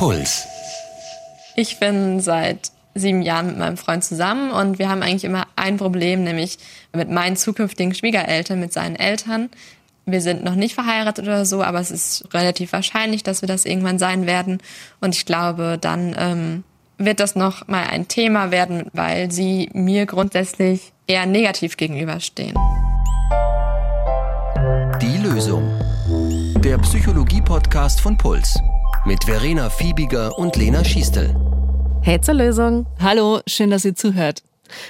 Puls. 0.00 0.48
Ich 1.56 1.78
bin 1.78 2.20
seit 2.20 2.70
sieben 2.94 3.20
Jahren 3.20 3.48
mit 3.48 3.58
meinem 3.58 3.76
Freund 3.76 4.02
zusammen 4.02 4.50
und 4.50 4.78
wir 4.78 4.88
haben 4.88 5.02
eigentlich 5.02 5.24
immer 5.24 5.46
ein 5.56 5.76
Problem, 5.76 6.24
nämlich 6.24 6.56
mit 6.94 7.10
meinen 7.10 7.36
zukünftigen 7.36 7.92
Schwiegereltern, 7.92 8.58
mit 8.58 8.72
seinen 8.72 8.96
Eltern. 8.96 9.50
Wir 10.06 10.22
sind 10.22 10.42
noch 10.42 10.54
nicht 10.54 10.74
verheiratet 10.74 11.26
oder 11.26 11.44
so, 11.44 11.62
aber 11.62 11.80
es 11.80 11.90
ist 11.90 12.32
relativ 12.32 12.72
wahrscheinlich, 12.72 13.24
dass 13.24 13.42
wir 13.42 13.46
das 13.46 13.66
irgendwann 13.66 13.98
sein 13.98 14.24
werden. 14.24 14.62
Und 15.02 15.14
ich 15.14 15.26
glaube, 15.26 15.76
dann 15.78 16.16
ähm, 16.18 16.64
wird 16.96 17.20
das 17.20 17.36
noch 17.36 17.68
mal 17.68 17.84
ein 17.84 18.08
Thema 18.08 18.50
werden, 18.50 18.86
weil 18.94 19.30
sie 19.30 19.68
mir 19.74 20.06
grundsätzlich 20.06 20.94
eher 21.08 21.26
negativ 21.26 21.76
gegenüberstehen. 21.76 22.54
Die 25.02 25.18
Lösung. 25.18 25.78
Der 26.64 26.78
Psychologie-Podcast 26.78 28.00
von 28.00 28.16
Puls. 28.16 28.58
Mit 29.06 29.24
Verena 29.24 29.70
Fiebiger 29.70 30.38
und 30.38 30.56
Lena 30.56 30.84
Schiestel. 30.84 31.34
Hey 32.02 32.20
zur 32.20 32.34
Lösung. 32.34 32.86
Hallo, 33.00 33.40
schön, 33.46 33.70
dass 33.70 33.86
ihr 33.86 33.94
zuhört. 33.94 34.42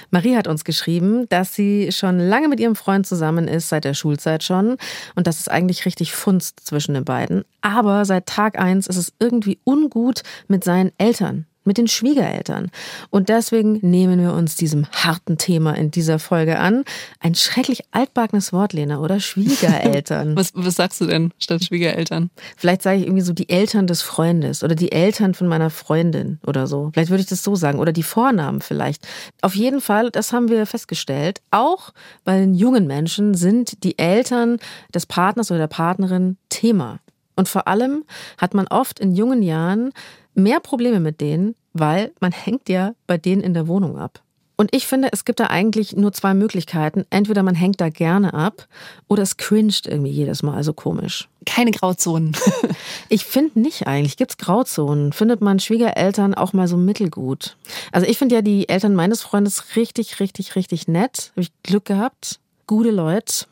Marie 0.09 0.35
hat 0.35 0.47
uns 0.47 0.65
geschrieben, 0.65 1.29
dass 1.29 1.55
sie 1.55 1.93
schon 1.93 2.19
lange 2.19 2.49
mit 2.49 2.59
ihrem 2.59 2.75
Freund 2.75 3.07
zusammen 3.07 3.47
ist, 3.47 3.69
seit 3.69 3.85
der 3.85 3.93
Schulzeit 3.93 4.43
schon. 4.43 4.75
Und 5.15 5.27
das 5.27 5.39
ist 5.39 5.49
eigentlich 5.49 5.85
richtig 5.85 6.11
Funst 6.11 6.59
zwischen 6.59 6.93
den 6.93 7.05
beiden. 7.05 7.45
Aber 7.61 8.03
seit 8.03 8.25
Tag 8.25 8.59
eins 8.59 8.87
ist 8.87 8.97
es 8.97 9.13
irgendwie 9.19 9.59
ungut 9.63 10.23
mit 10.49 10.65
seinen 10.65 10.91
Eltern 10.97 11.45
mit 11.63 11.77
den 11.77 11.87
Schwiegereltern. 11.87 12.71
Und 13.09 13.29
deswegen 13.29 13.79
nehmen 13.81 14.21
wir 14.21 14.33
uns 14.33 14.55
diesem 14.55 14.87
harten 14.91 15.37
Thema 15.37 15.73
in 15.73 15.91
dieser 15.91 16.19
Folge 16.19 16.57
an. 16.59 16.83
Ein 17.19 17.35
schrecklich 17.35 17.83
altbackenes 17.91 18.51
Wort, 18.51 18.73
Lena, 18.73 18.99
oder? 18.99 19.19
Schwiegereltern. 19.19 20.35
was, 20.35 20.51
was 20.55 20.75
sagst 20.75 21.01
du 21.01 21.05
denn 21.05 21.31
statt 21.37 21.63
Schwiegereltern? 21.63 22.31
Vielleicht 22.57 22.81
sage 22.81 22.97
ich 22.97 23.03
irgendwie 23.05 23.21
so 23.21 23.33
die 23.33 23.49
Eltern 23.49 23.87
des 23.87 24.01
Freundes 24.01 24.63
oder 24.63 24.75
die 24.75 24.91
Eltern 24.91 25.33
von 25.33 25.47
meiner 25.47 25.69
Freundin 25.69 26.39
oder 26.45 26.67
so. 26.67 26.89
Vielleicht 26.93 27.09
würde 27.09 27.21
ich 27.21 27.29
das 27.29 27.43
so 27.43 27.55
sagen. 27.55 27.79
Oder 27.79 27.93
die 27.93 28.03
Vornamen 28.03 28.61
vielleicht. 28.61 29.07
Auf 29.41 29.55
jeden 29.55 29.81
Fall, 29.81 30.11
das 30.11 30.33
haben 30.33 30.49
wir 30.49 30.65
festgestellt, 30.65 31.41
auch 31.51 31.91
bei 32.23 32.37
den 32.37 32.53
jungen 32.53 32.87
Menschen 32.87 33.33
sind 33.33 33.83
die 33.83 33.97
Eltern 33.97 34.57
des 34.93 35.05
Partners 35.05 35.51
oder 35.51 35.59
der 35.59 35.67
Partnerin 35.67 36.37
Thema. 36.49 36.99
Und 37.35 37.49
vor 37.49 37.67
allem 37.67 38.03
hat 38.37 38.53
man 38.53 38.67
oft 38.67 38.99
in 38.99 39.15
jungen 39.15 39.41
Jahren 39.41 39.93
mehr 40.33 40.59
Probleme 40.59 40.99
mit 40.99 41.21
denen, 41.21 41.55
weil 41.73 42.11
man 42.19 42.31
hängt 42.31 42.69
ja 42.69 42.93
bei 43.07 43.17
denen 43.17 43.41
in 43.41 43.53
der 43.53 43.67
Wohnung 43.67 43.97
ab. 43.97 44.21
Und 44.61 44.75
ich 44.75 44.85
finde, 44.85 45.09
es 45.11 45.25
gibt 45.25 45.39
da 45.39 45.47
eigentlich 45.47 45.95
nur 45.95 46.13
zwei 46.13 46.35
Möglichkeiten. 46.35 47.03
Entweder 47.09 47.41
man 47.41 47.55
hängt 47.55 47.81
da 47.81 47.89
gerne 47.89 48.35
ab 48.35 48.67
oder 49.07 49.23
es 49.23 49.37
cringet 49.37 49.87
irgendwie 49.87 50.11
jedes 50.11 50.43
Mal, 50.43 50.53
also 50.53 50.71
komisch. 50.71 51.29
Keine 51.47 51.71
Grauzonen. 51.71 52.37
ich 53.09 53.25
finde 53.25 53.59
nicht 53.59 53.87
eigentlich. 53.87 54.17
Gibt 54.17 54.29
es 54.29 54.37
Grauzonen? 54.37 55.13
Findet 55.13 55.41
man 55.41 55.59
Schwiegereltern 55.59 56.35
auch 56.35 56.53
mal 56.53 56.67
so 56.67 56.77
mittelgut? 56.77 57.57
Also 57.91 58.05
ich 58.05 58.19
finde 58.19 58.35
ja 58.35 58.43
die 58.43 58.69
Eltern 58.69 58.93
meines 58.93 59.23
Freundes 59.23 59.75
richtig, 59.75 60.19
richtig, 60.19 60.55
richtig 60.55 60.87
nett. 60.87 61.31
Habe 61.31 61.41
ich 61.41 61.51
Glück 61.63 61.85
gehabt 61.85 62.39
gute 62.71 62.91
Leute. 62.91 63.47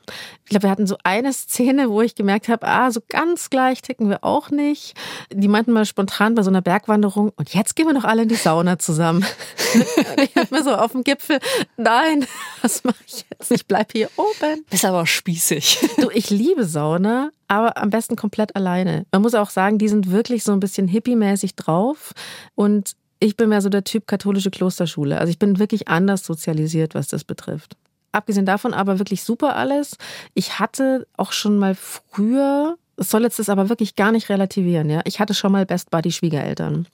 Ich 0.46 0.50
glaube, 0.50 0.64
wir 0.64 0.70
hatten 0.70 0.88
so 0.88 0.96
eine 1.04 1.34
Szene, 1.34 1.90
wo 1.90 2.02
ich 2.02 2.16
gemerkt 2.16 2.48
habe, 2.48 2.66
ah, 2.66 2.90
so 2.90 3.02
ganz 3.10 3.50
gleich 3.50 3.82
ticken 3.82 4.10
wir 4.10 4.24
auch 4.24 4.50
nicht. 4.50 4.94
Die 5.30 5.50
meinten 5.50 5.74
mal 5.74 5.84
spontan 5.84 6.36
bei 6.36 6.42
so 6.42 6.50
einer 6.50 6.62
Bergwanderung, 6.62 7.34
und 7.36 7.54
jetzt 7.54 7.76
gehen 7.76 7.86
wir 7.86 7.94
doch 7.94 8.06
alle 8.06 8.22
in 8.22 8.30
die 8.30 8.36
Sauna 8.36 8.80
zusammen. 8.80 9.26
ich 10.24 10.34
habe 10.38 10.56
mir 10.56 10.64
so 10.64 10.74
auf 10.74 10.94
dem 10.94 11.04
Gipfel, 11.04 11.40
nein, 11.76 12.26
was 12.62 12.86
mache 12.86 13.04
ich 13.06 13.26
jetzt? 13.30 13.52
Ich 13.52 13.68
bleib 13.68 13.92
hier 13.92 14.10
oben. 14.16 14.64
Bist 14.70 14.86
aber 14.86 15.02
auch 15.02 15.06
spießig. 15.08 15.90
Du, 15.98 16.10
ich 16.12 16.30
liebe 16.30 16.64
Sauna, 16.64 17.32
aber 17.50 17.76
am 17.76 17.90
besten 17.90 18.16
komplett 18.16 18.56
alleine. 18.56 19.06
Man 19.12 19.22
muss 19.22 19.36
auch 19.36 19.50
sagen, 19.50 19.80
die 19.80 19.90
sind 19.90 20.12
wirklich 20.12 20.46
so 20.46 20.54
ein 20.54 20.62
bisschen 20.62 20.88
hippie-mäßig 20.88 21.58
drauf 21.58 22.14
und 22.56 22.94
ich 23.20 23.36
bin 23.36 23.50
mehr 23.50 23.60
so 23.60 23.68
der 23.68 23.84
Typ 23.84 24.08
katholische 24.08 24.50
Klosterschule. 24.50 25.20
Also 25.20 25.30
ich 25.30 25.40
bin 25.40 25.60
wirklich 25.60 25.90
anders 25.90 26.26
sozialisiert, 26.26 26.96
was 26.96 27.10
das 27.10 27.26
betrifft. 27.26 27.76
Abgesehen 28.12 28.46
davon 28.46 28.74
aber 28.74 29.00
wirklich 29.00 29.24
super 29.24 29.56
alles. 29.56 29.98
Ich 30.34 30.60
hatte 30.60 31.08
auch 31.18 31.32
schon 31.32 31.58
mal 31.58 31.76
früher 31.76 32.78
es 33.00 33.10
soll 33.10 33.24
jetzt 33.24 33.40
das 33.40 33.50
aber 33.50 33.70
wirklich 33.70 33.96
gar 33.96 34.12
nicht 34.12 34.30
relativieren, 34.30 34.90
ja. 34.90 35.02
Ich 35.06 35.20
hatte 35.20 35.34
schon 35.34 35.54
mal 35.54 35.66
Best 35.66 35.90
Buddy 35.90 36.12
Schwiegereltern. 36.12 36.86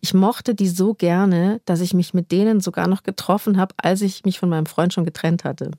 Ich 0.00 0.14
mochte 0.14 0.54
die 0.54 0.68
so 0.68 0.94
gerne, 0.94 1.60
dass 1.64 1.80
ich 1.80 1.94
mich 1.94 2.14
mit 2.14 2.30
denen 2.30 2.60
sogar 2.60 2.86
noch 2.86 3.02
getroffen 3.02 3.58
habe, 3.58 3.74
als 3.76 4.02
ich 4.02 4.24
mich 4.24 4.38
von 4.38 4.48
meinem 4.48 4.66
Freund 4.66 4.92
schon 4.92 5.04
getrennt 5.04 5.42
hatte. 5.44 5.72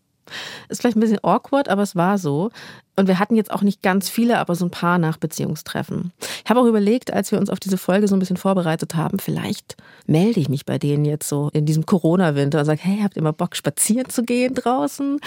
Ist 0.70 0.82
vielleicht 0.82 0.98
ein 0.98 1.02
bisschen 1.02 1.24
awkward, 1.24 1.70
aber 1.70 1.82
es 1.82 1.96
war 1.96 2.18
so. 2.18 2.52
Und 2.96 3.08
wir 3.08 3.20
hatten 3.20 3.36
jetzt 3.36 3.52
auch 3.52 3.62
nicht 3.62 3.82
ganz 3.82 4.10
viele, 4.10 4.40
aber 4.40 4.56
so 4.56 4.66
ein 4.66 4.72
paar 4.72 4.98
Nachbeziehungstreffen. 4.98 6.12
Ich 6.44 6.50
habe 6.50 6.60
auch 6.60 6.66
überlegt, 6.66 7.14
als 7.14 7.32
wir 7.32 7.40
uns 7.40 7.50
auf 7.50 7.60
diese 7.60 7.78
Folge 7.78 8.08
so 8.08 8.16
ein 8.16 8.20
bisschen 8.20 8.38
vorbereitet 8.38 8.96
haben, 8.96 9.20
vielleicht 9.20 9.78
melde 10.06 10.40
ich 10.40 10.50
mich 10.50 10.66
bei 10.66 10.78
denen 10.78 11.06
jetzt 11.06 11.30
so 11.30 11.50
in 11.54 11.66
diesem 11.66 11.86
Corona-Winter 11.86 12.60
und 12.60 12.66
sage, 12.66 12.82
hey, 12.84 13.00
habt 13.02 13.16
ihr 13.16 13.24
mal 13.24 13.32
Bock, 13.32 13.56
spazieren 13.56 14.10
zu 14.10 14.24
gehen 14.24 14.54
draußen? 14.54 15.20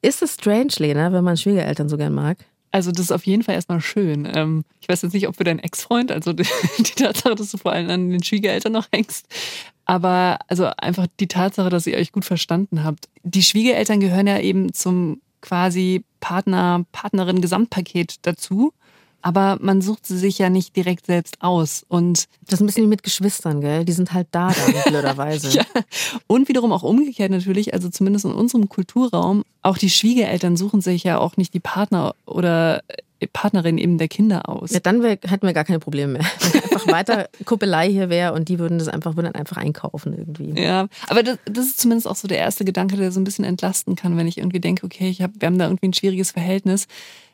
Ist 0.00 0.22
es 0.22 0.34
strange, 0.34 0.72
Lena, 0.78 1.12
wenn 1.12 1.24
man 1.24 1.36
Schwiegereltern 1.36 1.90
so 1.90 1.98
gern 1.98 2.14
mag? 2.14 2.38
Also 2.72 2.92
das 2.92 3.06
ist 3.06 3.12
auf 3.12 3.26
jeden 3.26 3.42
Fall 3.42 3.56
erstmal 3.56 3.80
schön. 3.80 4.28
Ähm, 4.32 4.64
ich 4.80 4.88
weiß 4.88 5.02
jetzt 5.02 5.12
nicht, 5.12 5.26
ob 5.26 5.36
für 5.36 5.44
deinen 5.44 5.58
Ex-Freund, 5.58 6.12
also 6.12 6.32
die, 6.32 6.44
Tatsache, 6.96 7.34
dass 7.34 7.50
du 7.50 7.58
vor 7.58 7.72
allem 7.72 7.90
an 7.90 8.10
den 8.10 8.22
Schwiegereltern 8.22 8.72
noch 8.72 8.86
hängst, 8.92 9.26
aber 9.90 10.38
also 10.46 10.66
einfach 10.76 11.08
die 11.18 11.26
Tatsache, 11.26 11.68
dass 11.68 11.88
ihr 11.88 11.96
euch 11.96 12.12
gut 12.12 12.24
verstanden 12.24 12.84
habt. 12.84 13.08
Die 13.24 13.42
Schwiegereltern 13.42 13.98
gehören 13.98 14.28
ja 14.28 14.38
eben 14.38 14.72
zum 14.72 15.20
quasi 15.40 16.04
Partner, 16.20 16.84
Partnerin 16.92 17.40
Gesamtpaket 17.40 18.18
dazu. 18.22 18.72
Aber 19.20 19.58
man 19.60 19.82
sucht 19.82 20.06
sie 20.06 20.16
sich 20.16 20.38
ja 20.38 20.48
nicht 20.48 20.76
direkt 20.76 21.06
selbst 21.06 21.42
aus. 21.42 21.84
Und 21.88 22.28
das 22.46 22.54
ist 22.54 22.60
ein 22.60 22.66
bisschen 22.66 22.84
wie 22.84 22.88
mit 22.88 23.02
Geschwistern, 23.02 23.60
gell? 23.60 23.84
Die 23.84 23.92
sind 23.92 24.12
halt 24.12 24.28
da, 24.30 24.52
da 24.52 24.80
blöderweise. 24.90 25.58
ja. 25.58 25.64
Und 26.28 26.48
wiederum 26.48 26.70
auch 26.70 26.84
umgekehrt 26.84 27.32
natürlich, 27.32 27.74
also 27.74 27.88
zumindest 27.88 28.26
in 28.26 28.32
unserem 28.32 28.68
Kulturraum, 28.68 29.42
auch 29.60 29.76
die 29.76 29.90
Schwiegereltern 29.90 30.56
suchen 30.56 30.82
sich 30.82 31.02
ja 31.02 31.18
auch 31.18 31.36
nicht 31.36 31.52
die 31.52 31.58
Partner 31.60 32.14
oder 32.26 32.82
Partnerin 33.26 33.78
eben 33.78 33.98
der 33.98 34.08
Kinder 34.08 34.48
aus. 34.48 34.70
Ja, 34.72 34.80
dann 34.80 35.02
wär, 35.02 35.10
hätten 35.10 35.46
wir 35.46 35.52
gar 35.52 35.64
keine 35.64 35.78
Probleme 35.78 36.14
mehr. 36.14 36.26
Wenn 36.40 36.62
einfach 36.62 36.86
weiter 36.86 37.28
Kuppelei 37.44 37.90
hier 37.90 38.08
wäre 38.08 38.32
und 38.32 38.48
die 38.48 38.58
würden 38.58 38.78
das 38.78 38.88
einfach, 38.88 39.16
würden 39.16 39.32
dann 39.32 39.40
einfach 39.40 39.56
einkaufen 39.56 40.16
irgendwie. 40.16 40.60
Ja, 40.60 40.88
aber 41.08 41.22
das, 41.22 41.38
das, 41.44 41.66
ist 41.66 41.80
zumindest 41.80 42.08
auch 42.08 42.16
so 42.16 42.28
der 42.28 42.38
erste 42.38 42.64
Gedanke, 42.64 42.96
der 42.96 43.12
so 43.12 43.20
ein 43.20 43.24
bisschen 43.24 43.44
entlasten 43.44 43.96
kann, 43.96 44.16
wenn 44.16 44.26
ich 44.26 44.38
irgendwie 44.38 44.60
denke, 44.60 44.86
okay, 44.86 45.08
ich 45.08 45.22
hab, 45.22 45.32
wir 45.38 45.46
haben 45.46 45.58
da 45.58 45.66
irgendwie 45.66 45.88
ein 45.88 45.94
schwieriges 45.94 46.30
Verhältnis. 46.30 46.86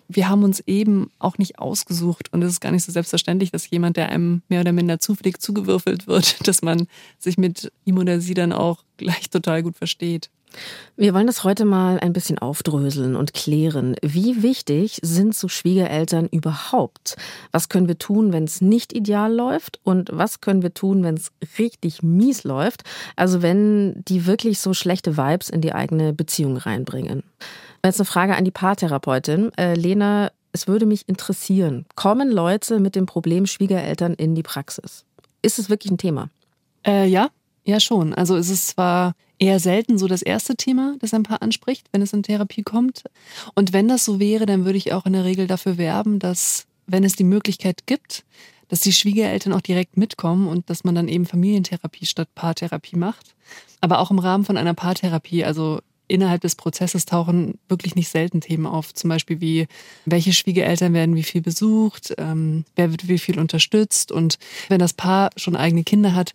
Wir 0.09 0.29
haben 0.29 0.45
uns 0.45 0.61
eben 0.67 1.11
auch 1.19 1.37
nicht 1.39 1.59
ausgesucht 1.59 2.33
und 2.33 2.43
es 2.43 2.53
ist 2.53 2.61
gar 2.61 2.71
nicht 2.71 2.85
so 2.85 2.93
selbstverständlich, 2.93 3.51
dass 3.51 3.69
jemand, 3.71 3.97
der 3.97 4.09
einem 4.09 4.43
mehr 4.49 4.61
oder 4.61 4.73
minder 4.73 5.01
zufällig 5.01 5.41
zugewürfelt 5.41 6.07
wird, 6.07 6.37
dass 6.49 6.63
man 6.63 6.87
sich 7.19 7.39
mit 7.39 7.73
ihm 7.85 7.99
oder 7.99 8.21
sie 8.21 8.35
dann 8.35 8.53
auch 8.53 8.85
gleich 8.97 9.31
total 9.31 9.63
gut 9.63 9.77
versteht. 9.77 10.31
Wir 10.97 11.13
wollen 11.13 11.27
das 11.27 11.45
heute 11.45 11.65
mal 11.65 12.01
ein 12.01 12.15
bisschen 12.15 12.39
aufdröseln 12.39 13.17
und 13.17 13.35
klären. 13.35 13.97
Wie 14.03 14.43
wichtig 14.43 14.99
sind 15.03 15.35
so 15.35 15.49
Schwiegereltern 15.49 16.27
überhaupt? 16.27 17.17
Was 17.53 17.69
können 17.69 17.89
wir 17.89 17.99
tun, 17.99 18.33
wenn 18.33 18.45
es 18.45 18.63
nicht 18.63 18.95
ideal 18.95 19.35
läuft? 19.35 19.79
Und 19.83 20.09
was 20.13 20.41
können 20.41 20.63
wir 20.63 20.73
tun, 20.73 21.03
wenn 21.03 21.17
es 21.17 21.33
richtig 21.59 22.03
mies 22.03 22.45
läuft? 22.45 22.85
Also 23.15 23.43
wenn 23.43 24.03
die 24.09 24.27
wirklich 24.27 24.59
so 24.59 24.73
schlechte 24.73 25.19
Vibes 25.19 25.51
in 25.51 25.61
die 25.61 25.75
eigene 25.75 26.15
Beziehung 26.15 26.57
reinbringen. 26.57 27.23
Jetzt 27.85 28.01
eine 28.01 28.07
Frage 28.07 28.35
an 28.35 28.45
die 28.45 28.51
Paartherapeutin. 28.51 29.53
Äh, 29.59 29.75
Lena, 29.75 30.33
es 30.53 30.67
würde 30.67 30.87
mich 30.87 31.07
interessieren, 31.09 31.85
kommen 31.95 32.31
Leute 32.31 32.81
mit 32.81 32.97
dem 32.97 33.05
Problem 33.05 33.47
Schwiegereltern 33.47 34.15
in 34.15 34.35
die 34.35 34.43
Praxis? 34.43 35.05
Ist 35.43 35.59
es 35.59 35.69
wirklich 35.69 35.93
ein 35.93 35.99
Thema? 35.99 36.31
Äh, 36.87 37.07
ja, 37.07 37.29
ja 37.67 37.81
schon. 37.81 38.15
Also 38.15 38.37
es 38.37 38.49
ist 38.49 38.69
zwar 38.69 39.15
eher 39.39 39.61
selten 39.61 39.99
so 39.99 40.07
das 40.09 40.23
erste 40.23 40.57
Thema, 40.57 40.97
das 41.01 41.13
ein 41.13 41.23
Paar 41.23 41.43
anspricht, 41.43 41.89
wenn 41.93 42.03
es 42.03 42.13
in 42.13 42.23
Therapie 42.23 42.63
kommt. 42.63 43.05
Und 43.55 43.73
wenn 43.73 43.89
das 43.89 44.05
so 44.05 44.19
wäre, 44.19 44.47
dann 44.47 44.65
würde 44.65 44.79
ich 44.79 44.93
auch 44.93 45.07
in 45.07 45.13
der 45.13 45.25
Regel 45.25 45.47
dafür 45.47 45.77
werben, 45.79 46.19
dass, 46.19 46.67
wenn 46.87 47.05
es 47.05 47.17
die 47.17 47.25
Möglichkeit 47.25 47.87
gibt, 47.87 48.25
dass 48.69 48.81
die 48.81 48.93
Schwiegereltern 48.93 49.53
auch 49.53 49.61
direkt 49.61 49.97
mitkommen 49.97 50.49
und 50.49 50.71
dass 50.71 50.85
man 50.85 50.95
dann 50.95 51.09
eben 51.09 51.27
Familientherapie 51.27 52.07
statt 52.07 52.29
Paartherapie 52.35 52.97
macht. 52.97 53.35
Aber 53.81 54.01
auch 54.01 54.11
im 54.11 54.19
Rahmen 54.19 54.45
von 54.45 54.57
einer 54.57 54.75
Paartherapie, 54.75 55.45
also 55.45 55.81
innerhalb 56.09 56.41
des 56.41 56.55
Prozesses 56.55 57.05
tauchen 57.05 57.59
wirklich 57.69 57.95
nicht 57.95 58.09
selten 58.09 58.41
Themen 58.41 58.67
auf. 58.67 58.95
Zum 58.95 59.09
Beispiel 59.09 59.41
wie, 59.41 59.67
welche 60.05 60.33
Schwiegereltern 60.33 60.95
werden 60.95 61.15
wie 61.15 61.23
viel 61.23 61.43
besucht, 61.43 62.15
ähm, 62.19 62.65
wer 62.77 62.91
wird 62.91 63.09
wie 63.09 63.19
viel 63.19 63.39
unterstützt 63.39 64.13
und 64.13 64.39
wenn 64.69 64.79
das 64.79 64.93
Paar 64.93 65.31
schon 65.37 65.57
eigene 65.57 65.85
Kinder 65.85 66.15
hat, 66.15 66.35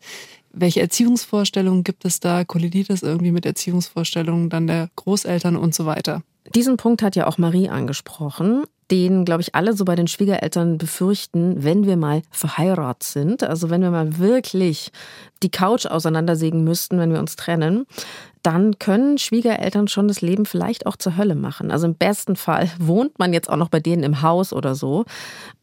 welche 0.54 0.82
Erziehungsvorstellungen 0.82 1.84
gibt 1.84 2.04
es 2.06 2.20
da? 2.20 2.44
Kollidiert 2.44 2.90
das 2.90 3.04
irgendwie 3.04 3.32
mit 3.32 3.46
Erziehungsvorstellungen 3.46 4.50
dann 4.50 4.68
der 4.68 4.90
Großeltern 4.96 5.56
und 5.56 5.74
so 5.74 5.86
weiter? 5.86 6.24
Diesen 6.54 6.78
Punkt 6.78 7.02
hat 7.02 7.16
ja 7.16 7.28
auch 7.28 7.38
Marie 7.38 7.70
angesprochen, 7.70 8.64
den, 8.90 9.24
glaube 9.24 9.42
ich, 9.42 9.56
alle 9.56 9.74
so 9.74 9.86
bei 9.86 9.96
den 9.96 10.08
Schwiegereltern 10.08 10.78
befürchten, 10.78 11.64
wenn 11.64 11.86
wir 11.86 11.96
mal 11.96 12.24
verheiratet 12.30 13.04
sind, 13.04 13.44
also 13.44 13.70
wenn 13.70 13.82
wir 13.82 13.92
mal 13.92 14.18
wirklich 14.18 14.92
die 15.44 15.50
Couch 15.50 15.86
auseinandersägen 15.86 16.64
müssten, 16.64 17.00
wenn 17.00 17.14
wir 17.14 17.20
uns 17.20 17.38
trennen, 17.38 17.86
dann 18.44 18.80
können 18.80 19.18
Schwiegereltern 19.18 19.88
schon 19.88 20.08
das 20.08 20.22
Leben 20.22 20.46
vielleicht 20.46 20.86
auch 20.86 20.96
zur 20.96 21.18
Hölle 21.18 21.36
machen. 21.36 21.72
Also 21.72 21.88
im 21.88 21.96
besten 21.96 22.36
Fall 22.36 22.70
wohnt 22.80 23.20
man 23.20 23.34
jetzt 23.34 23.50
auch 23.50 23.58
noch 23.58 23.70
bei 23.70 23.80
denen 23.80 24.04
im 24.04 24.22
Haus 24.22 24.54
oder 24.54 24.76
so. 24.76 25.06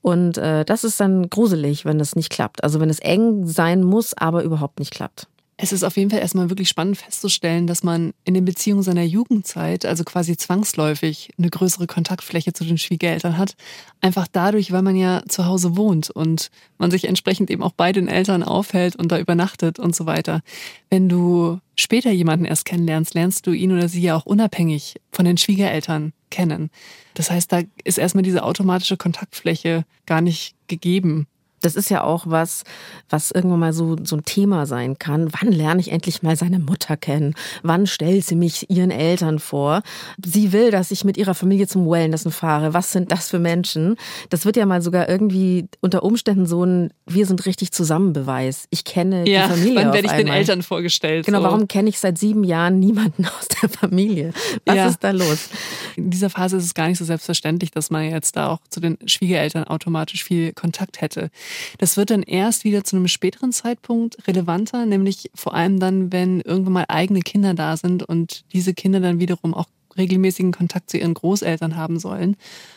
Und 0.03 0.39
äh, 0.39 0.65
das 0.65 0.85
ist 0.85 1.01
dann 1.01 1.29
gruselig, 1.29 1.85
wenn 1.85 1.99
das 1.99 2.17
nicht 2.17 2.31
klappt. 2.31 2.63
Also 2.63 2.81
wenn 2.81 2.91
es 2.91 3.01
eng 3.01 3.47
sein 3.47 3.83
muss, 3.83 4.15
aber 4.15 4.43
überhaupt 4.43 4.79
nicht 4.79 4.93
klappt. 4.93 5.29
Es 5.61 5.73
ist 5.73 5.83
auf 5.83 5.97
jeden 5.97 6.09
Fall 6.09 6.21
erstmal 6.21 6.51
wirklich 6.51 6.69
spannend 6.69 6.99
festzustellen, 6.99 7.67
dass 7.67 7.83
man 7.83 8.15
in 8.25 8.35
den 8.35 8.45
Beziehungen 8.45 8.85
seiner 8.85 9.03
Jugendzeit, 9.03 9.85
also 9.85 10.05
quasi 10.05 10.37
zwangsläufig, 10.37 11.31
eine 11.37 11.51
größere 11.51 11.89
Kontaktfläche 11.89 12.53
zu 12.53 12.65
den 12.65 12.79
Schwiegereltern 12.79 13.37
hat. 13.37 13.57
Einfach 14.01 14.29
dadurch, 14.31 14.71
weil 14.71 14.83
man 14.83 14.95
ja 14.95 15.21
zu 15.29 15.47
Hause 15.47 15.77
wohnt 15.77 16.11
und 16.11 16.53
man 16.79 16.93
sich 16.93 17.09
entsprechend 17.09 17.51
eben 17.51 17.65
auch 17.65 17.73
bei 17.73 17.91
den 17.91 18.07
Eltern 18.07 18.45
aufhält 18.45 18.95
und 18.95 19.11
da 19.11 19.19
übernachtet 19.19 19.81
und 19.81 19.97
so 19.97 20.07
weiter. 20.07 20.43
Wenn 20.91 21.09
du 21.09 21.59
später 21.75 22.13
jemanden 22.13 22.45
erst 22.45 22.65
kennenlernst, 22.65 23.15
lernst 23.15 23.45
du 23.49 23.51
ihn 23.51 23.73
oder 23.73 23.89
sie 23.89 24.01
ja 24.01 24.15
auch 24.15 24.27
unabhängig 24.27 25.01
von 25.11 25.25
den 25.25 25.39
Schwiegereltern 25.39 26.13
kennen. 26.31 26.71
Das 27.15 27.33
heißt, 27.33 27.51
da 27.51 27.63
ist 27.83 27.99
erstmal 27.99 28.23
diese 28.23 28.45
automatische 28.45 28.97
Kontaktfläche 28.97 29.85
gar 30.07 30.21
nicht 30.21 30.55
gegeben. 30.69 31.27
Das 31.61 31.75
ist 31.75 31.91
ja 31.91 32.05
auch 32.05 32.25
was, 32.27 32.65
was 33.09 33.31
irgendwann 33.31 33.61
mal 33.61 33.73
so, 33.73 33.97
so 34.03 34.17
ein 34.17 34.25
Thema 34.25 34.67
sein 34.67 34.99
kann. 34.99 35.29
Wann 35.41 35.53
lerne 35.53 35.81
ich 35.81 35.91
endlich 35.91 36.23
mal 36.23 36.37
seine 36.37 36.59
Mutter 36.59 36.97
kennen? 36.97 37.35
Wann 37.63 37.87
stellt 37.87 38.25
sie 38.25 38.37
mich 38.37 38.71
ihren 38.71 38.91
Eltern 38.91 39.39
vor? 39.39 39.83
Sie 40.25 40.53
will, 40.53 40.71
dass 40.71 40.91
ich 40.91 41.05
mit 41.05 41.17
ihrer 41.17 41.35
Familie 41.35 41.67
zum 41.67 41.89
Wellnessen 41.89 42.31
fahre. 42.31 42.75
Was 42.75 42.93
sind 42.93 43.13
das 43.13 43.31
für 43.31 43.39
Menschen? 43.39 43.97
Das 44.31 44.45
wird 44.45 44.57
ja 44.57 44.67
mal 44.67 44.83
sogar 44.83 45.09
irgendwie 45.09 45.67
unter 45.81 46.03
Umständen 46.03 46.47
so 46.47 46.65
ein 46.65 46.91
Wir 47.07 47.27
sind 47.27 47.47
richtig 47.47 47.73
zusammen 47.73 48.13
Beweis. 48.13 48.67
Ich 48.71 48.85
kenne 48.85 49.29
ja, 49.29 49.49
die 49.49 49.55
Familie. 49.55 49.77
Wann 49.77 49.93
werde 49.93 50.07
ich 50.07 50.11
einmal. 50.11 50.25
den 50.25 50.33
Eltern 50.33 50.63
vorgestellt? 50.63 51.27
Genau, 51.27 51.39
so. 51.39 51.45
warum 51.45 51.69
kenne 51.69 51.89
ich 51.89 51.99
seit 51.99 52.19
sieben 52.19 52.45
Jahren 52.45 52.79
niemanden 52.79 53.27
aus 53.39 53.49
der 53.49 53.69
Familie? 53.69 54.33
Was 54.65 54.77
ja. 54.77 54.89
ist 54.89 55.03
da 55.03 55.11
los? 55.11 55.49
In 55.97 56.11
dieser 56.11 56.31
Phase 56.31 56.57
ist 56.57 56.65
es 56.65 56.75
gar 56.75 56.89
nicht 56.89 56.99
so 56.99 57.05
selbstverständlich, 57.05 57.71
dass 57.71 57.91
man 57.91 58.09
jetzt 58.09 58.37
da 58.37 58.49
auch 58.49 58.61
zu 58.69 58.81
den 58.81 58.99
Schwiegereltern 59.07 59.65
automatisch 59.65 60.25
viel 60.25 60.53
Kontakt 60.53 61.01
hätte. 61.01 61.31
Das 61.79 61.97
wird 61.97 62.11
dann 62.11 62.23
erst 62.23 62.65
wieder 62.65 62.85
zu 62.85 62.97
einem 62.97 63.09
späteren 63.09 63.53
Zeitpunkt 63.53 64.27
relevanter, 64.27 64.87
nämlich 64.87 65.31
vor 65.35 65.55
allem 65.55 65.81
dann, 65.81 66.13
wenn 66.13 66.41
irgendwann 66.41 66.73
mal 66.73 66.85
eigene 66.89 67.21
Kinder 67.21 67.55
da 67.55 67.77
sind 67.77 68.03
und 68.03 68.45
diese 68.53 68.75
Kinder 68.75 69.01
dann 69.01 69.21
wiederum 69.21 69.55
auch 69.55 69.67
regelmäßigen 69.97 70.53
Kontakt 70.53 70.91
zu 70.91 70.99
ihren 70.99 71.15
Großeltern 71.15 71.77
haben 71.77 71.99
sollen. 71.99 72.37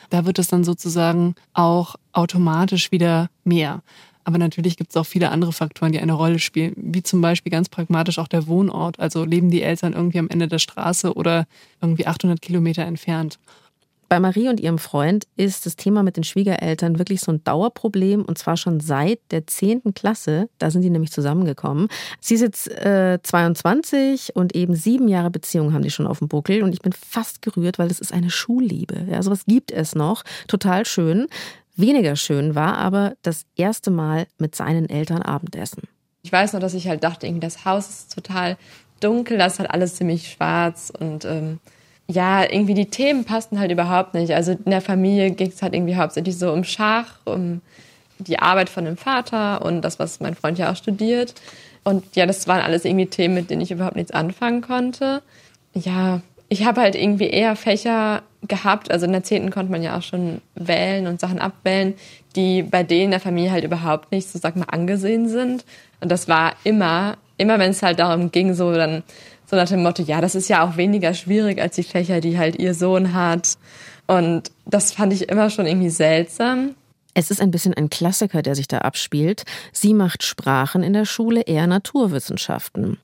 Da 0.10 0.26
wird 0.26 0.40
es 0.40 0.48
dann 0.48 0.64
sozusagen 0.64 1.36
auch 1.54 1.96
automatisch 2.12 2.92
wieder 2.92 3.30
mehr. 3.44 3.84
Aber 4.24 4.38
natürlich 4.38 4.78
gibt 4.78 4.92
es 4.92 4.98
auch 4.98 5.06
viele 5.06 5.30
andere 5.30 5.52
Faktoren, 5.52 5.92
die 5.92 6.00
eine 6.00 6.14
Rolle 6.14 6.40
spielen, 6.40 6.74
wie 6.78 7.02
zum 7.02 7.22
Beispiel 7.22 7.52
ganz 7.52 7.70
pragmatisch 7.70 8.20
auch 8.20 8.28
der 8.28 8.48
Wohnort. 8.48 9.00
Also 9.00 9.24
leben 9.24 9.50
die 9.50 9.64
Eltern 9.64 9.94
irgendwie 9.94 10.20
am 10.20 10.30
Ende 10.30 10.48
der 10.48 10.60
Straße 10.60 11.14
oder 11.14 11.48
irgendwie 11.82 12.06
800 12.06 12.42
Kilometer 12.42 12.84
entfernt. 12.84 13.40
Bei 14.12 14.20
Marie 14.20 14.50
und 14.50 14.60
ihrem 14.60 14.78
Freund 14.78 15.26
ist 15.38 15.66
das 15.66 15.78
Thema 15.78 16.04
mit 16.04 16.18
den 16.18 16.26
Schwiegereltern 16.26 17.00
wirklich 17.00 17.22
so 17.22 17.32
ein 17.32 17.46
Dauerproblem 17.46 18.26
und 18.26 18.38
zwar 18.38 18.58
schon 18.58 18.82
seit 18.82 19.20
der 19.32 19.48
10. 19.48 19.94
Klasse. 19.96 20.50
Da 20.58 20.70
sind 20.70 20.82
die 20.82 20.90
nämlich 20.90 21.14
zusammengekommen. 21.14 21.88
Sie 22.20 22.34
ist 22.34 22.42
jetzt 22.42 22.70
äh, 22.70 23.20
22 23.24 24.36
und 24.36 24.54
eben 24.54 24.76
sieben 24.76 25.08
Jahre 25.08 25.32
Beziehung 25.32 25.72
haben 25.72 25.84
die 25.84 25.92
schon 25.92 26.08
auf 26.08 26.20
dem 26.20 26.28
Buckel 26.28 26.62
und 26.62 26.74
ich 26.74 26.82
bin 26.82 26.92
fast 26.92 27.42
gerührt, 27.42 27.80
weil 27.80 27.88
das 27.88 28.02
ist 28.02 28.12
eine 28.12 28.30
Schulliebe. 28.30 29.08
Ja, 29.10 29.24
sowas 29.24 29.46
gibt 29.48 29.72
es 29.72 29.96
noch. 29.96 30.24
Total 30.50 30.86
schön. 30.86 31.28
Weniger 31.78 32.18
schön 32.18 32.54
war 32.54 32.80
aber 32.80 33.14
das 33.22 33.46
erste 33.56 33.92
Mal 33.92 34.28
mit 34.38 34.56
seinen 34.56 34.90
Eltern 34.90 35.22
Abendessen. 35.22 35.84
Ich 36.22 36.34
weiß 36.34 36.52
noch, 36.52 36.60
dass 36.60 36.74
ich 36.74 36.90
halt 36.90 37.06
dachte, 37.06 37.28
irgendwie 37.28 37.48
das 37.48 37.64
Haus 37.64 37.88
ist 37.88 38.14
total 38.14 38.58
dunkel, 39.00 39.38
das 39.38 39.54
ist 39.54 39.60
halt 39.60 39.72
alles 39.72 39.96
ziemlich 39.96 40.34
schwarz 40.34 40.92
und 41.00 41.24
ähm, 41.24 41.62
ja, 42.12 42.44
irgendwie 42.44 42.74
die 42.74 42.88
Themen 42.88 43.24
passten 43.24 43.60
halt 43.60 43.72
überhaupt 43.72 44.14
nicht. 44.14 44.34
Also 44.34 44.52
in 44.52 44.72
der 44.72 44.82
Familie 44.82 45.32
ging 45.32 45.50
es 45.50 45.62
halt 45.62 45.74
irgendwie 45.74 45.96
hauptsächlich 45.96 46.38
so 46.38 46.52
um 46.52 46.64
Schach, 46.64 47.16
um 47.26 47.62
die 48.20 48.40
Arbeit 48.40 48.70
von 48.70 48.86
dem 48.86 48.98
Vater 48.98 49.64
und 49.64 49.82
das, 49.82 49.98
was 49.98 50.20
mein 50.20 50.36
Freund 50.36 50.58
ja 50.58 50.72
auch 50.72 50.76
studiert. 50.76 51.34
Und 51.84 52.16
ja, 52.16 52.26
das 52.26 52.48
waren 52.48 52.62
alles 52.62 52.86
irgendwie 52.86 53.08
Themen, 53.08 53.34
mit 53.34 53.50
denen 53.50 53.62
ich 53.62 53.72
überhaupt 53.72 53.96
nichts 53.96 54.12
anfangen 54.12 54.62
konnte. 54.62 55.22
Ja, 55.74 56.22
ich 56.50 56.66
habe 56.66 56.82
halt 56.82 56.96
irgendwie 56.96 57.30
eher 57.30 57.56
Fächer 57.56 58.24
gehabt, 58.48 58.92
also 58.92 59.06
in 59.06 59.14
der 59.14 59.24
Zehnten 59.24 59.52
konnte 59.52 59.72
man 59.72 59.82
ja 59.82 59.98
auch 59.98 60.02
schon 60.02 60.42
wählen 60.56 61.08
und 61.08 61.20
Sachen 61.20 61.40
abwählen, 61.40 61.94
die 62.36 62.62
bei 62.64 62.84
denen 62.84 63.06
in 63.06 63.12
der 63.12 63.20
Familie 63.20 63.52
halt 63.52 63.64
überhaupt 63.64 64.12
nicht, 64.12 64.28
so 64.28 64.38
sag 64.38 64.56
mal, 64.56 64.66
angesehen 64.66 65.30
sind. 65.30 65.64
Und 66.02 66.12
das 66.12 66.28
war 66.28 66.54
immer, 66.64 67.18
immer 67.38 67.58
wenn 67.58 67.72
es 67.72 67.82
halt 67.82 68.00
darum 68.00 68.32
ging, 68.32 68.54
so 68.54 68.74
dann 68.74 69.04
so 69.52 69.58
nach 69.58 69.68
dem 69.68 69.84
Motto, 69.84 70.02
ja, 70.02 70.22
das 70.22 70.34
ist 70.34 70.48
ja 70.48 70.66
auch 70.66 70.78
weniger 70.78 71.14
schwierig 71.14 71.62
als 71.62 71.76
die 71.76 71.84
Fächer, 71.84 72.22
die 72.22 72.38
halt 72.38 72.58
ihr 72.58 72.74
Sohn 72.74 73.14
hat. 73.14 73.58
Und 74.08 74.50
das 74.66 74.94
fand 74.94 75.12
ich 75.12 75.28
immer 75.28 75.50
schon 75.50 75.66
irgendwie 75.66 75.90
seltsam. 75.90 76.76
Es 77.14 77.30
ist 77.30 77.42
ein 77.42 77.52
bisschen 77.52 77.74
ein 77.74 77.90
Klassiker, 77.90 78.42
der 78.42 78.56
sich 78.56 78.70
da 78.70 78.78
abspielt. 78.78 79.44
Sie 79.74 79.94
macht 79.94 80.24
Sprachen 80.24 80.84
in 80.84 80.94
der 80.94 81.04
Schule, 81.04 81.42
eher 81.42 81.68
Naturwissenschaften. 81.68 82.98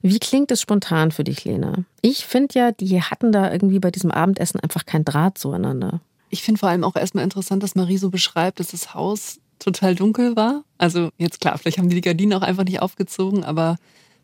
Wie 0.00 0.18
klingt 0.18 0.50
es 0.50 0.62
spontan 0.62 1.10
für 1.10 1.24
dich, 1.24 1.44
Lena? 1.44 1.84
Ich 2.00 2.24
finde 2.24 2.58
ja, 2.58 2.72
die 2.72 3.02
hatten 3.02 3.30
da 3.30 3.52
irgendwie 3.52 3.78
bei 3.78 3.90
diesem 3.90 4.10
Abendessen 4.10 4.58
einfach 4.58 4.86
kein 4.86 5.04
Draht 5.04 5.36
zueinander. 5.36 6.00
Ich 6.30 6.42
finde 6.42 6.60
vor 6.60 6.70
allem 6.70 6.84
auch 6.84 6.96
erstmal 6.96 7.24
interessant, 7.24 7.62
dass 7.62 7.74
Marie 7.74 7.98
so 7.98 8.08
beschreibt, 8.08 8.58
dass 8.58 8.68
das 8.68 8.94
Haus 8.94 9.38
total 9.58 9.94
dunkel 9.94 10.34
war. 10.34 10.64
Also 10.78 11.10
jetzt 11.18 11.42
klar, 11.42 11.58
vielleicht 11.58 11.76
haben 11.76 11.90
die 11.90 11.96
die 11.96 12.00
Gardinen 12.00 12.32
auch 12.32 12.42
einfach 12.42 12.64
nicht 12.64 12.80
aufgezogen, 12.80 13.44
aber 13.44 13.76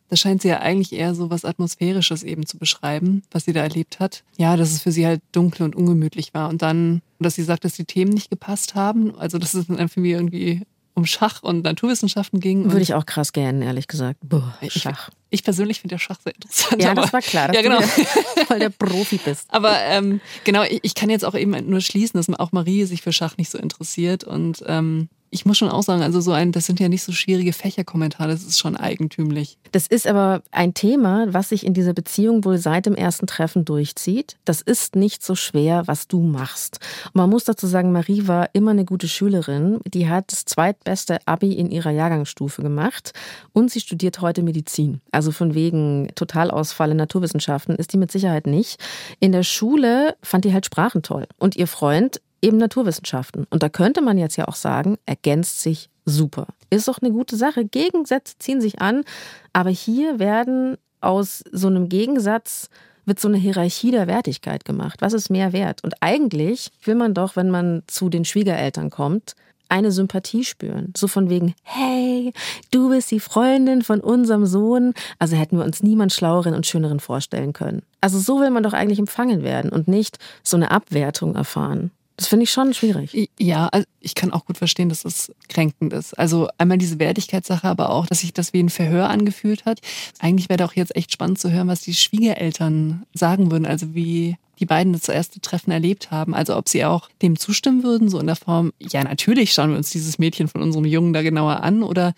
da 0.08 0.17
scheint 0.17 0.43
sie 0.43 0.49
ja 0.49 0.61
eigentlich 0.61 0.93
eher 0.93 1.14
so 1.14 1.31
was 1.31 1.44
Atmosphärisches 1.44 2.23
eben 2.23 2.47
zu 2.47 2.58
beschreiben, 2.58 3.23
was 3.31 3.44
sie 3.44 3.53
da 3.53 3.62
erlebt 3.62 4.00
hat. 4.00 4.23
Ja, 4.37 4.56
dass 4.56 4.70
es 4.70 4.82
für 4.82 4.93
sie 4.93 5.06
halt 5.06 5.20
dunkel 5.32 5.64
und 5.64 5.75
ungemütlich 5.75 6.35
war. 6.35 6.49
Und 6.49 6.62
dann, 6.62 7.03
dass 7.19 7.35
sie 7.35 7.43
sagt, 7.43 7.64
dass 7.64 7.75
die 7.75 7.85
Themen 7.85 8.12
nicht 8.12 8.31
gepasst 8.31 8.75
haben. 8.75 9.14
Also, 9.19 9.38
dass 9.38 9.55
es 9.55 9.67
dann 9.67 9.88
für 9.88 10.00
mich 10.00 10.12
irgendwie 10.12 10.62
um 10.97 11.05
Schach 11.05 11.43
und 11.43 11.62
Naturwissenschaften 11.62 12.41
ging. 12.41 12.70
Würde 12.70 12.81
ich 12.81 12.94
auch 12.94 13.05
krass 13.05 13.35
gern, 13.35 13.61
ehrlich 13.61 13.87
gesagt. 13.87 14.19
Boah, 14.23 14.56
Schach. 14.69 15.11
Ich, 15.29 15.41
ich 15.41 15.44
persönlich 15.44 15.81
finde 15.82 15.97
ja 15.97 15.99
Schach 15.99 16.19
sehr 16.25 16.35
interessant. 16.35 16.82
Ja, 16.82 16.93
aber, 16.93 17.02
das 17.02 17.12
war 17.12 17.20
klar, 17.20 17.52
ja, 17.52 17.61
genau. 17.61 17.81
du 17.81 17.87
voll 18.47 18.59
der 18.59 18.70
Profi 18.70 19.19
bist. 19.23 19.44
Aber 19.49 19.79
ähm, 19.79 20.20
genau, 20.44 20.62
ich, 20.62 20.81
ich, 20.82 20.94
kann 20.94 21.11
jetzt 21.11 21.25
auch 21.25 21.35
eben 21.35 21.52
nur 21.69 21.82
schließen, 21.82 22.19
dass 22.19 22.31
auch 22.38 22.52
Marie 22.52 22.85
sich 22.85 23.02
für 23.02 23.12
Schach 23.12 23.37
nicht 23.37 23.50
so 23.50 23.59
interessiert. 23.59 24.25
Und 24.25 24.64
ähm, 24.67 25.11
ich 25.37 25.44
muss 25.44 25.59
schon 25.59 25.69
auch 25.69 25.83
sagen, 25.83 26.03
also 26.03 26.23
so 26.23 26.33
ein, 26.33 26.50
das 26.50 26.65
sind 26.65 26.81
ja 26.81 26.88
nicht 26.88 27.03
so 27.03 27.12
schwierige 27.12 27.53
Fächerkommentare, 27.53 28.31
das 28.31 28.43
ist 28.43 28.59
schon 28.59 28.75
eigentümlich. 28.75 29.59
Das 29.71 29.87
ist 29.87 30.06
aber 30.06 30.43
ein 30.50 30.73
Thema, 30.73 31.27
was 31.29 31.50
sich 31.50 31.67
in 31.67 31.75
dieser 31.75 31.93
Beziehung 31.93 32.44
wohl 32.47 32.56
seit 32.56 32.87
dem 32.87 32.94
ersten 32.94 33.27
Treffen 33.27 33.67
durchzieht. 33.67 34.37
Das 34.47 34.62
ist 34.62 34.97
nicht 34.97 35.23
so 35.23 35.35
schwer, 35.35 35.83
was 35.87 36.09
du 36.09 36.23
machst. 36.23 36.81
Und 37.06 37.17
man 37.17 37.29
muss 37.29 37.44
dazu 37.44 37.67
sagen, 37.67 37.93
Marie 37.93 38.27
war 38.27 38.49
immer 38.55 38.71
eine 38.71 38.87
gute 38.87 39.09
Schülerin. 39.09 39.81
Die 39.85 40.09
hat 40.09 40.33
das 40.33 40.47
zweitbeste 40.47 41.19
Abi 41.27 41.53
in 41.53 41.71
ihrer 41.71 41.91
Jahrgangsstufe 41.91 42.62
gemacht 42.62 43.12
und 43.52 43.71
sie 43.71 43.81
studiert 43.81 44.23
heute 44.23 44.43
Medizin. 44.43 45.02
Also 45.12 45.33
von 45.33 45.55
wegen 45.55 46.09
Totalausfall 46.14 46.93
in 46.93 46.97
Naturwissenschaften 46.97 47.76
ist 47.76 47.93
die 47.93 47.99
mit 47.99 48.11
Sicherheit 48.11 48.47
nicht. 48.47 48.83
In 49.21 49.33
der 49.33 49.43
Schule 49.43 50.16
fand 50.23 50.47
die 50.47 50.55
halt 50.55 50.64
Sprachen 50.64 51.02
toll. 51.02 51.26
Und 51.37 51.57
ihr 51.57 51.66
Freund 51.66 52.23
eben 52.43 52.59
Naturwissenschaften. 52.59 53.47
Und 53.50 53.62
da 53.62 53.69
könnte 53.69 54.02
man 54.02 54.19
jetzt 54.19 54.37
ja 54.37 54.49
auch 54.49 54.55
sagen, 54.55 54.97
ergänzt 55.07 55.61
sich 55.61 55.90
super. 56.05 56.49
Ist 56.71 56.88
doch 56.88 56.99
eine 57.00 57.12
gute 57.12 57.37
Sache. 57.37 57.64
Gegensätze 57.64 58.35
ziehen 58.38 58.61
sich 58.61 58.81
an, 58.81 59.05
aber 59.52 59.71
hier 59.71 60.19
werden 60.19 60.76
aus 61.00 61.45
so 61.52 61.69
einem 61.69 61.88
Gegensatz 61.88 62.69
wird 63.05 63.21
so 63.21 63.28
eine 63.28 63.37
Hierarchie 63.37 63.93
der 63.93 64.09
Wertigkeit 64.09 64.64
gemacht. 64.64 65.00
Was 65.00 65.12
ist 65.12 65.31
mehr 65.31 65.52
wert? 65.52 65.85
Und 65.85 65.95
eigentlich 66.00 66.73
will 66.83 66.97
man 66.97 67.14
doch, 67.14 67.37
wenn 67.37 67.50
man 67.50 67.83
zu 67.87 68.09
den 68.09 68.25
Schwiegereltern 68.25 68.90
kommt, 68.90 69.35
eine 69.69 69.90
Sympathie 69.93 70.45
spüren. 70.45 70.93
So 70.97 71.09
von 71.09 71.31
wegen, 71.31 71.55
hey, 71.62 72.33
du 72.71 72.88
bist 72.90 73.11
die 73.11 73.21
Freundin 73.21 73.83
von 73.83 74.00
unserem 74.00 74.47
Sohn. 74.47 74.93
Also 75.19 75.37
hätten 75.37 75.59
wir 75.59 75.64
uns 75.64 75.83
niemand 75.83 76.12
Schlaueren 76.12 76.55
und 76.55 76.66
Schöneren 76.66 77.00
vorstellen 77.00 77.52
können. 77.52 77.83
Also 78.00 78.19
so 78.19 78.40
will 78.40 78.50
man 78.50 78.62
doch 78.62 78.73
eigentlich 78.73 78.99
empfangen 78.99 79.43
werden 79.43 79.71
und 79.71 79.88
nicht 79.88 80.19
so 80.43 80.57
eine 80.57 80.71
Abwertung 80.71 81.35
erfahren. 81.35 81.90
Das 82.16 82.28
finde 82.28 82.44
ich 82.44 82.50
schon 82.50 82.73
schwierig. 82.73 83.30
Ja, 83.38 83.68
also 83.68 83.87
ich 84.00 84.14
kann 84.14 84.32
auch 84.32 84.46
gut 84.46 84.56
verstehen, 84.56 84.88
dass 84.88 85.02
das 85.02 85.30
kränkend 85.49 85.92
ist. 85.92 86.18
Also 86.18 86.49
einmal 86.56 86.78
diese 86.78 86.99
Wertigkeitssache, 86.99 87.68
aber 87.68 87.90
auch, 87.90 88.06
dass 88.06 88.20
sich 88.20 88.32
das 88.32 88.54
wie 88.54 88.62
ein 88.62 88.70
Verhör 88.70 89.11
angefühlt 89.11 89.66
hat. 89.66 89.80
Eigentlich 90.18 90.49
wäre 90.49 90.64
auch 90.64 90.73
jetzt 90.73 90.96
echt 90.96 91.12
spannend 91.12 91.38
zu 91.38 91.50
hören, 91.50 91.68
was 91.68 91.82
die 91.82 91.94
Schwiegereltern 91.94 93.04
sagen 93.12 93.50
würden. 93.50 93.66
Also 93.66 93.94
wie 93.94 94.37
die 94.58 94.66
beiden 94.66 94.94
das 94.94 95.08
erste 95.11 95.40
Treffen 95.40 95.70
erlebt 95.70 96.11
haben. 96.11 96.35
Also 96.35 96.56
ob 96.56 96.70
sie 96.70 96.87
auch 96.87 97.11
dem 97.20 97.38
zustimmen 97.38 97.82
würden, 97.82 98.08
so 98.08 98.18
in 98.18 98.26
der 98.26 98.37
Form, 98.37 98.73
ja, 98.78 99.04
natürlich 99.04 99.52
schauen 99.52 99.70
wir 99.70 99.76
uns 99.76 99.90
dieses 99.90 100.18
Mädchen 100.18 100.49
von 100.49 100.62
unserem 100.62 100.87
Jungen 100.87 101.12
da 101.12 101.23
genauer 101.23 101.62
an. 101.62 101.82
Oder 101.82 102.14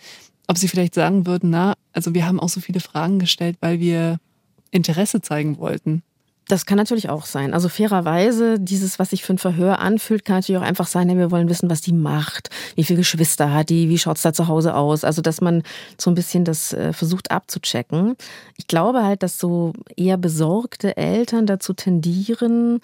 ob 0.47 0.59
sie 0.59 0.69
vielleicht 0.69 0.95
sagen 0.95 1.27
würden, 1.27 1.51
na, 1.51 1.75
also 1.93 2.15
wir 2.15 2.25
haben 2.25 2.39
auch 2.39 2.49
so 2.49 2.61
viele 2.61 2.79
Fragen 2.79 3.19
gestellt, 3.19 3.57
weil 3.61 3.81
wir 3.81 4.19
Interesse 4.71 5.21
zeigen 5.21 5.59
wollten. 5.59 6.03
Das 6.49 6.65
kann 6.65 6.79
natürlich 6.79 7.11
auch 7.11 7.27
sein. 7.27 7.53
Also 7.53 7.69
fairerweise, 7.69 8.59
dieses, 8.59 8.99
was 8.99 9.11
sich 9.11 9.23
für 9.23 9.35
ein 9.35 9.39
Verhör 9.39 9.81
anfühlt, 9.81 10.25
kann 10.25 10.37
natürlich 10.37 10.59
auch 10.59 10.67
einfach 10.67 10.87
sein, 10.87 11.11
ja, 11.11 11.17
wir 11.17 11.31
wollen 11.31 11.51
wissen, 11.51 11.69
was 11.69 11.83
die 11.83 11.93
macht, 11.93 12.49
wie 12.75 12.85
viele 12.85 12.99
Geschwister 12.99 13.53
hat 13.53 13.69
die, 13.69 13.91
wie 13.91 13.99
schaut's 13.99 14.23
da 14.23 14.33
zu 14.33 14.49
Hause 14.49 14.75
aus. 14.75 15.05
Also, 15.05 15.21
dass 15.21 15.43
man 15.43 15.63
so 15.99 16.11
ein 16.11 16.15
bisschen 16.15 16.45
das 16.45 16.73
äh, 16.73 16.95
versucht 16.95 17.31
abzuchecken. 17.31 18.17
Ich 18.57 18.67
glaube 18.67 19.05
halt, 19.05 19.23
dass 19.23 19.39
so 19.39 19.75
eher 19.95 20.17
besorgte 20.17 20.97
Eltern 20.97 21.45
dazu 21.45 21.75
tendieren, 21.75 22.81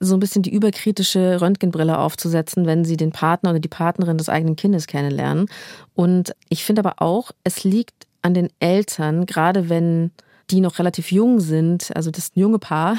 so 0.00 0.14
ein 0.14 0.20
bisschen 0.20 0.42
die 0.42 0.52
überkritische 0.52 1.40
Röntgenbrille 1.40 1.98
aufzusetzen, 1.98 2.66
wenn 2.66 2.84
sie 2.84 2.96
den 2.96 3.12
Partner 3.12 3.50
oder 3.50 3.60
die 3.60 3.68
Partnerin 3.68 4.18
des 4.18 4.28
eigenen 4.28 4.56
Kindes 4.56 4.88
kennenlernen. 4.88 5.46
Und 5.94 6.34
ich 6.48 6.64
finde 6.64 6.80
aber 6.80 7.00
auch, 7.00 7.30
es 7.44 7.62
liegt 7.62 8.06
an 8.22 8.34
den 8.34 8.48
Eltern, 8.58 9.26
gerade 9.26 9.68
wenn 9.68 10.10
die 10.50 10.60
noch 10.60 10.78
relativ 10.78 11.10
jung 11.10 11.40
sind, 11.40 11.94
also 11.96 12.10
das 12.10 12.30
junge 12.34 12.58
Paar, 12.58 12.96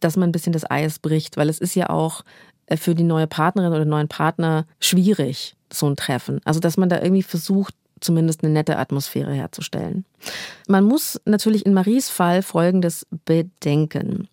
dass 0.00 0.16
man 0.16 0.28
ein 0.28 0.32
bisschen 0.32 0.52
das 0.52 0.68
Eis 0.70 0.98
bricht, 0.98 1.36
weil 1.36 1.48
es 1.48 1.58
ist 1.58 1.74
ja 1.74 1.90
auch 1.90 2.22
äh, 2.66 2.76
für 2.76 2.94
die 2.94 3.04
neue 3.04 3.26
Partnerin 3.26 3.72
oder 3.72 3.84
neuen 3.84 4.08
Partner 4.08 4.66
schwierig, 4.80 5.56
so 5.72 5.88
ein 5.88 5.96
Treffen. 5.96 6.40
Also 6.44 6.60
dass 6.60 6.76
man 6.76 6.88
da 6.88 7.00
irgendwie 7.02 7.22
versucht, 7.22 7.74
zumindest 8.00 8.44
eine 8.44 8.52
nette 8.52 8.78
Atmosphäre 8.78 9.32
herzustellen. 9.32 10.04
Man 10.68 10.84
muss 10.84 11.20
natürlich 11.24 11.66
in 11.66 11.74
Maries 11.74 12.10
Fall 12.10 12.42
Folgendes 12.42 13.06
bedenken. 13.24 14.28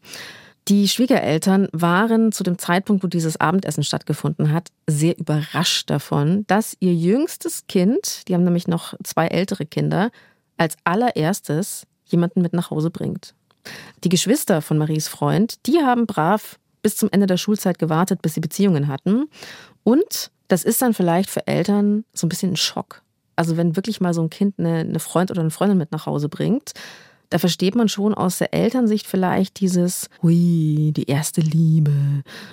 Die 0.67 0.87
Schwiegereltern 0.87 1.67
waren 1.73 2.31
zu 2.31 2.43
dem 2.43 2.57
Zeitpunkt, 2.57 3.03
wo 3.03 3.07
dieses 3.07 3.39
Abendessen 3.39 3.83
stattgefunden 3.83 4.51
hat, 4.51 4.69
sehr 4.87 5.17
überrascht 5.17 5.89
davon, 5.91 6.43
dass 6.47 6.75
ihr 6.79 6.93
jüngstes 6.93 7.67
Kind, 7.67 8.27
die 8.27 8.33
haben 8.33 8.43
nämlich 8.43 8.67
noch 8.67 8.95
zwei 9.03 9.27
ältere 9.27 9.67
Kinder, 9.67 10.09
als 10.57 10.75
allererstes 10.83 11.85
jemanden 12.05 12.41
mit 12.41 12.53
nach 12.53 12.71
Hause 12.71 12.89
bringt. 12.89 13.33
Die 14.03 14.09
Geschwister 14.09 14.61
von 14.61 14.77
Maries 14.77 15.07
Freund, 15.07 15.65
die 15.65 15.79
haben 15.79 16.05
brav 16.05 16.59
bis 16.81 16.95
zum 16.95 17.09
Ende 17.11 17.25
der 17.25 17.37
Schulzeit 17.37 17.79
gewartet, 17.79 18.21
bis 18.21 18.35
sie 18.35 18.41
Beziehungen 18.41 18.87
hatten. 18.87 19.25
Und 19.83 20.29
das 20.47 20.63
ist 20.63 20.81
dann 20.81 20.93
vielleicht 20.93 21.29
für 21.29 21.47
Eltern 21.47 22.05
so 22.13 22.27
ein 22.27 22.29
bisschen 22.29 22.53
ein 22.53 22.57
Schock. 22.57 23.01
Also 23.35 23.57
wenn 23.57 23.75
wirklich 23.75 23.99
mal 23.99 24.13
so 24.13 24.21
ein 24.21 24.29
Kind 24.29 24.59
eine, 24.59 24.79
eine 24.79 24.99
Freund 24.99 25.31
oder 25.31 25.41
eine 25.41 25.49
Freundin 25.49 25.77
mit 25.77 25.91
nach 25.91 26.05
Hause 26.05 26.29
bringt, 26.29 26.73
da 27.29 27.39
versteht 27.39 27.75
man 27.75 27.89
schon 27.89 28.13
aus 28.13 28.37
der 28.37 28.53
Elternsicht 28.53 29.07
vielleicht 29.07 29.59
dieses, 29.59 30.09
hui, 30.21 30.93
die 30.95 31.09
erste 31.09 31.41
Liebe, 31.41 31.91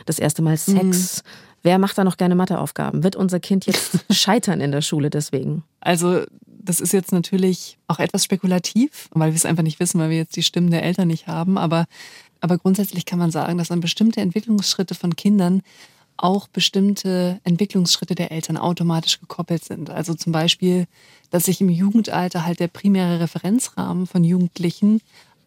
das 0.06 0.18
erste 0.18 0.42
Mal 0.42 0.56
Sex. 0.56 1.22
Mhm. 1.22 1.28
Wer 1.62 1.78
macht 1.78 1.96
da 1.96 2.04
noch 2.04 2.16
gerne 2.16 2.34
Matheaufgaben? 2.34 3.04
Wird 3.04 3.16
unser 3.16 3.40
Kind 3.40 3.66
jetzt 3.66 4.04
scheitern 4.10 4.60
in 4.60 4.72
der 4.72 4.82
Schule 4.82 5.10
deswegen? 5.10 5.62
Also 5.80 6.24
das 6.46 6.80
ist 6.80 6.92
jetzt 6.92 7.12
natürlich 7.12 7.78
auch 7.88 7.98
etwas 7.98 8.24
spekulativ, 8.24 9.08
weil 9.12 9.30
wir 9.30 9.36
es 9.36 9.46
einfach 9.46 9.62
nicht 9.62 9.80
wissen, 9.80 10.00
weil 10.00 10.10
wir 10.10 10.16
jetzt 10.16 10.36
die 10.36 10.42
Stimmen 10.42 10.70
der 10.70 10.84
Eltern 10.84 11.08
nicht 11.08 11.26
haben. 11.26 11.58
Aber, 11.58 11.86
aber 12.40 12.58
grundsätzlich 12.58 13.04
kann 13.04 13.18
man 13.18 13.30
sagen, 13.30 13.58
dass 13.58 13.70
an 13.70 13.80
bestimmte 13.80 14.20
Entwicklungsschritte 14.20 14.94
von 14.94 15.16
Kindern 15.16 15.62
auch 16.16 16.46
bestimmte 16.46 17.40
Entwicklungsschritte 17.42 18.14
der 18.14 18.30
Eltern 18.30 18.56
automatisch 18.56 19.20
gekoppelt 19.20 19.64
sind. 19.64 19.90
Also 19.90 20.14
zum 20.14 20.32
Beispiel, 20.32 20.86
dass 21.30 21.46
sich 21.46 21.60
im 21.60 21.68
Jugendalter 21.68 22.44
halt 22.44 22.60
der 22.60 22.68
primäre 22.68 23.20
Referenzrahmen 23.20 24.06
von 24.06 24.22
Jugendlichen 24.22 25.00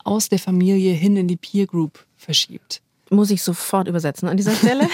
aus 0.04 0.28
der 0.30 0.40
Familie 0.40 0.94
hin 0.94 1.18
in 1.18 1.28
die 1.28 1.38
Peer 1.38 1.66
Group 1.66 2.06
verschiebt. 2.18 2.82
Muss 3.10 3.32
ich 3.32 3.44
sofort 3.44 3.88
übersetzen 3.88 4.28
an 4.28 4.38
dieser 4.38 4.56
Stelle. 4.56 4.88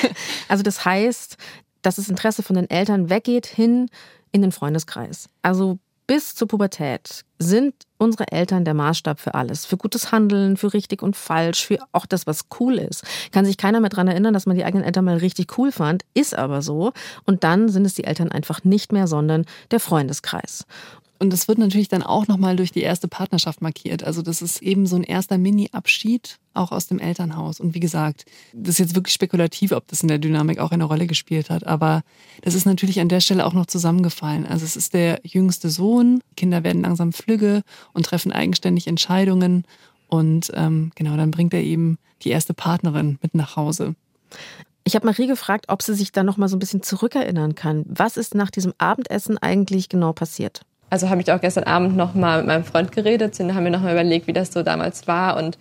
also 0.47 0.63
das 0.63 0.85
heißt, 0.85 1.37
dass 1.81 1.95
das 1.95 2.09
Interesse 2.09 2.43
von 2.43 2.55
den 2.55 2.69
Eltern 2.69 3.09
weggeht 3.09 3.45
hin 3.45 3.89
in 4.31 4.41
den 4.41 4.51
Freundeskreis. 4.51 5.29
Also 5.41 5.79
bis 6.07 6.35
zur 6.35 6.49
Pubertät 6.49 7.23
sind 7.39 7.73
unsere 7.97 8.31
Eltern 8.33 8.65
der 8.65 8.73
Maßstab 8.73 9.19
für 9.19 9.33
alles. 9.33 9.65
Für 9.65 9.77
gutes 9.77 10.11
Handeln, 10.11 10.57
für 10.57 10.73
richtig 10.73 11.01
und 11.01 11.15
falsch, 11.15 11.65
für 11.65 11.77
auch 11.93 12.05
das, 12.05 12.27
was 12.27 12.47
cool 12.59 12.79
ist. 12.79 13.05
Kann 13.31 13.45
sich 13.45 13.55
keiner 13.55 13.79
mehr 13.79 13.89
daran 13.89 14.09
erinnern, 14.09 14.33
dass 14.33 14.45
man 14.45 14.57
die 14.57 14.65
eigenen 14.65 14.83
Eltern 14.83 15.05
mal 15.05 15.17
richtig 15.17 15.57
cool 15.57 15.71
fand, 15.71 16.03
ist 16.13 16.35
aber 16.35 16.61
so. 16.61 16.91
Und 17.23 17.45
dann 17.45 17.69
sind 17.69 17.85
es 17.85 17.93
die 17.93 18.03
Eltern 18.03 18.29
einfach 18.29 18.65
nicht 18.65 18.91
mehr, 18.91 19.07
sondern 19.07 19.45
der 19.71 19.79
Freundeskreis. 19.79 20.65
Und 21.21 21.31
das 21.31 21.47
wird 21.47 21.59
natürlich 21.59 21.87
dann 21.87 22.01
auch 22.01 22.27
nochmal 22.27 22.55
durch 22.55 22.71
die 22.71 22.81
erste 22.81 23.07
Partnerschaft 23.07 23.61
markiert. 23.61 24.03
Also 24.03 24.23
das 24.23 24.41
ist 24.41 24.63
eben 24.63 24.87
so 24.87 24.95
ein 24.95 25.03
erster 25.03 25.37
Mini-Abschied 25.37 26.39
auch 26.55 26.71
aus 26.71 26.87
dem 26.87 26.97
Elternhaus. 26.97 27.59
Und 27.59 27.75
wie 27.75 27.79
gesagt, 27.79 28.25
das 28.53 28.69
ist 28.69 28.79
jetzt 28.79 28.95
wirklich 28.95 29.13
spekulativ, 29.13 29.71
ob 29.71 29.87
das 29.87 30.01
in 30.01 30.07
der 30.07 30.17
Dynamik 30.17 30.57
auch 30.57 30.71
eine 30.71 30.83
Rolle 30.83 31.05
gespielt 31.05 31.51
hat. 31.51 31.67
Aber 31.67 32.01
das 32.41 32.55
ist 32.55 32.65
natürlich 32.65 32.99
an 32.99 33.07
der 33.07 33.19
Stelle 33.19 33.45
auch 33.45 33.53
noch 33.53 33.67
zusammengefallen. 33.67 34.47
Also 34.47 34.65
es 34.65 34.75
ist 34.75 34.95
der 34.95 35.21
jüngste 35.23 35.69
Sohn, 35.69 36.23
Kinder 36.35 36.63
werden 36.63 36.81
langsam 36.81 37.13
flügge 37.13 37.61
und 37.93 38.07
treffen 38.07 38.31
eigenständig 38.31 38.87
Entscheidungen. 38.87 39.65
Und 40.07 40.51
ähm, 40.55 40.91
genau, 40.95 41.17
dann 41.17 41.29
bringt 41.29 41.53
er 41.53 41.61
eben 41.61 41.99
die 42.23 42.29
erste 42.29 42.55
Partnerin 42.55 43.19
mit 43.21 43.35
nach 43.35 43.55
Hause. 43.55 43.93
Ich 44.85 44.95
habe 44.95 45.05
Marie 45.05 45.27
gefragt, 45.27 45.65
ob 45.67 45.83
sie 45.83 45.93
sich 45.93 46.11
da 46.11 46.23
noch 46.23 46.37
mal 46.37 46.47
so 46.47 46.55
ein 46.55 46.59
bisschen 46.59 46.81
zurückerinnern 46.81 47.53
kann. 47.53 47.85
Was 47.87 48.17
ist 48.17 48.33
nach 48.33 48.49
diesem 48.49 48.73
Abendessen 48.79 49.37
eigentlich 49.37 49.87
genau 49.87 50.13
passiert? 50.13 50.63
Also 50.91 51.09
habe 51.09 51.21
ich 51.21 51.31
auch 51.31 51.41
gestern 51.41 51.63
Abend 51.63 51.95
noch 51.97 52.13
mal 52.13 52.39
mit 52.39 52.47
meinem 52.47 52.63
Freund 52.63 52.91
geredet 52.91 53.39
und 53.39 53.55
haben 53.55 53.63
wir 53.63 53.71
noch 53.71 53.81
mal 53.81 53.93
überlegt, 53.93 54.27
wie 54.27 54.33
das 54.33 54.53
so 54.53 54.61
damals 54.61 55.07
war 55.07 55.37
und 55.37 55.57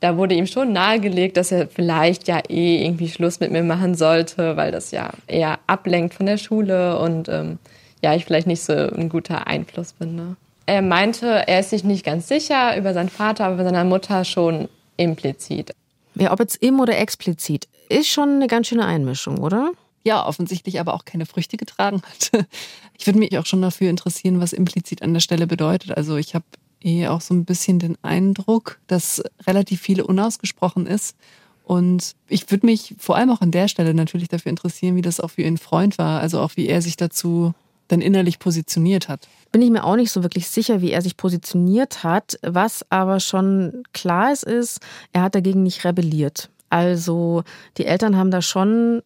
da 0.00 0.18
wurde 0.18 0.34
ihm 0.34 0.46
schon 0.46 0.72
nahegelegt, 0.72 1.38
dass 1.38 1.50
er 1.50 1.66
vielleicht 1.66 2.28
ja 2.28 2.42
eh 2.50 2.84
irgendwie 2.84 3.08
Schluss 3.08 3.40
mit 3.40 3.50
mir 3.50 3.62
machen 3.62 3.94
sollte, 3.94 4.54
weil 4.58 4.70
das 4.70 4.90
ja 4.90 5.10
eher 5.26 5.58
ablenkt 5.66 6.12
von 6.12 6.26
der 6.26 6.36
Schule 6.36 6.98
und 6.98 7.30
ähm, 7.30 7.58
ja, 8.02 8.14
ich 8.14 8.26
vielleicht 8.26 8.46
nicht 8.46 8.62
so 8.62 8.74
ein 8.74 9.08
guter 9.08 9.46
Einfluss 9.46 9.94
bin. 9.94 10.14
Ne? 10.14 10.36
Er 10.66 10.82
meinte, 10.82 11.44
er 11.46 11.60
ist 11.60 11.70
sich 11.70 11.84
nicht 11.84 12.04
ganz 12.04 12.28
sicher 12.28 12.76
über 12.76 12.92
seinen 12.92 13.08
Vater, 13.08 13.46
aber 13.46 13.56
bei 13.56 13.64
seiner 13.64 13.84
Mutter 13.84 14.26
schon 14.26 14.68
implizit. 14.98 15.72
Ja, 16.16 16.32
ob 16.32 16.40
jetzt 16.40 16.62
im 16.62 16.80
oder 16.80 16.98
explizit, 16.98 17.66
ist 17.88 18.08
schon 18.08 18.28
eine 18.34 18.46
ganz 18.46 18.68
schöne 18.68 18.84
Einmischung, 18.84 19.38
oder? 19.38 19.70
Ja, 20.04 20.24
offensichtlich 20.26 20.78
aber 20.78 20.94
auch 20.94 21.04
keine 21.04 21.26
Früchte 21.26 21.56
getragen 21.56 22.02
hat. 22.02 22.46
Ich 22.96 23.08
würde 23.08 23.18
mich 23.18 23.36
auch 23.36 23.44
schon 23.44 23.60
dafür 23.60 23.90
interessieren, 23.90 24.40
was 24.40 24.52
implizit 24.52 25.02
an 25.02 25.14
der 25.14 25.20
Stelle 25.20 25.48
bedeutet. 25.48 25.96
Also 25.96 26.16
ich 26.16 26.36
habe 26.36 26.44
eh 26.80 27.08
auch 27.08 27.20
so 27.20 27.34
ein 27.34 27.44
bisschen 27.44 27.80
den 27.80 27.98
Eindruck, 28.02 28.78
dass 28.86 29.20
relativ 29.48 29.80
viel 29.80 30.00
unausgesprochen 30.00 30.86
ist. 30.86 31.16
Und 31.64 32.14
ich 32.28 32.48
würde 32.52 32.66
mich 32.66 32.94
vor 32.98 33.16
allem 33.16 33.30
auch 33.30 33.40
an 33.40 33.50
der 33.50 33.66
Stelle 33.66 33.94
natürlich 33.94 34.28
dafür 34.28 34.50
interessieren, 34.50 34.94
wie 34.94 35.02
das 35.02 35.18
auch 35.18 35.32
für 35.32 35.42
ihren 35.42 35.58
Freund 35.58 35.98
war, 35.98 36.20
also 36.20 36.38
auch 36.38 36.52
wie 36.54 36.68
er 36.68 36.82
sich 36.82 36.96
dazu 36.96 37.52
dann 37.88 38.00
innerlich 38.00 38.38
positioniert 38.38 39.08
hat. 39.08 39.26
Bin 39.50 39.60
ich 39.60 39.70
mir 39.70 39.84
auch 39.84 39.96
nicht 39.96 40.12
so 40.12 40.22
wirklich 40.22 40.48
sicher, 40.48 40.80
wie 40.80 40.92
er 40.92 41.02
sich 41.02 41.16
positioniert 41.16 42.04
hat. 42.04 42.38
Was 42.42 42.86
aber 42.90 43.18
schon 43.18 43.82
klar 43.92 44.32
ist, 44.32 44.44
ist, 44.44 44.80
er 45.12 45.22
hat 45.22 45.34
dagegen 45.34 45.64
nicht 45.64 45.84
rebelliert. 45.84 46.50
Also 46.70 47.44
die 47.76 47.86
Eltern 47.86 48.16
haben 48.16 48.30
da 48.30 48.40
schon 48.40 49.02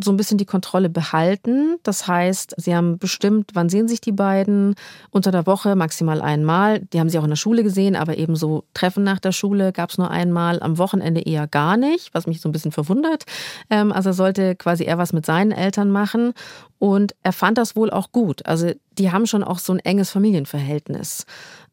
so 0.00 0.10
ein 0.10 0.16
bisschen 0.16 0.38
die 0.38 0.46
Kontrolle 0.46 0.88
behalten. 0.88 1.76
Das 1.82 2.06
heißt, 2.06 2.54
sie 2.56 2.74
haben 2.74 2.98
bestimmt, 2.98 3.50
wann 3.54 3.68
sehen 3.68 3.88
sich 3.88 4.00
die 4.00 4.12
beiden 4.12 4.74
unter 5.10 5.30
der 5.30 5.46
Woche 5.46 5.76
maximal 5.76 6.20
einmal. 6.22 6.80
Die 6.80 7.00
haben 7.00 7.10
sie 7.10 7.18
auch 7.18 7.24
in 7.24 7.30
der 7.30 7.36
Schule 7.36 7.62
gesehen, 7.62 7.94
aber 7.94 8.16
eben 8.16 8.34
so 8.34 8.64
Treffen 8.74 9.04
nach 9.04 9.18
der 9.18 9.32
Schule 9.32 9.72
gab 9.72 9.90
es 9.90 9.98
nur 9.98 10.10
einmal, 10.10 10.62
am 10.62 10.78
Wochenende 10.78 11.20
eher 11.20 11.46
gar 11.46 11.76
nicht, 11.76 12.14
was 12.14 12.26
mich 12.26 12.40
so 12.40 12.48
ein 12.48 12.52
bisschen 12.52 12.72
verwundert. 12.72 13.24
Ähm, 13.68 13.92
also 13.92 14.10
er 14.10 14.14
sollte 14.14 14.56
quasi 14.56 14.84
eher 14.84 14.98
was 14.98 15.12
mit 15.12 15.26
seinen 15.26 15.52
Eltern 15.52 15.90
machen 15.90 16.32
und 16.78 17.14
er 17.22 17.32
fand 17.32 17.58
das 17.58 17.76
wohl 17.76 17.90
auch 17.90 18.12
gut. 18.12 18.46
Also 18.46 18.72
die 18.98 19.12
haben 19.12 19.26
schon 19.26 19.44
auch 19.44 19.58
so 19.58 19.72
ein 19.72 19.78
enges 19.78 20.10
Familienverhältnis. 20.10 21.26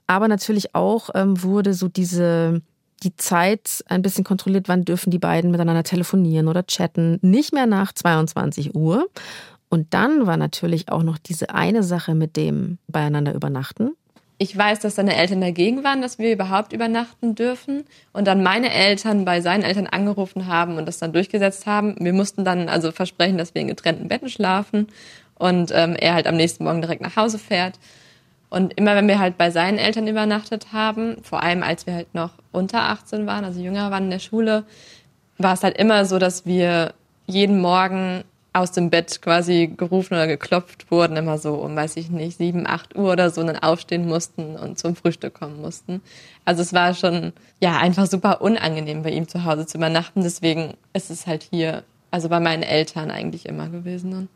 Aber 0.07 0.27
natürlich 0.27 0.75
auch 0.75 1.09
ähm, 1.13 1.41
wurde 1.43 1.73
so 1.73 1.87
diese 1.87 2.61
die 2.99 3.15
Zeit 3.15 3.83
ein 3.87 4.01
bisschen 4.01 4.23
kontrolliert, 4.23 4.67
wann 4.67 4.85
dürfen 4.85 5.11
die 5.11 5.19
beiden 5.19 5.51
miteinander 5.51 5.83
telefonieren 5.83 6.47
oder 6.47 6.65
chatten. 6.65 7.19
Nicht 7.21 7.53
mehr 7.53 7.65
nach 7.65 7.93
22 7.93 8.75
Uhr. 8.75 9.07
Und 9.69 9.93
dann 9.93 10.25
war 10.25 10.37
natürlich 10.37 10.91
auch 10.91 11.03
noch 11.03 11.17
diese 11.17 11.51
eine 11.51 11.83
Sache 11.83 12.15
mit 12.15 12.35
dem 12.35 12.79
beieinander 12.87 13.33
übernachten. 13.33 13.91
Ich 14.41 14.55
weiß, 14.55 14.79
dass 14.79 14.95
seine 14.95 15.17
Eltern 15.17 15.41
dagegen 15.41 15.83
waren, 15.83 16.01
dass 16.01 16.17
wir 16.17 16.31
überhaupt 16.31 16.71
übernachten 16.71 17.35
dürfen. 17.35 17.83
Und 18.13 18.25
dann 18.25 18.41
meine 18.41 18.73
Eltern 18.73 19.25
bei 19.25 19.41
seinen 19.41 19.63
Eltern 19.63 19.85
angerufen 19.85 20.47
haben 20.47 20.77
und 20.77 20.85
das 20.85 20.97
dann 20.97 21.11
durchgesetzt 21.11 21.65
haben. 21.65 21.95
Wir 21.99 22.13
mussten 22.13 22.45
dann 22.45 22.69
also 22.69 22.91
versprechen, 22.91 23.37
dass 23.37 23.53
wir 23.53 23.61
in 23.61 23.67
getrennten 23.67 24.07
Betten 24.07 24.29
schlafen 24.29 24.87
und 25.35 25.71
ähm, 25.73 25.95
er 25.99 26.13
halt 26.13 26.25
am 26.25 26.37
nächsten 26.37 26.63
Morgen 26.63 26.81
direkt 26.81 27.01
nach 27.01 27.17
Hause 27.17 27.37
fährt. 27.37 27.79
Und 28.49 28.73
immer 28.73 28.95
wenn 28.95 29.07
wir 29.07 29.19
halt 29.19 29.37
bei 29.37 29.51
seinen 29.51 29.77
Eltern 29.77 30.07
übernachtet 30.07 30.73
haben, 30.73 31.17
vor 31.23 31.43
allem 31.43 31.61
als 31.61 31.85
wir 31.85 31.93
halt 31.93 32.13
noch 32.15 32.31
unter 32.51 32.81
18 32.81 33.27
waren, 33.27 33.45
also 33.45 33.61
jünger 33.61 33.91
waren 33.91 34.05
in 34.05 34.09
der 34.09 34.19
Schule, 34.19 34.63
war 35.37 35.53
es 35.53 35.63
halt 35.63 35.77
immer 35.77 36.05
so, 36.05 36.17
dass 36.19 36.45
wir 36.45 36.93
jeden 37.27 37.61
Morgen 37.61 38.23
aus 38.51 38.71
dem 38.71 38.89
Bett 38.89 39.21
quasi 39.21 39.71
gerufen 39.77 40.15
oder 40.15 40.27
geklopft 40.27 40.89
wurden, 40.89 41.15
immer 41.17 41.37
so 41.37 41.53
um, 41.55 41.75
weiß 41.75 41.97
ich 41.97 42.09
nicht, 42.09 42.37
sieben, 42.37 42.65
acht 42.65 42.95
Uhr 42.95 43.11
oder 43.11 43.29
so, 43.29 43.41
und 43.41 43.47
dann 43.47 43.59
aufstehen 43.59 44.07
mussten 44.07 44.55
und 44.55 44.79
zum 44.79 44.95
Frühstück 44.95 45.35
kommen 45.35 45.61
mussten. 45.61 46.01
Also 46.45 46.63
es 46.63 46.73
war 46.73 46.95
schon, 46.95 47.33
ja, 47.61 47.77
einfach 47.77 48.07
super 48.07 48.41
unangenehm 48.41 49.03
bei 49.03 49.11
ihm 49.11 49.27
zu 49.27 49.45
Hause 49.45 49.67
zu 49.67 49.77
übernachten. 49.77 50.23
Deswegen 50.23 50.73
ist 50.93 51.11
es 51.11 51.27
halt 51.27 51.43
hier, 51.43 51.83
also 52.09 52.27
bei 52.29 52.39
meinen 52.39 52.63
Eltern 52.63 53.11
eigentlich 53.11 53.45
immer 53.45 53.69
gewesen. 53.69 54.11
Dann. 54.11 54.29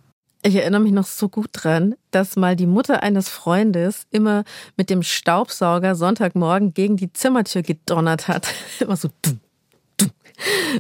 Ich 0.46 0.56
erinnere 0.56 0.82
mich 0.82 0.92
noch 0.92 1.06
so 1.06 1.30
gut 1.30 1.50
dran, 1.54 1.96
dass 2.12 2.36
mal 2.36 2.58
die 2.58 2.68
Mutter 2.68 3.02
eines 3.02 3.30
Freundes 3.30 4.08
immer 4.12 4.44
mit 4.76 4.90
dem 4.90 5.02
Staubsauger 5.02 5.96
Sonntagmorgen 5.96 6.74
gegen 6.74 6.98
die 6.98 7.14
Zimmertür 7.14 7.62
gedonnert 7.62 8.28
hat. 8.28 8.48
Immer 8.82 8.98
so. 8.98 9.08
Du, 9.22 9.40
du. 9.96 10.08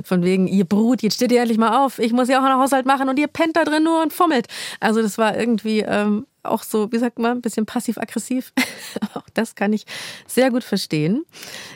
Von 0.03 0.23
wegen, 0.23 0.47
ihr 0.47 0.65
Brut, 0.65 1.01
jetzt 1.01 1.15
steht 1.15 1.31
ihr 1.31 1.39
endlich 1.39 1.57
mal 1.57 1.85
auf. 1.85 1.97
Ich 1.99 2.11
muss 2.11 2.27
ja 2.27 2.41
auch 2.41 2.43
einen 2.43 2.59
Haushalt 2.59 2.85
machen 2.85 3.07
und 3.07 3.17
ihr 3.17 3.27
pennt 3.27 3.55
da 3.55 3.63
drin 3.63 3.85
nur 3.85 4.01
und 4.01 4.11
fummelt. 4.11 4.47
Also 4.81 5.01
das 5.01 5.17
war 5.17 5.37
irgendwie 5.37 5.79
ähm, 5.79 6.27
auch 6.43 6.63
so, 6.63 6.91
wie 6.91 6.97
sagt 6.97 7.17
man, 7.17 7.37
ein 7.37 7.41
bisschen 7.41 7.65
passiv-aggressiv. 7.65 8.51
auch 9.13 9.29
das 9.33 9.55
kann 9.55 9.71
ich 9.71 9.85
sehr 10.27 10.51
gut 10.51 10.65
verstehen. 10.65 11.23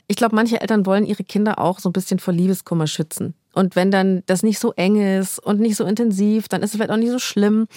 Ich 0.07 0.17
glaube, 0.17 0.35
manche 0.35 0.59
Eltern 0.59 0.85
wollen 0.85 1.05
ihre 1.05 1.23
Kinder 1.23 1.59
auch 1.59 1.79
so 1.79 1.87
ein 1.87 1.93
bisschen 1.93 2.19
vor 2.19 2.33
Liebeskummer 2.33 2.87
schützen. 2.87 3.33
Und 3.57 3.75
wenn 3.75 3.89
dann 3.89 4.21
das 4.27 4.43
nicht 4.43 4.59
so 4.59 4.71
eng 4.73 5.01
ist 5.01 5.39
und 5.39 5.59
nicht 5.59 5.75
so 5.75 5.83
intensiv, 5.83 6.47
dann 6.47 6.61
ist 6.61 6.69
es 6.69 6.75
vielleicht 6.75 6.91
auch 6.91 6.97
nicht 6.97 7.09
so 7.09 7.17
schlimm. 7.17 7.67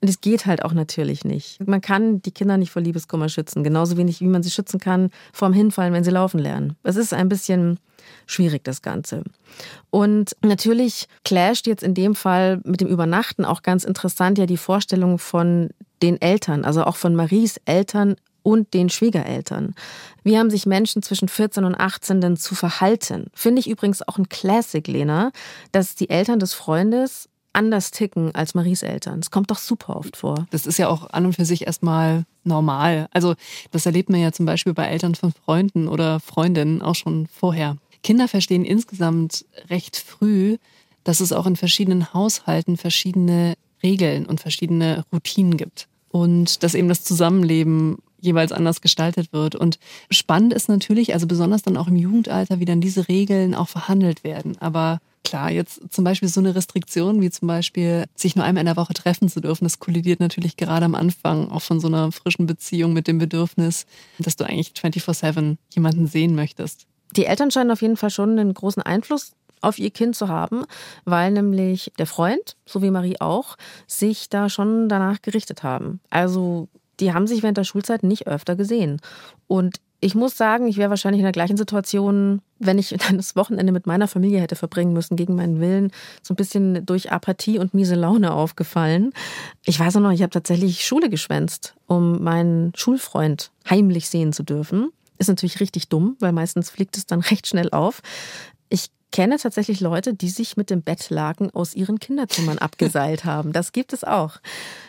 Und 0.00 0.08
es 0.08 0.20
geht 0.20 0.46
halt 0.46 0.64
auch 0.64 0.72
natürlich 0.72 1.24
nicht. 1.24 1.66
Man 1.66 1.80
kann 1.80 2.22
die 2.22 2.30
Kinder 2.30 2.56
nicht 2.56 2.70
vor 2.70 2.80
Liebeskummer 2.80 3.28
schützen, 3.28 3.64
genauso 3.64 3.96
wenig 3.96 4.20
wie 4.20 4.26
man 4.26 4.44
sie 4.44 4.50
schützen 4.50 4.78
kann 4.78 5.10
vorm 5.32 5.52
Hinfallen, 5.52 5.92
wenn 5.92 6.04
sie 6.04 6.12
laufen 6.12 6.38
lernen. 6.38 6.76
Es 6.84 6.94
ist 6.94 7.12
ein 7.12 7.28
bisschen 7.28 7.80
schwierig, 8.26 8.62
das 8.62 8.82
Ganze. 8.82 9.24
Und 9.90 10.36
natürlich 10.44 11.08
clasht 11.24 11.66
jetzt 11.66 11.82
in 11.82 11.94
dem 11.94 12.14
Fall 12.14 12.60
mit 12.64 12.80
dem 12.80 12.88
Übernachten 12.88 13.44
auch 13.44 13.62
ganz 13.62 13.82
interessant 13.82 14.38
ja 14.38 14.46
die 14.46 14.56
Vorstellung 14.56 15.18
von 15.18 15.70
den 16.02 16.20
Eltern, 16.20 16.64
also 16.64 16.84
auch 16.84 16.96
von 16.96 17.16
Maries 17.16 17.58
Eltern 17.64 18.14
und 18.46 18.74
den 18.74 18.88
Schwiegereltern. 18.90 19.74
Wie 20.22 20.38
haben 20.38 20.50
sich 20.50 20.66
Menschen 20.66 21.02
zwischen 21.02 21.28
14 21.28 21.64
und 21.64 21.74
18 21.74 22.20
denn 22.20 22.36
zu 22.36 22.54
verhalten? 22.54 23.26
Finde 23.34 23.58
ich 23.58 23.68
übrigens 23.68 24.06
auch 24.06 24.18
ein 24.18 24.28
Classic, 24.28 24.86
Lena, 24.86 25.32
dass 25.72 25.96
die 25.96 26.10
Eltern 26.10 26.38
des 26.38 26.54
Freundes 26.54 27.28
anders 27.52 27.90
ticken 27.90 28.32
als 28.36 28.54
Maries 28.54 28.84
Eltern. 28.84 29.20
Das 29.20 29.32
kommt 29.32 29.50
doch 29.50 29.58
super 29.58 29.96
oft 29.96 30.16
vor. 30.16 30.46
Das 30.50 30.64
ist 30.64 30.78
ja 30.78 30.86
auch 30.86 31.10
an 31.10 31.26
und 31.26 31.32
für 31.32 31.44
sich 31.44 31.66
erstmal 31.66 32.24
normal. 32.44 33.08
Also 33.10 33.34
das 33.72 33.84
erlebt 33.84 34.10
man 34.10 34.20
ja 34.20 34.30
zum 34.30 34.46
Beispiel 34.46 34.74
bei 34.74 34.86
Eltern 34.86 35.16
von 35.16 35.32
Freunden 35.32 35.88
oder 35.88 36.20
Freundinnen 36.20 36.82
auch 36.82 36.94
schon 36.94 37.26
vorher. 37.26 37.78
Kinder 38.04 38.28
verstehen 38.28 38.64
insgesamt 38.64 39.44
recht 39.70 39.96
früh, 39.96 40.58
dass 41.02 41.18
es 41.18 41.32
auch 41.32 41.46
in 41.46 41.56
verschiedenen 41.56 42.14
Haushalten 42.14 42.76
verschiedene 42.76 43.54
Regeln 43.82 44.24
und 44.24 44.40
verschiedene 44.40 45.04
Routinen 45.12 45.56
gibt. 45.56 45.88
Und 46.10 46.62
dass 46.62 46.74
eben 46.74 46.88
das 46.88 47.02
Zusammenleben 47.02 47.98
jeweils 48.26 48.52
anders 48.52 48.80
gestaltet 48.80 49.32
wird. 49.32 49.54
Und 49.54 49.78
spannend 50.10 50.52
ist 50.52 50.68
natürlich, 50.68 51.14
also 51.14 51.26
besonders 51.26 51.62
dann 51.62 51.76
auch 51.76 51.88
im 51.88 51.96
Jugendalter, 51.96 52.60
wie 52.60 52.64
dann 52.64 52.80
diese 52.80 53.08
Regeln 53.08 53.54
auch 53.54 53.68
verhandelt 53.68 54.24
werden. 54.24 54.58
Aber 54.60 55.00
klar, 55.24 55.50
jetzt 55.50 55.80
zum 55.92 56.04
Beispiel 56.04 56.28
so 56.28 56.40
eine 56.40 56.54
Restriktion 56.54 57.20
wie 57.20 57.30
zum 57.30 57.48
Beispiel, 57.48 58.04
sich 58.14 58.36
nur 58.36 58.44
einmal 58.44 58.60
in 58.60 58.66
der 58.66 58.76
Woche 58.76 58.94
treffen 58.94 59.28
zu 59.28 59.40
dürfen, 59.40 59.64
das 59.64 59.80
kollidiert 59.80 60.20
natürlich 60.20 60.56
gerade 60.56 60.84
am 60.84 60.94
Anfang 60.94 61.50
auch 61.50 61.62
von 61.62 61.80
so 61.80 61.88
einer 61.88 62.12
frischen 62.12 62.46
Beziehung 62.46 62.92
mit 62.92 63.08
dem 63.08 63.18
Bedürfnis, 63.18 63.86
dass 64.18 64.36
du 64.36 64.44
eigentlich 64.44 64.72
24-7 64.76 65.56
jemanden 65.74 66.06
sehen 66.06 66.34
möchtest. 66.34 66.86
Die 67.16 67.26
Eltern 67.26 67.50
scheinen 67.50 67.70
auf 67.70 67.82
jeden 67.82 67.96
Fall 67.96 68.10
schon 68.10 68.38
einen 68.38 68.54
großen 68.54 68.82
Einfluss 68.82 69.32
auf 69.62 69.78
ihr 69.78 69.90
Kind 69.90 70.14
zu 70.14 70.28
haben, 70.28 70.64
weil 71.04 71.32
nämlich 71.32 71.92
der 71.98 72.06
Freund, 72.06 72.56
so 72.66 72.82
wie 72.82 72.90
Marie 72.90 73.20
auch, 73.20 73.56
sich 73.86 74.28
da 74.28 74.48
schon 74.48 74.88
danach 74.88 75.22
gerichtet 75.22 75.62
haben. 75.62 76.00
Also 76.10 76.68
die 77.00 77.12
haben 77.12 77.26
sich 77.26 77.42
während 77.42 77.58
der 77.58 77.64
Schulzeit 77.64 78.02
nicht 78.02 78.26
öfter 78.26 78.56
gesehen. 78.56 79.00
Und 79.46 79.80
ich 80.00 80.14
muss 80.14 80.36
sagen, 80.36 80.68
ich 80.68 80.76
wäre 80.76 80.90
wahrscheinlich 80.90 81.20
in 81.20 81.24
der 81.24 81.32
gleichen 81.32 81.56
Situation, 81.56 82.42
wenn 82.58 82.78
ich 82.78 82.90
dann 82.90 83.16
das 83.16 83.36
Wochenende 83.36 83.72
mit 83.72 83.86
meiner 83.86 84.08
Familie 84.08 84.40
hätte 84.40 84.56
verbringen 84.56 84.92
müssen, 84.92 85.16
gegen 85.16 85.34
meinen 85.34 85.60
Willen, 85.60 85.90
so 86.22 86.34
ein 86.34 86.36
bisschen 86.36 86.84
durch 86.84 87.12
Apathie 87.12 87.58
und 87.58 87.74
miese 87.74 87.94
Laune 87.94 88.32
aufgefallen. 88.32 89.12
Ich 89.64 89.78
weiß 89.80 89.96
auch 89.96 90.00
noch, 90.00 90.12
ich 90.12 90.22
habe 90.22 90.30
tatsächlich 90.30 90.86
Schule 90.86 91.08
geschwänzt, 91.08 91.74
um 91.86 92.22
meinen 92.22 92.72
Schulfreund 92.76 93.50
heimlich 93.68 94.08
sehen 94.08 94.32
zu 94.32 94.42
dürfen. 94.42 94.90
Ist 95.18 95.28
natürlich 95.28 95.60
richtig 95.60 95.88
dumm, 95.88 96.16
weil 96.20 96.32
meistens 96.32 96.70
fliegt 96.70 96.96
es 96.96 97.06
dann 97.06 97.20
recht 97.30 97.46
schnell 97.46 97.70
auf. 97.70 98.02
Ich 98.68 98.90
kenne 99.12 99.38
tatsächlich 99.38 99.80
Leute, 99.80 100.12
die 100.12 100.28
sich 100.28 100.56
mit 100.56 100.68
dem 100.68 100.82
Bettlaken 100.82 101.50
aus 101.50 101.74
ihren 101.74 102.00
Kinderzimmern 102.00 102.58
abgeseilt 102.58 103.24
haben. 103.24 103.52
Das 103.52 103.72
gibt 103.72 103.92
es 103.92 104.04
auch. 104.04 104.38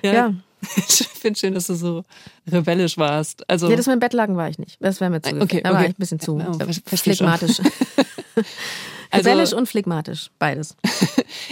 ja. 0.04 0.14
ja. 0.14 0.34
Ich 0.78 1.08
finde 1.22 1.40
schön, 1.40 1.54
dass 1.54 1.68
du 1.68 1.76
so 1.76 2.04
rebellisch 2.50 2.98
warst. 2.98 3.48
Also 3.50 3.70
ja, 3.70 3.76
das 3.76 3.88
mit 3.88 3.96
dem 3.96 4.00
Bettlaken 4.00 4.38
war 4.38 4.50
ich 4.50 4.60
nicht. 4.60 4.78
Das 4.80 5.02
wäre 5.02 5.10
mir 5.10 5.22
zu. 5.22 5.40
Okay, 5.40 5.62
da 5.64 5.74
war 5.74 5.84
ich 5.84 5.90
ein 5.90 5.96
bisschen 5.98 6.20
zu 6.20 6.40
ja, 6.40 6.54
phlegmatisch. 6.98 7.60
also, 9.12 9.30
rebellisch 9.30 9.54
und 9.54 9.68
phlegmatisch, 9.68 10.30
beides. 10.40 10.76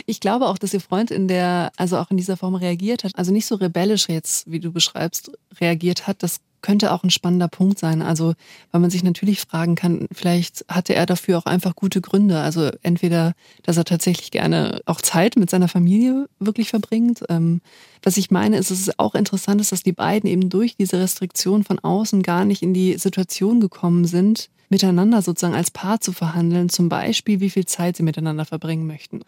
ich 0.05 0.19
glaube 0.19 0.47
auch, 0.47 0.57
dass 0.57 0.73
ihr 0.73 0.81
Freund 0.81 1.11
in 1.11 1.27
der, 1.27 1.71
also 1.77 1.97
auch 1.97 2.11
in 2.11 2.17
dieser 2.17 2.37
Form 2.37 2.55
reagiert 2.55 3.03
hat. 3.03 3.13
Also 3.15 3.31
nicht 3.31 3.45
so 3.45 3.55
rebellisch 3.55 4.07
jetzt, 4.07 4.49
wie 4.49 4.59
du 4.59 4.71
beschreibst, 4.71 5.31
reagiert 5.59 6.07
hat. 6.07 6.21
Das 6.23 6.39
könnte 6.65 6.91
auch 6.91 7.03
ein 7.03 7.11
spannender 7.11 7.47
Punkt 7.47 7.77
sein. 7.77 8.01
Also, 8.01 8.33
weil 8.71 8.81
man 8.81 8.89
sich 8.89 9.03
natürlich 9.03 9.41
fragen 9.41 9.75
kann, 9.75 10.07
vielleicht 10.11 10.65
hatte 10.67 10.95
er 10.95 11.05
dafür 11.05 11.37
auch 11.37 11.45
einfach 11.45 11.75
gute 11.75 12.01
Gründe. 12.01 12.39
Also 12.39 12.71
entweder, 12.81 13.33
dass 13.61 13.77
er 13.77 13.85
tatsächlich 13.85 14.31
gerne 14.31 14.81
auch 14.87 14.99
Zeit 14.99 15.35
mit 15.35 15.51
seiner 15.51 15.67
Familie 15.67 16.27
wirklich 16.39 16.69
verbringt. 16.69 17.23
Ähm, 17.29 17.61
was 18.01 18.17
ich 18.17 18.31
meine, 18.31 18.57
ist, 18.57 18.71
es 18.71 18.79
ist 18.79 18.97
auch 18.97 19.13
interessant 19.13 19.61
ist, 19.61 19.71
dass 19.73 19.83
die 19.83 19.91
beiden 19.91 20.27
eben 20.27 20.49
durch 20.49 20.75
diese 20.75 20.99
Restriktion 20.99 21.63
von 21.63 21.77
außen 21.77 22.23
gar 22.23 22.45
nicht 22.45 22.63
in 22.63 22.73
die 22.73 22.97
Situation 22.97 23.59
gekommen 23.59 24.05
sind, 24.05 24.49
miteinander 24.69 25.21
sozusagen 25.21 25.53
als 25.53 25.69
Paar 25.69 26.01
zu 26.01 26.13
verhandeln, 26.13 26.69
zum 26.69 26.89
Beispiel, 26.89 27.41
wie 27.41 27.51
viel 27.51 27.67
Zeit 27.67 27.95
sie 27.95 28.03
miteinander 28.03 28.45
verbringen 28.45 28.87
möchten. 28.87 29.21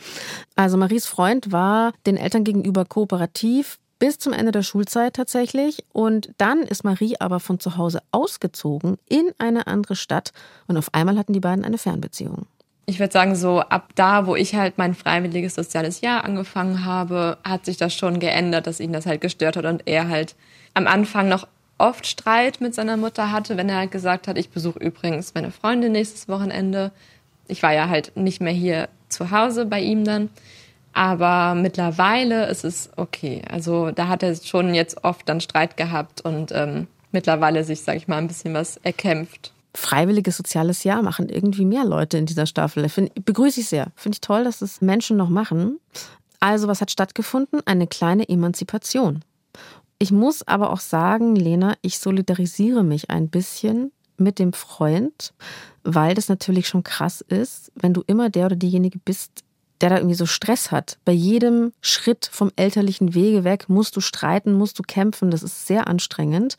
Also 0.55 0.75
Maries 0.75 1.05
Freund 1.05 1.51
war 1.51 1.93
den 2.07 2.17
Eltern 2.17 2.43
gegenüber 2.43 2.83
kooperativ, 2.83 3.77
bis 3.99 4.19
zum 4.19 4.33
Ende 4.33 4.51
der 4.51 4.63
Schulzeit 4.63 5.15
tatsächlich. 5.15 5.83
Und 5.93 6.31
dann 6.37 6.61
ist 6.61 6.83
Marie 6.83 7.15
aber 7.19 7.39
von 7.39 7.59
zu 7.59 7.77
Hause 7.77 8.01
ausgezogen 8.11 8.97
in 9.09 9.31
eine 9.37 9.67
andere 9.67 9.95
Stadt 9.95 10.31
und 10.67 10.77
auf 10.77 10.93
einmal 10.93 11.17
hatten 11.17 11.33
die 11.33 11.39
beiden 11.39 11.65
eine 11.65 11.77
Fernbeziehung. 11.77 12.45
Ich 12.89 12.99
würde 12.99 13.11
sagen, 13.11 13.35
so 13.35 13.59
ab 13.59 13.89
da, 13.95 14.27
wo 14.27 14.37
ich 14.37 14.55
halt 14.55 14.77
mein 14.77 14.95
freiwilliges 14.95 15.55
soziales 15.55 15.99
Jahr 15.99 16.23
angefangen 16.23 16.85
habe, 16.85 17.37
hat 17.43 17.65
sich 17.65 17.75
das 17.75 17.93
schon 17.93 18.19
geändert, 18.19 18.65
dass 18.65 18.79
ihn 18.79 18.93
das 18.93 19.05
halt 19.05 19.19
gestört 19.19 19.57
hat 19.57 19.65
und 19.65 19.83
er 19.87 20.07
halt 20.07 20.35
am 20.73 20.87
Anfang 20.87 21.27
noch 21.27 21.47
oft 21.77 22.07
Streit 22.07 22.61
mit 22.61 22.73
seiner 22.73 22.95
Mutter 22.95 23.31
hatte, 23.31 23.57
wenn 23.57 23.67
er 23.67 23.77
halt 23.77 23.91
gesagt 23.91 24.27
hat, 24.27 24.37
ich 24.37 24.49
besuche 24.49 24.79
übrigens 24.79 25.33
meine 25.33 25.51
Freundin 25.51 25.91
nächstes 25.91 26.29
Wochenende. 26.29 26.91
Ich 27.49 27.61
war 27.61 27.73
ja 27.73 27.89
halt 27.89 28.15
nicht 28.15 28.39
mehr 28.41 28.53
hier 28.53 28.87
zu 29.09 29.31
Hause 29.31 29.65
bei 29.65 29.81
ihm 29.81 30.05
dann. 30.05 30.29
Aber 30.97 31.53
mittlerweile 31.53 32.47
ist 32.47 32.65
es 32.65 32.89
okay. 32.95 33.43
Also 33.51 33.91
da 33.91 34.07
hat 34.07 34.23
er 34.23 34.35
schon 34.35 34.73
jetzt 34.73 35.03
oft 35.03 35.29
dann 35.29 35.41
Streit 35.41 35.77
gehabt 35.77 36.21
und 36.21 36.51
ähm, 36.51 36.87
mittlerweile 37.11 37.63
sich, 37.63 37.81
sag 37.81 37.97
ich 37.97 38.07
mal, 38.07 38.17
ein 38.17 38.27
bisschen 38.27 38.55
was 38.55 38.77
erkämpft. 38.77 39.53
Freiwilliges 39.75 40.37
soziales 40.37 40.83
Jahr 40.83 41.03
machen 41.03 41.29
irgendwie 41.29 41.65
mehr 41.65 41.85
Leute 41.85 42.17
in 42.17 42.25
dieser 42.25 42.47
Staffel. 42.47 42.89
Find, 42.89 43.13
begrüße 43.25 43.59
ich 43.59 43.69
sehr. 43.69 43.91
Finde 43.95 44.15
ich 44.15 44.21
toll, 44.21 44.43
dass 44.43 44.63
es 44.63 44.81
Menschen 44.81 45.17
noch 45.17 45.29
machen. 45.29 45.79
Also, 46.39 46.67
was 46.67 46.81
hat 46.81 46.89
stattgefunden? 46.89 47.61
Eine 47.67 47.85
kleine 47.85 48.27
Emanzipation. 48.27 49.23
Ich 49.99 50.11
muss 50.11 50.47
aber 50.47 50.71
auch 50.71 50.79
sagen, 50.79 51.35
Lena, 51.35 51.75
ich 51.83 51.99
solidarisiere 51.99 52.83
mich 52.83 53.11
ein 53.11 53.29
bisschen 53.29 53.91
mit 54.17 54.39
dem 54.39 54.51
Freund, 54.51 55.31
weil 55.83 56.15
das 56.15 56.27
natürlich 56.27 56.67
schon 56.67 56.81
krass 56.81 57.21
ist, 57.21 57.71
wenn 57.75 57.93
du 57.93 58.03
immer 58.07 58.31
der 58.31 58.47
oder 58.47 58.55
diejenige 58.55 58.97
bist, 58.97 59.43
der 59.81 59.89
da 59.89 59.97
irgendwie 59.97 60.15
so 60.15 60.25
Stress 60.25 60.71
hat. 60.71 60.97
Bei 61.05 61.11
jedem 61.11 61.73
Schritt 61.81 62.29
vom 62.31 62.51
elterlichen 62.55 63.13
Wege 63.13 63.43
weg 63.43 63.69
musst 63.69 63.95
du 63.95 64.01
streiten, 64.01 64.53
musst 64.53 64.79
du 64.79 64.83
kämpfen. 64.83 65.31
Das 65.31 65.43
ist 65.43 65.67
sehr 65.67 65.87
anstrengend. 65.87 66.55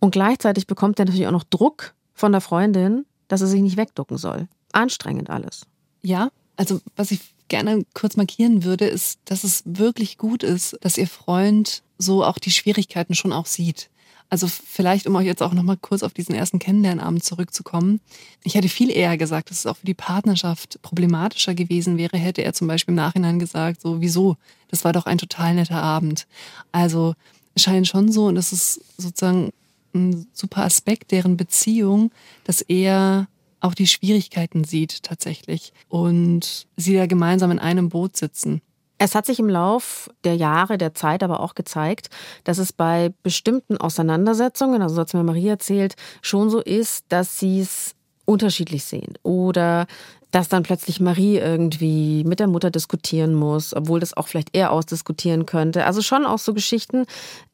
Und 0.00 0.10
gleichzeitig 0.10 0.66
bekommt 0.66 0.98
er 0.98 1.04
natürlich 1.04 1.26
auch 1.26 1.32
noch 1.32 1.44
Druck 1.44 1.94
von 2.14 2.32
der 2.32 2.40
Freundin, 2.40 3.06
dass 3.28 3.40
er 3.40 3.46
sich 3.46 3.62
nicht 3.62 3.76
wegducken 3.76 4.18
soll. 4.18 4.48
Anstrengend 4.72 5.30
alles. 5.30 5.66
Ja, 6.02 6.30
also 6.56 6.80
was 6.96 7.10
ich 7.10 7.34
gerne 7.48 7.84
kurz 7.94 8.16
markieren 8.16 8.64
würde, 8.64 8.86
ist, 8.86 9.20
dass 9.26 9.44
es 9.44 9.62
wirklich 9.66 10.18
gut 10.18 10.42
ist, 10.42 10.76
dass 10.80 10.98
ihr 10.98 11.06
Freund 11.06 11.82
so 11.98 12.24
auch 12.24 12.38
die 12.38 12.50
Schwierigkeiten 12.50 13.14
schon 13.14 13.32
auch 13.32 13.46
sieht. 13.46 13.90
Also 14.32 14.46
vielleicht, 14.46 15.06
um 15.06 15.14
euch 15.16 15.26
jetzt 15.26 15.42
auch 15.42 15.52
nochmal 15.52 15.76
kurz 15.76 16.02
auf 16.02 16.14
diesen 16.14 16.34
ersten 16.34 16.58
Kennenlernabend 16.58 17.22
zurückzukommen. 17.22 18.00
Ich 18.42 18.54
hätte 18.54 18.70
viel 18.70 18.90
eher 18.90 19.18
gesagt, 19.18 19.50
dass 19.50 19.58
es 19.58 19.66
auch 19.66 19.76
für 19.76 19.84
die 19.84 19.92
Partnerschaft 19.92 20.80
problematischer 20.80 21.54
gewesen 21.54 21.98
wäre, 21.98 22.16
hätte 22.16 22.42
er 22.42 22.54
zum 22.54 22.66
Beispiel 22.66 22.92
im 22.92 22.96
Nachhinein 22.96 23.38
gesagt, 23.38 23.82
so, 23.82 24.00
wieso? 24.00 24.38
Das 24.68 24.86
war 24.86 24.94
doch 24.94 25.04
ein 25.04 25.18
total 25.18 25.54
netter 25.54 25.82
Abend. 25.82 26.26
Also 26.72 27.14
es 27.54 27.64
scheint 27.64 27.86
schon 27.86 28.10
so, 28.10 28.24
und 28.24 28.36
das 28.36 28.54
ist 28.54 28.80
sozusagen 28.96 29.52
ein 29.94 30.26
super 30.32 30.64
Aspekt 30.64 31.10
deren 31.10 31.36
Beziehung, 31.36 32.10
dass 32.44 32.62
er 32.62 33.28
auch 33.60 33.74
die 33.74 33.86
Schwierigkeiten 33.86 34.64
sieht 34.64 35.02
tatsächlich 35.02 35.74
und 35.90 36.66
sie 36.78 36.94
da 36.94 37.04
gemeinsam 37.04 37.50
in 37.50 37.58
einem 37.58 37.90
Boot 37.90 38.16
sitzen. 38.16 38.62
Es 39.04 39.16
hat 39.16 39.26
sich 39.26 39.40
im 39.40 39.48
Lauf 39.48 40.08
der 40.22 40.36
Jahre, 40.36 40.78
der 40.78 40.94
Zeit 40.94 41.24
aber 41.24 41.40
auch 41.40 41.56
gezeigt, 41.56 42.08
dass 42.44 42.58
es 42.58 42.72
bei 42.72 43.12
bestimmten 43.24 43.76
Auseinandersetzungen, 43.76 44.80
also 44.80 44.94
so 44.94 45.00
hat 45.00 45.08
es 45.08 45.14
mir 45.14 45.24
Maria 45.24 45.54
erzählt, 45.54 45.96
schon 46.20 46.50
so 46.50 46.60
ist, 46.60 47.06
dass 47.08 47.40
sie 47.40 47.60
es 47.60 47.96
unterschiedlich 48.26 48.84
sehen 48.84 49.14
oder 49.24 49.88
dass 50.30 50.48
dann 50.48 50.62
plötzlich 50.62 51.00
Marie 51.00 51.38
irgendwie 51.38 52.22
mit 52.22 52.38
der 52.38 52.46
Mutter 52.46 52.70
diskutieren 52.70 53.34
muss, 53.34 53.74
obwohl 53.74 53.98
das 53.98 54.16
auch 54.16 54.28
vielleicht 54.28 54.50
er 54.52 54.70
ausdiskutieren 54.70 55.46
könnte. 55.46 55.84
Also 55.84 56.00
schon 56.00 56.24
auch 56.24 56.38
so 56.38 56.54
Geschichten, 56.54 57.06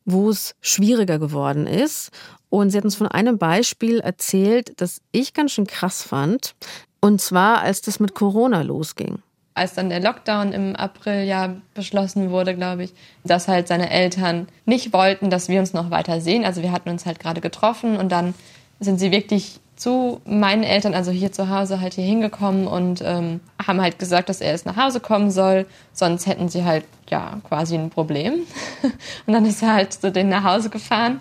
wo 0.05 0.29
es 0.29 0.55
schwieriger 0.61 1.19
geworden 1.19 1.67
ist. 1.67 2.11
Und 2.51 2.71
sie 2.71 2.77
hat 2.77 2.85
uns 2.85 2.95
von 2.95 3.09
einem 3.09 3.39
Beispiel 3.39 4.01
erzählt, 4.01 4.79
das 4.83 5.01
ich 5.13 5.33
ganz 5.33 5.53
schön 5.53 5.67
krass 5.67 6.03
fand. 6.03 6.55
Und 7.01 7.23
zwar, 7.23 7.63
als 7.63 7.81
das 7.81 8.01
mit 8.01 8.15
Corona 8.15 8.61
losging. 8.61 9.23
Als 9.59 9.75
dann 9.75 9.90
der 9.90 10.01
Lockdown 10.01 10.53
im 10.53 10.77
April 10.77 11.25
ja 11.25 11.55
beschlossen 11.75 12.31
wurde, 12.31 12.55
glaube 12.55 12.85
ich, 12.85 12.94
dass 13.25 13.49
halt 13.49 13.68
seine 13.68 13.90
Eltern 13.90 14.49
nicht 14.64 14.92
wollten, 14.92 15.31
dass 15.31 15.49
wir 15.49 15.61
uns 15.61 15.73
noch 15.73 15.90
weiter 15.90 16.21
sehen. 16.21 16.44
Also 16.44 16.62
wir 16.62 16.73
hatten 16.73 16.88
uns 16.88 17.05
halt 17.05 17.18
gerade 17.18 17.40
getroffen 17.40 17.97
und 17.97 18.11
dann 18.11 18.35
sind 18.81 18.99
sie 18.99 19.11
wirklich 19.11 19.61
zu 19.79 20.21
meinen 20.25 20.64
Eltern, 20.64 20.94
also 20.94 21.12
hier 21.12 21.31
zu 21.31 21.49
Hause, 21.49 21.81
halt 21.81 21.94
hier 21.94 22.05
hingekommen 22.05 22.66
und 22.66 23.01
ähm, 23.05 23.40
haben 23.64 23.81
halt 23.81 23.99
gesagt, 23.99 24.29
dass 24.29 24.40
er 24.40 24.51
erst 24.51 24.66
nach 24.66 24.77
Hause 24.77 24.99
kommen 24.99 25.31
soll, 25.31 25.66
sonst 25.92 26.27
hätten 26.27 26.49
sie 26.49 26.64
halt 26.64 26.85
ja 27.09 27.38
quasi 27.47 27.77
ein 27.77 27.90
Problem. 27.90 28.35
und 29.27 29.33
dann 29.33 29.44
ist 29.47 29.62
er 29.62 29.75
halt 29.75 29.92
zu 29.92 30.11
denen 30.11 30.31
nach 30.31 30.44
Hause 30.44 30.68
gefahren. 30.71 31.21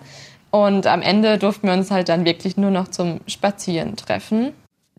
Und 0.50 0.86
am 0.86 1.02
Ende 1.02 1.38
durften 1.38 1.68
wir 1.68 1.74
uns 1.74 1.90
halt 1.90 2.08
dann 2.08 2.24
wirklich 2.24 2.56
nur 2.56 2.70
noch 2.70 2.88
zum 2.88 3.20
Spazieren 3.26 3.96
treffen. 3.96 4.52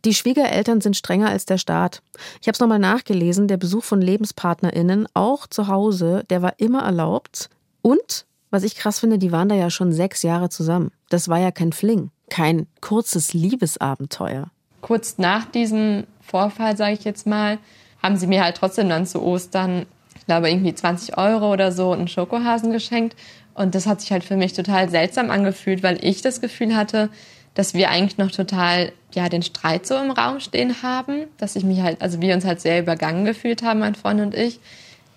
Die 0.05 0.13
Schwiegereltern 0.13 0.81
sind 0.81 0.95
strenger 0.95 1.29
als 1.29 1.45
der 1.45 1.57
Staat. 1.57 2.01
Ich 2.41 2.47
habe 2.47 2.53
es 2.53 2.59
nochmal 2.59 2.79
nachgelesen, 2.79 3.47
der 3.47 3.57
Besuch 3.57 3.83
von 3.83 4.01
LebenspartnerInnen, 4.01 5.07
auch 5.13 5.47
zu 5.47 5.67
Hause, 5.67 6.23
der 6.29 6.41
war 6.41 6.53
immer 6.57 6.83
erlaubt. 6.83 7.49
Und, 7.81 8.25
was 8.49 8.63
ich 8.63 8.75
krass 8.75 8.99
finde, 8.99 9.17
die 9.17 9.31
waren 9.31 9.49
da 9.49 9.55
ja 9.55 9.69
schon 9.69 9.91
sechs 9.91 10.23
Jahre 10.23 10.49
zusammen. 10.49 10.91
Das 11.09 11.27
war 11.27 11.39
ja 11.39 11.51
kein 11.51 11.73
Fling 11.73 12.11
kein 12.29 12.67
kurzes 12.81 13.33
Liebesabenteuer. 13.33 14.49
Kurz 14.81 15.17
nach 15.17 15.45
diesem 15.45 16.05
Vorfall, 16.21 16.77
sage 16.77 16.93
ich 16.93 17.03
jetzt 17.03 17.27
mal, 17.27 17.57
haben 18.01 18.15
sie 18.15 18.27
mir 18.27 18.43
halt 18.43 18.55
trotzdem 18.55 18.87
dann 18.87 19.05
zu 19.05 19.21
Ostern, 19.21 19.85
ich 20.15 20.25
glaube, 20.25 20.49
irgendwie 20.49 20.73
20 20.73 21.17
Euro 21.17 21.51
oder 21.51 21.71
so 21.71 21.91
einen 21.91 22.07
Schokohasen 22.07 22.71
geschenkt. 22.71 23.15
Und 23.55 23.75
das 23.75 23.87
hat 23.87 23.99
sich 23.99 24.11
halt 24.11 24.23
für 24.23 24.37
mich 24.37 24.53
total 24.53 24.89
seltsam 24.89 25.31
angefühlt, 25.31 25.83
weil 25.83 26.03
ich 26.05 26.21
das 26.21 26.39
Gefühl 26.39 26.75
hatte, 26.75 27.09
dass 27.53 27.73
wir 27.73 27.89
eigentlich 27.89 28.17
noch 28.17 28.31
total 28.31 28.91
ja 29.13 29.29
den 29.29 29.41
Streit 29.41 29.85
so 29.85 29.95
im 29.95 30.11
Raum 30.11 30.39
stehen 30.39 30.81
haben, 30.83 31.25
dass 31.37 31.55
ich 31.55 31.63
mich 31.63 31.81
halt, 31.81 32.01
also 32.01 32.21
wir 32.21 32.35
uns 32.35 32.45
halt 32.45 32.61
sehr 32.61 32.79
übergangen 32.79 33.25
gefühlt 33.25 33.63
haben, 33.63 33.79
mein 33.79 33.95
Freund 33.95 34.21
und 34.21 34.35
ich. 34.35 34.59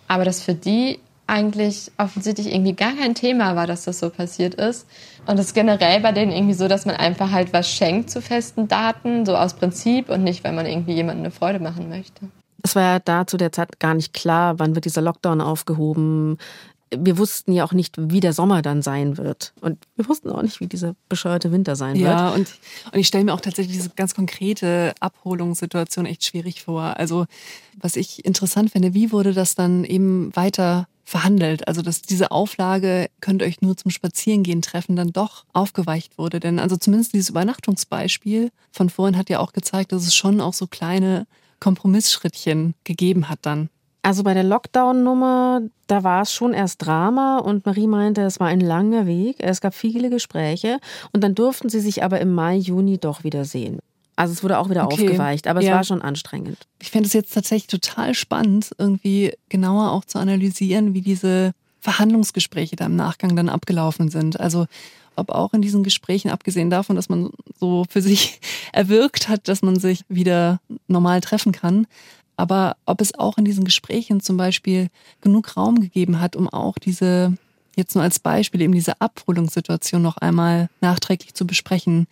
Aber 0.09 0.25
dass 0.25 0.43
für 0.43 0.55
die 0.55 0.99
eigentlich 1.27 1.91
offensichtlich 1.99 2.53
irgendwie 2.53 2.75
gar 2.75 2.93
kein 2.93 3.15
Thema 3.15 3.57
war, 3.57 3.67
dass 3.67 3.85
das 3.85 4.01
so 4.01 4.11
passiert 4.11 4.55
ist. 4.55 4.87
Und 5.27 5.39
es 5.39 5.47
ist 5.47 5.55
generell 5.55 6.01
bei 6.01 6.13
denen 6.13 6.33
irgendwie 6.33 6.55
so, 6.55 6.69
dass 6.69 6.85
man 6.85 6.97
einfach 6.97 7.31
halt 7.31 7.53
was 7.53 7.71
schenkt 7.71 8.11
zu 8.11 8.21
festen 8.21 8.69
Daten, 8.69 9.25
so 9.25 9.37
aus 9.37 9.55
Prinzip 9.55 10.11
und 10.11 10.25
nicht, 10.25 10.45
weil 10.45 10.53
man 10.53 10.67
irgendwie 10.67 10.93
jemandem 10.93 11.25
eine 11.25 11.31
Freude 11.31 11.61
machen 11.61 11.89
möchte. 11.89 12.29
Es 12.65 12.77
war 12.77 12.83
ja 12.83 12.99
da 12.99 13.27
zu 13.27 13.37
der 13.37 13.51
Zeit 13.51 13.81
gar 13.81 13.95
nicht 13.95 14.13
klar, 14.13 14.59
wann 14.59 14.75
wird 14.75 14.85
dieser 14.85 15.01
Lockdown 15.01 15.41
aufgehoben, 15.41 16.39
wir 16.97 17.19
wussten 17.19 17.53
ja 17.53 17.65
auch 17.65 17.73
nicht, 17.73 17.97
wie 17.99 18.21
der 18.21 18.33
Sommer 18.33 18.63
dann 18.63 18.83
sein 18.83 19.17
wird. 19.17 19.53
Und 19.61 19.79
wir 19.97 20.09
wussten 20.09 20.31
auch 20.31 20.43
nicht, 20.43 20.61
wie 20.61 20.67
dieser 20.67 20.95
bescheuerte 21.09 21.53
Winter 21.53 21.77
sein 21.77 21.97
ja, 21.97 22.09
wird. 22.09 22.19
Ja, 22.19 22.31
und, 22.31 22.59
und 22.93 22.99
ich 22.99 23.07
stelle 23.07 23.25
mir 23.25 23.35
auch 23.35 23.41
tatsächlich 23.41 23.77
diese 23.77 23.91
ganz 23.91 24.15
konkrete 24.15 24.95
Abholungssituation 25.01 26.07
echt 26.07 26.25
schwierig 26.25 26.63
vor. 26.63 26.97
Also, 26.99 27.27
was 27.81 27.97
ich 27.97 28.25
interessant 28.25 28.71
finde, 28.71 28.95
wie 28.95 29.13
wurde 29.13 29.33
das 29.33 29.55
dann 29.55 29.85
eben 29.85 30.35
weiter 30.35 30.87
verhandelt? 31.05 31.67
Also, 31.69 31.83
dass 31.83 32.03
diese 32.03 32.31
Auflage, 32.31 33.09
könnt 33.21 33.43
euch 33.43 33.61
nur 33.61 33.77
zum 33.77 33.91
Spazierengehen 33.91 34.63
treffen, 34.63 34.97
dann 34.97 35.13
doch 35.13 35.45
aufgeweicht 35.53 36.19
wurde. 36.19 36.41
Denn 36.41 36.59
also 36.59 36.77
zumindest 36.77 37.15
dieses 37.15 37.31
Übernachtungsbeispiel 37.31 38.51
von 38.71 38.91
vorhin 38.91 39.17
hat 39.17 39.31
ja 39.31 39.41
auch 39.41 39.53
gezeigt, 39.53 39.93
dass 39.93 40.07
es 40.07 40.15
schon 40.15 40.41
auch 40.41 40.55
so 40.55 40.67
kleine 40.67 41.27
Kompromissschrittchen 41.61 42.75
gegeben 42.85 43.29
hat 43.29 43.41
dann. 43.43 43.69
Also 44.03 44.25
bei 44.25 44.35
der 44.35 44.43
Lockdown-Nummer, 44.43 45.63
da 45.87 46.03
war 46.03 46.23
es 46.23 46.33
schon 46.33 46.55
erst 46.55 46.85
Drama 46.85 47.39
und 47.39 47.65
Marie 47.65 47.87
meinte, 47.87 48.23
es 48.23 48.41
war 48.41 48.49
ein 48.49 48.61
langer 48.61 49.07
Weg, 49.07 49.37
es 49.39 49.61
gab 49.61 49.75
viele 49.75 50.11
Gespräche 50.11 50.79
und 51.13 51.23
dann 51.23 51.37
durften 51.37 51.69
sie 51.69 51.81
sich 51.81 52.03
aber 52.03 52.21
im 52.21 52.35
Mai, 52.35 52.57
Juni 52.57 52.99
doch 52.99 53.23
wieder 53.23 53.45
sehen. 53.45 53.79
Also 54.17 54.33
es 54.33 54.43
wurde 54.43 54.59
auch 54.59 54.69
wieder 54.69 54.85
okay. 54.85 55.05
aufgeweicht, 55.07 55.47
aber 55.47 55.63
ja. 55.63 55.71
es 55.71 55.77
war 55.77 55.85
schon 55.85 56.03
anstrengend. 56.03 56.59
Ich 56.81 56.91
finde 56.91 57.07
es 57.07 57.13
jetzt 57.13 57.33
tatsächlich 57.33 57.69
total 57.69 58.15
spannend, 58.15 58.73
irgendwie 58.77 59.35
genauer 59.49 59.93
auch 59.93 60.05
zu 60.05 60.19
analysieren, 60.19 60.95
wie 60.95 61.01
diese 61.01 61.53
Verhandlungsgespräche 61.81 62.77
da 62.77 62.87
im 62.87 62.97
Nachgang 62.97 63.37
dann 63.37 63.49
abgelaufen 63.49 64.11
sind. 64.11 64.39
Also 64.39 64.67
ob 65.17 65.31
auch 65.31 65.53
in 65.53 65.63
diesen 65.63 65.83
Gesprächen, 65.83 66.31
abgesehen 66.31 66.71
davon, 66.71 66.97
dass 66.97 67.09
man 67.09 67.31
so 67.59 67.85
für 67.89 68.03
sich 68.03 68.41
erwirkt 68.73 69.29
hat, 69.29 69.49
dass 69.49 69.63
man 69.63 69.79
sich 69.79 70.05
wieder 70.09 70.61
normal 70.89 71.21
treffen 71.21 71.53
kann, 71.53 71.87
aber 72.37 72.77
ob 72.87 73.01
es 73.01 73.19
auch 73.19 73.39
in 73.39 73.45
diesen 73.45 73.65
Gesprächen 73.65 74.21
zum 74.21 74.37
Beispiel 74.37 74.89
genug 75.21 75.57
Raum 75.57 75.81
gegeben 75.81 76.21
hat, 76.21 76.37
um 76.37 76.49
auch 76.49 76.79
diese, 76.79 77.35
jetzt 77.77 77.95
nur 77.95 78.05
als 78.05 78.19
Beispiel, 78.19 78.61
eben 78.63 78.75
diese 78.75 79.01
Abholungssituation 79.01 80.03
noch 80.03 80.17
einmal 80.17 80.69
nachträglich 80.81 81.35
zu 81.35 81.47
besprechen. 81.47 82.07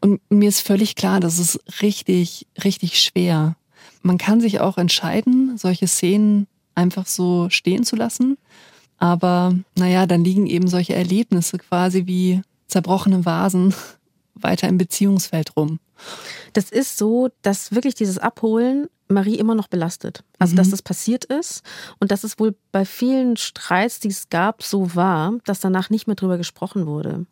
Und 0.00 0.20
mir 0.30 0.48
ist 0.48 0.60
völlig 0.60 0.96
klar, 0.96 1.20
das 1.20 1.38
ist 1.38 1.60
richtig, 1.82 2.46
richtig 2.62 3.00
schwer. 3.00 3.56
Man 4.02 4.18
kann 4.18 4.40
sich 4.40 4.60
auch 4.60 4.78
entscheiden, 4.78 5.56
solche 5.56 5.88
Szenen 5.88 6.46
einfach 6.74 7.06
so 7.06 7.48
stehen 7.50 7.84
zu 7.84 7.96
lassen. 7.96 8.36
Aber 8.98 9.54
naja, 9.76 10.06
dann 10.06 10.24
liegen 10.24 10.46
eben 10.46 10.68
solche 10.68 10.94
Erlebnisse 10.94 11.58
quasi 11.58 12.06
wie 12.06 12.42
zerbrochene 12.68 13.24
Vasen 13.24 13.74
weiter 14.34 14.68
im 14.68 14.78
Beziehungsfeld 14.78 15.56
rum. 15.56 15.78
Das 16.52 16.70
ist 16.70 16.96
so, 16.96 17.30
dass 17.42 17.72
wirklich 17.72 17.94
dieses 17.94 18.18
Abholen 18.18 18.88
Marie 19.14 19.36
immer 19.36 19.54
noch 19.54 19.68
belastet. 19.68 20.22
Also, 20.38 20.52
mhm. 20.52 20.56
dass 20.58 20.70
das 20.70 20.82
passiert 20.82 21.24
ist 21.24 21.62
und 22.00 22.10
dass 22.10 22.24
es 22.24 22.38
wohl 22.38 22.54
bei 22.72 22.84
vielen 22.84 23.36
Streits, 23.36 24.00
die 24.00 24.08
es 24.08 24.28
gab, 24.28 24.62
so 24.62 24.94
war, 24.94 25.32
dass 25.44 25.60
danach 25.60 25.88
nicht 25.88 26.06
mehr 26.06 26.16
drüber 26.16 26.36
gesprochen 26.36 26.86
wurde. 26.86 27.26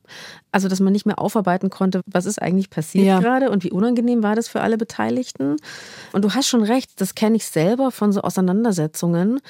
Also, 0.51 0.69
dass 0.69 0.81
man 0.81 0.93
nicht 0.93 1.05
mehr 1.05 1.19
aufarbeiten 1.19 1.69
konnte, 1.69 2.01
was 2.07 2.27
ist 2.27 2.41
eigentlich 2.41 2.71
passiert 2.71 3.07
ja. 3.07 3.21
gerade 3.21 3.51
und 3.51 3.65
wie 3.65 3.71
unangenehm 3.71 4.23
war 4.23 4.35
das 4.35 4.49
für 4.49 4.61
alle 4.61 4.79
Beteiligten. 4.79 5.57
Und 6.13 6.25
du 6.25 6.33
hast 6.33 6.49
schon 6.49 6.63
recht, 6.63 7.01
das 7.01 7.15
kenne 7.15 7.37
ich 7.37 7.47
selber 7.47 7.91
von 7.91 8.13
so 8.13 8.23
Auseinandersetzungen. 8.23 9.41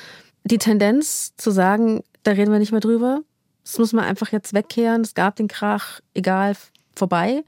Die 0.45 0.59
Tendenz 0.59 1.35
zu 1.37 1.51
sagen, 1.51 2.03
da 2.25 2.33
reden 2.33 2.51
wir 2.51 2.59
nicht 2.59 2.73
mehr 2.73 2.81
drüber, 2.81 3.21
das 3.64 3.79
muss 3.79 3.92
man 3.92 4.05
einfach 4.05 4.33
jetzt 4.33 4.55
wegkehren, 4.55 5.03
es 5.03 5.14
gab 5.14 5.37
den 5.37 5.49
Krach, 5.49 6.01
egal, 6.14 6.57
vorbei. 6.94 7.42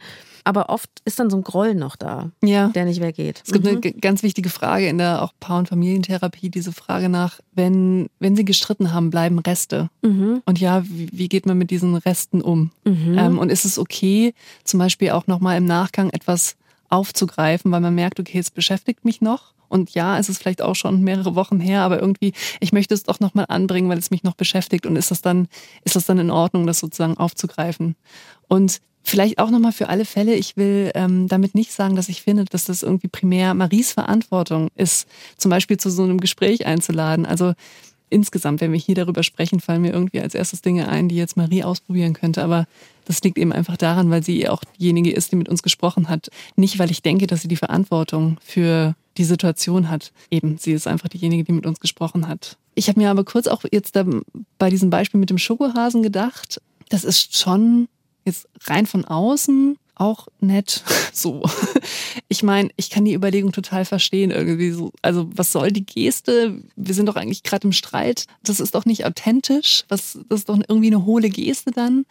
Aber 0.47 0.69
oft 0.69 0.91
ist 1.07 1.19
dann 1.19 1.31
so 1.31 1.39
ein 1.39 1.43
Groll 1.43 1.75
noch 1.75 1.97
da, 1.97 2.31
ja. 2.43 2.69
der 2.69 2.85
nicht 2.85 3.01
weggeht. 3.01 3.43
Es 3.47 3.53
gibt 3.53 3.65
mhm. 3.65 3.81
eine 3.83 3.93
ganz 3.95 4.23
wichtige 4.23 4.51
Frage 4.51 4.87
in 4.89 4.99
der 4.99 5.23
auch 5.23 5.33
Paar- 5.41 5.59
und 5.59 5.71
Familientherapie, 5.71 6.51
diese 6.51 6.73
Frage 6.73 7.09
nach, 7.09 7.41
wenn, 7.55 8.11
wenn 8.21 8.37
sie 8.37 8.45
gestritten 8.45 8.93
haben, 8.93 9.09
bleiben 9.09 9.39
Reste. 9.39 9.89
Mhm. 10.03 10.43
Und 10.45 10.61
ja, 10.61 10.85
wie, 10.87 11.09
wie, 11.13 11.29
geht 11.31 11.47
man 11.47 11.57
mit 11.57 11.71
diesen 11.71 11.97
Resten 11.97 12.43
um? 12.43 12.73
Mhm. 12.85 13.17
Ähm, 13.19 13.39
und 13.39 13.51
ist 13.51 13.65
es 13.65 13.79
okay, 13.79 14.35
zum 14.65 14.79
Beispiel 14.79 15.11
auch 15.11 15.27
nochmal 15.27 15.57
im 15.57 15.65
Nachgang 15.65 16.11
etwas 16.11 16.57
aufzugreifen, 16.91 17.73
weil 17.73 17.81
man 17.81 17.95
merkt, 17.95 18.21
okay, 18.21 18.39
es 18.39 18.51
beschäftigt 18.51 19.07
mich 19.07 19.23
noch. 19.23 19.55
Und 19.69 19.95
ja, 19.95 20.19
es 20.19 20.29
ist 20.29 20.39
vielleicht 20.39 20.61
auch 20.61 20.77
schon 20.77 21.03
mehrere 21.03 21.35
Wochen 21.35 21.59
her, 21.59 21.81
aber 21.81 22.01
irgendwie, 22.01 22.35
ich 22.61 22.73
möchte 22.73 22.93
es 22.93 23.03
doch 23.03 23.19
nochmal 23.19 23.47
anbringen, 23.49 23.89
weil 23.89 23.99
es 23.99 24.11
mich 24.11 24.23
noch 24.23 24.35
beschäftigt. 24.35 24.85
Und 24.85 24.97
ist 24.97 25.11
das 25.11 25.23
dann, 25.23 25.49
ist 25.85 25.97
das 25.97 26.05
dann 26.05 26.19
in 26.19 26.31
Ordnung, 26.31 26.67
das 26.67 26.81
sozusagen 26.81 27.17
aufzugreifen? 27.17 27.97
Und 28.47 28.81
Vielleicht 29.07 29.39
auch 29.39 29.51
nochmal 29.51 29.73
für 29.73 29.91
alle 29.91 30.07
Fälle, 30.07 30.35
ich 30.35 30.57
will 30.57 30.91
ähm, 30.95 31.29
damit 31.29 31.55
nicht 31.55 31.73
sagen, 31.73 31.95
dass 31.95 32.09
ich 32.09 32.23
finde, 32.23 32.47
dass 32.47 32.65
das 32.65 32.83
irgendwie 32.83 33.09
primär 33.09 33.53
Maries 33.53 33.93
Verantwortung 33.93 34.69
ist, 34.77 35.07
zum 35.37 35.51
Beispiel 35.51 35.77
zu 35.77 35.91
so 35.91 36.03
einem 36.03 36.21
Gespräch 36.21 36.65
einzuladen. 36.65 37.27
Also 37.27 37.53
insgesamt, 38.09 38.63
wenn 38.63 38.73
wir 38.73 38.79
hier 38.79 38.95
darüber 38.95 39.23
sprechen, 39.23 39.61
fallen 39.61 39.83
mir 39.83 39.93
irgendwie 39.93 40.21
als 40.21 40.35
erstes 40.35 40.63
Dinge 40.63 40.89
ein, 40.89 41.09
die 41.09 41.17
jetzt 41.17 41.37
Marie 41.37 41.65
ausprobieren 41.65 42.15
könnte. 42.15 42.43
Aber 42.43 42.67
das 43.05 43.23
liegt 43.23 43.37
eben 43.37 43.53
einfach 43.53 43.77
daran, 43.77 44.11
weil 44.11 44.23
sie 44.23 44.49
auch 44.49 44.65
diejenige 44.79 45.13
ist, 45.13 45.33
die 45.33 45.37
mit 45.37 45.51
uns 45.51 45.63
gesprochen 45.63 46.09
hat. 46.09 46.31
Nicht, 46.57 46.79
weil 46.79 46.91
ich 46.91 47.03
denke, 47.03 47.27
dass 47.27 47.43
sie 47.43 47.49
die 47.49 47.57
Verantwortung 47.57 48.39
für 48.43 48.95
die 49.19 49.25
Situation 49.25 49.91
hat. 49.91 50.13
Eben, 50.31 50.57
sie 50.59 50.73
ist 50.73 50.87
einfach 50.87 51.09
diejenige, 51.09 51.45
die 51.45 51.53
mit 51.53 51.67
uns 51.67 51.79
gesprochen 51.79 52.27
hat. 52.27 52.57
Ich 52.75 52.89
habe 52.89 53.01
mir 53.01 53.11
aber 53.11 53.25
kurz 53.25 53.49
auch 53.49 53.65
jetzt 53.71 53.97
da 53.97 54.05
bei 54.59 54.71
diesem 54.71 54.91
Beispiel 54.91 55.21
mit 55.21 55.31
dem 55.31 55.39
Schokohasen 55.39 56.03
gedacht, 56.03 56.61
das 56.89 57.05
ist 57.05 57.37
schon 57.37 57.89
jetzt 58.25 58.49
rein 58.67 58.87
von 58.87 59.05
außen 59.05 59.77
auch 59.95 60.29
nett. 60.41 60.83
So. 61.15 61.43
Ich 62.27 62.43
meine, 62.43 62.71
ich 62.75 62.91
kann 62.91 63.05
die 63.05 63.15
Überlegung 63.15 63.53
total 63.53 63.85
verstehen 63.85 64.33
irgendwie 64.33 64.73
so. 64.73 64.91
Also, 65.01 65.31
was 65.33 65.53
soll 65.53 65.71
die 65.71 65.87
Geste? 65.87 66.61
Wir 66.75 66.93
sind 66.93 67.07
doch 67.07 67.15
eigentlich 67.15 67.45
gerade 67.45 67.69
im 67.69 67.73
Streit. 67.73 68.27
Das 68.43 68.59
ist 68.59 68.75
doch 68.75 68.85
nicht 68.85 69.07
authentisch. 69.07 69.85
Was, 69.89 70.19
das 70.29 70.41
ist 70.41 70.49
doch 70.49 70.59
irgendwie 70.59 70.89
eine 70.89 71.05
hohle 71.05 71.31
Geste 71.31 71.71
dann. 71.71 72.05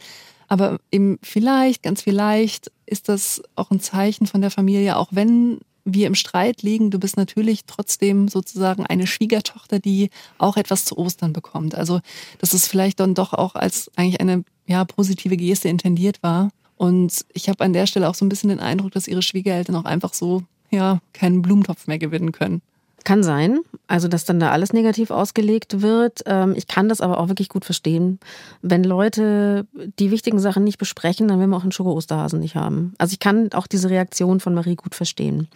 Aber 0.48 0.80
eben 0.90 1.20
vielleicht, 1.22 1.84
ganz 1.84 2.02
vielleicht 2.02 2.72
ist 2.86 3.10
das 3.10 3.42
auch 3.58 3.72
ein 3.72 3.82
Zeichen 3.82 4.26
von 4.26 4.40
der 4.40 4.52
Familie, 4.52 4.96
auch 4.96 5.10
wenn 5.12 5.60
wir 5.84 6.08
im 6.08 6.16
Streit 6.16 6.62
liegen, 6.62 6.92
du 6.92 7.00
bist 7.00 7.18
natürlich 7.18 7.66
trotzdem 7.66 8.30
sozusagen 8.30 8.86
eine 8.86 9.06
Schwiegertochter, 9.06 9.80
die 9.80 10.12
auch 10.38 10.56
etwas 10.56 10.86
zu 10.86 10.98
Ostern 10.98 11.34
bekommt. 11.34 11.76
Also, 11.76 12.00
dass 12.40 12.54
es 12.54 12.68
vielleicht 12.68 13.02
dann 13.02 13.16
doch 13.16 13.34
auch 13.34 13.56
als 13.56 13.92
eigentlich 13.98 14.22
eine 14.22 14.46
ja, 14.66 14.86
positive 14.86 15.38
Geste 15.38 15.70
intendiert 15.70 16.22
war. 16.24 16.50
Und 16.78 17.26
ich 17.34 17.50
habe 17.50 17.64
an 17.64 17.74
der 17.74 17.88
Stelle 17.88 18.10
auch 18.10 18.16
so 18.16 18.26
ein 18.26 18.30
bisschen 18.30 18.50
den 18.50 18.60
Eindruck, 18.60 18.92
dass 18.92 19.08
ihre 19.08 19.22
Schwiegereltern 19.22 19.76
auch 19.76 19.86
einfach 19.86 20.14
so 20.14 20.44
ja 20.70 21.00
keinen 21.14 21.42
Blumentopf 21.42 21.88
mehr 21.88 22.00
gewinnen 22.00 22.32
können. 22.32 22.62
Kann 23.06 23.22
sein, 23.22 23.60
also 23.88 24.08
dass 24.08 24.24
dann 24.24 24.40
da 24.40 24.52
alles 24.52 24.72
negativ 24.72 25.12
ausgelegt 25.12 25.82
wird. 25.82 26.22
Ähm, 26.26 26.54
ich 26.56 26.68
kann 26.68 26.88
das 26.88 27.02
aber 27.02 27.20
auch 27.20 27.28
wirklich 27.28 27.50
gut 27.50 27.66
verstehen. 27.66 28.18
Wenn 28.62 28.86
Leute 28.86 29.68
die 30.00 30.10
wichtigen 30.10 30.40
Sachen 30.40 30.64
nicht 30.64 30.78
besprechen, 30.78 31.28
dann 31.28 31.40
will 31.40 31.48
man 31.48 31.60
auch 31.60 31.64
einen 31.64 31.74
Schoko-Osterhasen 31.74 32.40
nicht 32.40 32.56
haben. 32.56 32.94
Also 32.98 33.12
ich 33.12 33.20
kann 33.20 33.52
auch 33.54 33.68
diese 33.68 33.90
Reaktion 33.90 34.40
von 34.40 34.54
Marie 34.54 34.76
gut 34.76 34.96
verstehen. 34.96 35.50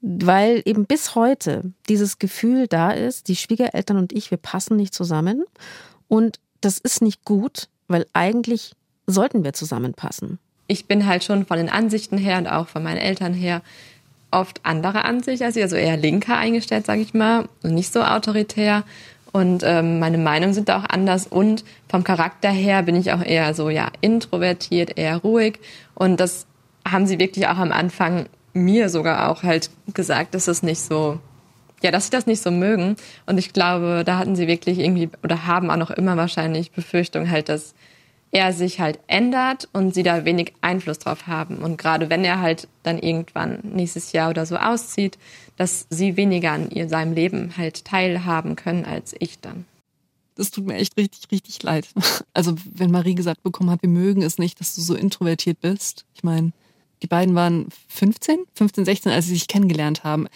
Weil 0.00 0.62
eben 0.64 0.86
bis 0.86 1.14
heute 1.14 1.72
dieses 1.90 2.18
Gefühl 2.18 2.68
da 2.68 2.90
ist, 2.90 3.28
die 3.28 3.36
Schwiegereltern 3.36 3.98
und 3.98 4.12
ich, 4.14 4.30
wir 4.30 4.38
passen 4.38 4.76
nicht 4.76 4.94
zusammen. 4.94 5.44
Und 6.08 6.40
das 6.62 6.78
ist 6.78 7.02
nicht 7.02 7.22
gut, 7.26 7.68
weil 7.88 8.06
eigentlich 8.12 8.72
sollten 9.06 9.44
wir 9.44 9.52
zusammenpassen. 9.52 10.38
Ich 10.66 10.86
bin 10.86 11.06
halt 11.06 11.24
schon 11.24 11.46
von 11.46 11.56
den 11.56 11.70
Ansichten 11.70 12.18
her 12.18 12.38
und 12.38 12.46
auch 12.46 12.68
von 12.68 12.82
meinen 12.82 12.98
Eltern 12.98 13.32
her 13.32 13.62
oft 14.30 14.60
andere 14.64 15.04
Ansicht 15.04 15.42
als 15.42 15.56
ich, 15.56 15.62
also 15.62 15.76
eher 15.76 15.96
linker 15.96 16.36
eingestellt, 16.36 16.86
sage 16.86 17.00
ich 17.00 17.14
mal, 17.14 17.48
und 17.62 17.74
nicht 17.74 17.92
so 17.92 18.02
autoritär. 18.02 18.84
Und 19.32 19.62
ähm, 19.64 19.98
meine 19.98 20.18
Meinungen 20.18 20.54
sind 20.54 20.70
auch 20.70 20.84
anders. 20.84 21.26
Und 21.26 21.64
vom 21.88 22.04
Charakter 22.04 22.50
her 22.50 22.82
bin 22.82 22.96
ich 22.96 23.12
auch 23.12 23.22
eher 23.22 23.54
so, 23.54 23.70
ja, 23.70 23.90
introvertiert, 24.00 24.96
eher 24.98 25.18
ruhig. 25.18 25.58
Und 25.94 26.20
das 26.20 26.46
haben 26.86 27.06
sie 27.06 27.18
wirklich 27.18 27.46
auch 27.48 27.58
am 27.58 27.72
Anfang 27.72 28.26
mir 28.52 28.88
sogar 28.88 29.30
auch 29.30 29.42
halt 29.42 29.70
gesagt, 29.94 30.34
dass 30.34 30.48
es 30.48 30.62
nicht 30.62 30.80
so, 30.80 31.20
ja, 31.82 31.90
dass 31.90 32.06
sie 32.06 32.10
das 32.10 32.26
nicht 32.26 32.42
so 32.42 32.50
mögen. 32.50 32.96
Und 33.26 33.38
ich 33.38 33.52
glaube, 33.52 34.02
da 34.04 34.18
hatten 34.18 34.36
sie 34.36 34.48
wirklich 34.48 34.78
irgendwie 34.78 35.10
oder 35.22 35.46
haben 35.46 35.70
auch 35.70 35.76
noch 35.76 35.90
immer 35.90 36.16
wahrscheinlich 36.16 36.72
Befürchtung 36.72 37.30
halt, 37.30 37.48
dass 37.48 37.74
er 38.30 38.52
sich 38.52 38.80
halt 38.80 38.98
ändert 39.06 39.68
und 39.72 39.94
sie 39.94 40.02
da 40.02 40.24
wenig 40.24 40.52
Einfluss 40.60 40.98
drauf 40.98 41.26
haben. 41.26 41.58
Und 41.58 41.78
gerade 41.78 42.10
wenn 42.10 42.24
er 42.24 42.40
halt 42.40 42.68
dann 42.82 42.98
irgendwann 42.98 43.60
nächstes 43.62 44.12
Jahr 44.12 44.30
oder 44.30 44.44
so 44.44 44.56
auszieht, 44.56 45.18
dass 45.56 45.86
sie 45.88 46.16
weniger 46.16 46.52
an 46.52 46.70
ihr, 46.70 46.88
seinem 46.88 47.14
Leben 47.14 47.54
halt 47.56 47.84
teilhaben 47.84 48.54
können 48.54 48.84
als 48.84 49.14
ich 49.18 49.40
dann. 49.40 49.64
Das 50.34 50.50
tut 50.50 50.66
mir 50.66 50.76
echt 50.76 50.96
richtig, 50.96 51.30
richtig 51.32 51.62
leid. 51.62 51.88
Also 52.32 52.54
wenn 52.72 52.92
Marie 52.92 53.16
gesagt 53.16 53.42
bekommen 53.42 53.70
hat, 53.70 53.82
wir 53.82 53.88
mögen 53.88 54.22
es 54.22 54.38
nicht, 54.38 54.60
dass 54.60 54.76
du 54.76 54.80
so 54.80 54.94
introvertiert 54.94 55.60
bist. 55.60 56.04
Ich 56.14 56.22
meine, 56.22 56.52
die 57.02 57.06
beiden 57.06 57.34
waren 57.34 57.68
15, 57.88 58.38
15, 58.54 58.84
16, 58.84 59.12
als 59.12 59.26
sie 59.26 59.34
sich 59.34 59.48
kennengelernt 59.48 60.04
haben. 60.04 60.26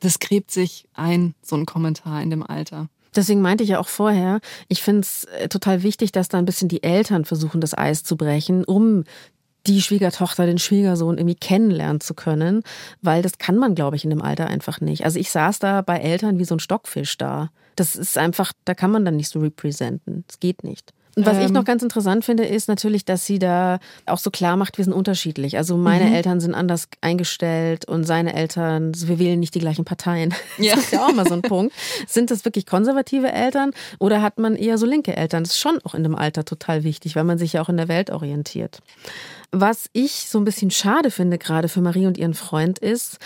Das 0.00 0.18
gräbt 0.18 0.50
sich 0.50 0.86
ein, 0.94 1.34
so 1.42 1.56
ein 1.56 1.66
Kommentar 1.66 2.22
in 2.22 2.30
dem 2.30 2.42
Alter. 2.42 2.88
Deswegen 3.14 3.40
meinte 3.42 3.62
ich 3.62 3.70
ja 3.70 3.78
auch 3.78 3.88
vorher, 3.88 4.40
ich 4.68 4.82
finde 4.82 5.02
es 5.02 5.24
äh, 5.24 5.48
total 5.48 5.82
wichtig, 5.82 6.12
dass 6.12 6.28
da 6.28 6.38
ein 6.38 6.44
bisschen 6.44 6.68
die 6.68 6.82
Eltern 6.82 7.24
versuchen, 7.24 7.60
das 7.60 7.76
Eis 7.76 8.02
zu 8.02 8.16
brechen, 8.16 8.64
um 8.64 9.04
die 9.66 9.80
Schwiegertochter, 9.80 10.46
den 10.46 10.58
Schwiegersohn 10.58 11.16
irgendwie 11.16 11.36
kennenlernen 11.36 12.00
zu 12.00 12.14
können, 12.14 12.62
weil 13.00 13.22
das 13.22 13.38
kann 13.38 13.56
man, 13.56 13.74
glaube 13.74 13.96
ich, 13.96 14.04
in 14.04 14.10
dem 14.10 14.20
Alter 14.20 14.46
einfach 14.46 14.80
nicht. 14.80 15.04
Also 15.04 15.18
ich 15.18 15.30
saß 15.30 15.58
da 15.58 15.80
bei 15.80 15.98
Eltern 15.98 16.38
wie 16.38 16.44
so 16.44 16.56
ein 16.56 16.60
Stockfisch 16.60 17.16
da. 17.16 17.50
Das 17.76 17.96
ist 17.96 18.18
einfach, 18.18 18.52
da 18.64 18.74
kann 18.74 18.90
man 18.90 19.04
dann 19.04 19.16
nicht 19.16 19.30
so 19.30 19.40
representen. 19.40 20.24
Das 20.26 20.38
geht 20.38 20.64
nicht. 20.64 20.92
Und 21.16 21.26
was 21.26 21.36
ähm, 21.36 21.46
ich 21.46 21.50
noch 21.50 21.64
ganz 21.64 21.82
interessant 21.82 22.24
finde, 22.24 22.44
ist 22.44 22.68
natürlich, 22.68 23.04
dass 23.04 23.26
sie 23.26 23.38
da 23.38 23.78
auch 24.06 24.18
so 24.18 24.30
klar 24.30 24.56
macht, 24.56 24.78
wir 24.78 24.84
sind 24.84 24.94
unterschiedlich. 24.94 25.56
Also 25.56 25.76
meine 25.76 26.06
mhm. 26.06 26.14
Eltern 26.14 26.40
sind 26.40 26.54
anders 26.54 26.88
eingestellt 27.00 27.86
und 27.86 28.04
seine 28.04 28.34
Eltern, 28.34 28.92
wir 28.94 29.18
wählen 29.18 29.40
nicht 29.40 29.54
die 29.54 29.60
gleichen 29.60 29.84
Parteien. 29.84 30.34
Ja. 30.58 30.76
Das 30.76 30.84
ist 30.84 30.92
ja 30.92 31.04
auch 31.04 31.12
mal 31.12 31.26
so 31.26 31.34
ein 31.34 31.42
Punkt. 31.42 31.74
Sind 32.06 32.30
das 32.30 32.44
wirklich 32.44 32.64
konservative 32.64 33.32
Eltern 33.32 33.72
oder 33.98 34.22
hat 34.22 34.38
man 34.38 34.54
eher 34.54 34.78
so 34.78 34.86
linke 34.86 35.16
Eltern? 35.16 35.42
Das 35.42 35.54
ist 35.54 35.58
schon 35.58 35.78
auch 35.84 35.94
in 35.94 36.04
dem 36.04 36.14
Alter 36.14 36.44
total 36.44 36.84
wichtig, 36.84 37.16
weil 37.16 37.24
man 37.24 37.38
sich 37.38 37.54
ja 37.54 37.62
auch 37.62 37.68
in 37.68 37.76
der 37.76 37.88
Welt 37.88 38.10
orientiert. 38.10 38.80
Was 39.50 39.88
ich 39.92 40.28
so 40.28 40.38
ein 40.38 40.44
bisschen 40.44 40.70
schade 40.70 41.10
finde, 41.10 41.38
gerade 41.38 41.68
für 41.68 41.80
Marie 41.80 42.06
und 42.06 42.18
ihren 42.18 42.34
Freund, 42.34 42.78
ist, 42.78 43.18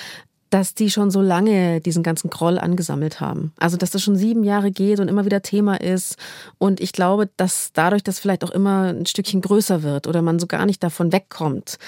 dass 0.51 0.75
die 0.75 0.91
schon 0.91 1.11
so 1.11 1.21
lange 1.21 1.81
diesen 1.81 2.03
ganzen 2.03 2.31
Groll 2.31 2.59
angesammelt 2.59 3.21
haben. 3.21 3.53
Also, 3.59 3.77
dass 3.77 3.91
das 3.91 4.03
schon 4.03 4.17
sieben 4.17 4.45
Jahre 4.45 4.71
geht 4.71 5.01
und 5.01 5.09
immer 5.09 5.25
wieder 5.25 5.43
Thema 5.43 5.81
ist. 5.81 6.17
Und 6.59 6.81
ich 6.81 6.93
glaube, 6.93 7.29
dass 7.37 7.71
dadurch 7.73 8.03
das 8.03 8.19
vielleicht 8.19 8.45
auch 8.45 8.51
immer 8.51 8.95
ein 8.95 9.07
Stückchen 9.07 9.41
größer 9.41 9.83
wird 9.83 10.07
oder 10.07 10.23
man 10.23 10.39
so 10.39 10.47
gar 10.47 10.67
nicht 10.67 10.83
davon 10.83 11.13
wegkommt. 11.13 11.79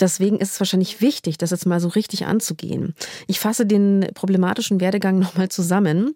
Deswegen 0.00 0.38
ist 0.38 0.52
es 0.52 0.60
wahrscheinlich 0.60 1.00
wichtig, 1.00 1.38
das 1.38 1.50
jetzt 1.50 1.66
mal 1.66 1.80
so 1.80 1.88
richtig 1.88 2.26
anzugehen. 2.26 2.94
Ich 3.26 3.40
fasse 3.40 3.66
den 3.66 4.06
problematischen 4.14 4.80
Werdegang 4.80 5.18
nochmal 5.20 5.48
zusammen. 5.48 6.14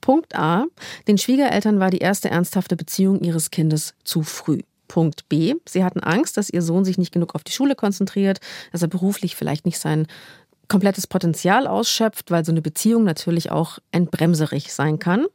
Punkt 0.00 0.36
A. 0.36 0.66
Den 1.08 1.16
Schwiegereltern 1.16 1.80
war 1.80 1.90
die 1.90 1.98
erste 1.98 2.28
ernsthafte 2.28 2.76
Beziehung 2.76 3.20
ihres 3.20 3.50
Kindes 3.50 3.94
zu 4.04 4.22
früh. 4.22 4.60
Punkt 4.86 5.28
B. 5.28 5.54
Sie 5.66 5.82
hatten 5.82 6.00
Angst, 6.00 6.36
dass 6.36 6.50
ihr 6.50 6.62
Sohn 6.62 6.84
sich 6.84 6.98
nicht 6.98 7.12
genug 7.12 7.34
auf 7.34 7.42
die 7.42 7.52
Schule 7.52 7.74
konzentriert, 7.74 8.40
dass 8.70 8.82
er 8.82 8.88
beruflich 8.88 9.34
vielleicht 9.34 9.64
nicht 9.66 9.78
sein 9.78 10.06
komplettes 10.68 11.06
Potenzial 11.06 11.66
ausschöpft, 11.66 12.30
weil 12.30 12.44
so 12.44 12.52
eine 12.52 12.62
Beziehung 12.62 13.04
natürlich 13.04 13.50
auch 13.50 13.78
entbremserig 13.90 14.72
sein 14.72 14.98
kann. 14.98 15.26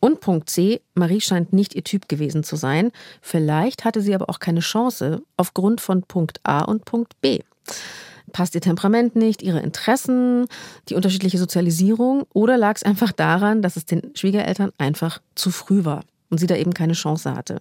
Und 0.00 0.20
Punkt 0.20 0.50
C, 0.50 0.82
Marie 0.94 1.20
scheint 1.20 1.52
nicht 1.52 1.74
ihr 1.74 1.84
Typ 1.84 2.08
gewesen 2.08 2.44
zu 2.44 2.56
sein. 2.56 2.92
Vielleicht 3.20 3.84
hatte 3.84 4.00
sie 4.00 4.14
aber 4.14 4.28
auch 4.28 4.38
keine 4.38 4.60
Chance 4.60 5.22
aufgrund 5.36 5.80
von 5.80 6.02
Punkt 6.02 6.40
A 6.44 6.60
und 6.62 6.84
Punkt 6.84 7.20
B. 7.20 7.40
Passt 8.32 8.54
ihr 8.54 8.60
Temperament 8.60 9.16
nicht, 9.16 9.42
ihre 9.42 9.60
Interessen, 9.60 10.46
die 10.88 10.94
unterschiedliche 10.94 11.38
Sozialisierung 11.38 12.24
oder 12.34 12.58
lag 12.58 12.76
es 12.76 12.82
einfach 12.82 13.12
daran, 13.12 13.62
dass 13.62 13.76
es 13.76 13.86
den 13.86 14.14
Schwiegereltern 14.14 14.72
einfach 14.78 15.20
zu 15.34 15.50
früh 15.50 15.84
war 15.84 16.04
und 16.28 16.38
sie 16.38 16.46
da 16.46 16.56
eben 16.56 16.74
keine 16.74 16.92
Chance 16.92 17.34
hatte? 17.34 17.60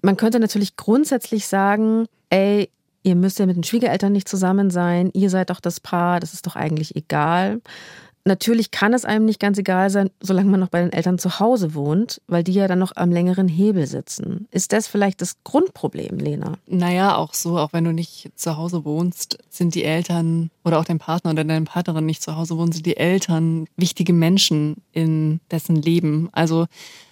Man 0.00 0.16
könnte 0.16 0.38
natürlich 0.38 0.76
grundsätzlich 0.76 1.46
sagen, 1.46 2.06
ey, 2.30 2.70
ihr 3.04 3.14
müsst 3.14 3.38
ja 3.38 3.46
mit 3.46 3.56
den 3.56 3.62
Schwiegereltern 3.62 4.12
nicht 4.12 4.28
zusammen 4.28 4.70
sein, 4.70 5.10
ihr 5.12 5.30
seid 5.30 5.50
doch 5.50 5.60
das 5.60 5.78
Paar, 5.78 6.18
das 6.18 6.34
ist 6.34 6.46
doch 6.46 6.56
eigentlich 6.56 6.96
egal. 6.96 7.60
Natürlich 8.26 8.70
kann 8.70 8.94
es 8.94 9.04
einem 9.04 9.26
nicht 9.26 9.38
ganz 9.38 9.58
egal 9.58 9.90
sein, 9.90 10.08
solange 10.18 10.50
man 10.50 10.58
noch 10.58 10.70
bei 10.70 10.80
den 10.80 10.94
Eltern 10.94 11.18
zu 11.18 11.40
Hause 11.40 11.74
wohnt, 11.74 12.22
weil 12.26 12.42
die 12.42 12.54
ja 12.54 12.66
dann 12.66 12.78
noch 12.78 12.92
am 12.96 13.10
längeren 13.10 13.48
Hebel 13.48 13.86
sitzen. 13.86 14.48
Ist 14.50 14.72
das 14.72 14.86
vielleicht 14.86 15.20
das 15.20 15.36
Grundproblem, 15.44 16.16
Lena? 16.16 16.54
Naja, 16.66 17.16
auch 17.16 17.34
so, 17.34 17.58
auch 17.58 17.74
wenn 17.74 17.84
du 17.84 17.92
nicht 17.92 18.30
zu 18.34 18.56
Hause 18.56 18.86
wohnst, 18.86 19.36
sind 19.50 19.74
die 19.74 19.84
Eltern 19.84 20.50
oder 20.64 20.78
auch 20.78 20.86
dein 20.86 20.98
Partner 20.98 21.32
oder 21.32 21.44
deine 21.44 21.66
Partnerin 21.66 22.06
nicht 22.06 22.22
zu 22.22 22.34
Hause 22.34 22.56
wohnen, 22.56 22.72
sind 22.72 22.86
die 22.86 22.96
Eltern 22.96 23.66
wichtige 23.76 24.14
Menschen 24.14 24.76
in 24.94 25.40
dessen 25.50 25.76
Leben. 25.76 26.28
Also 26.32 26.66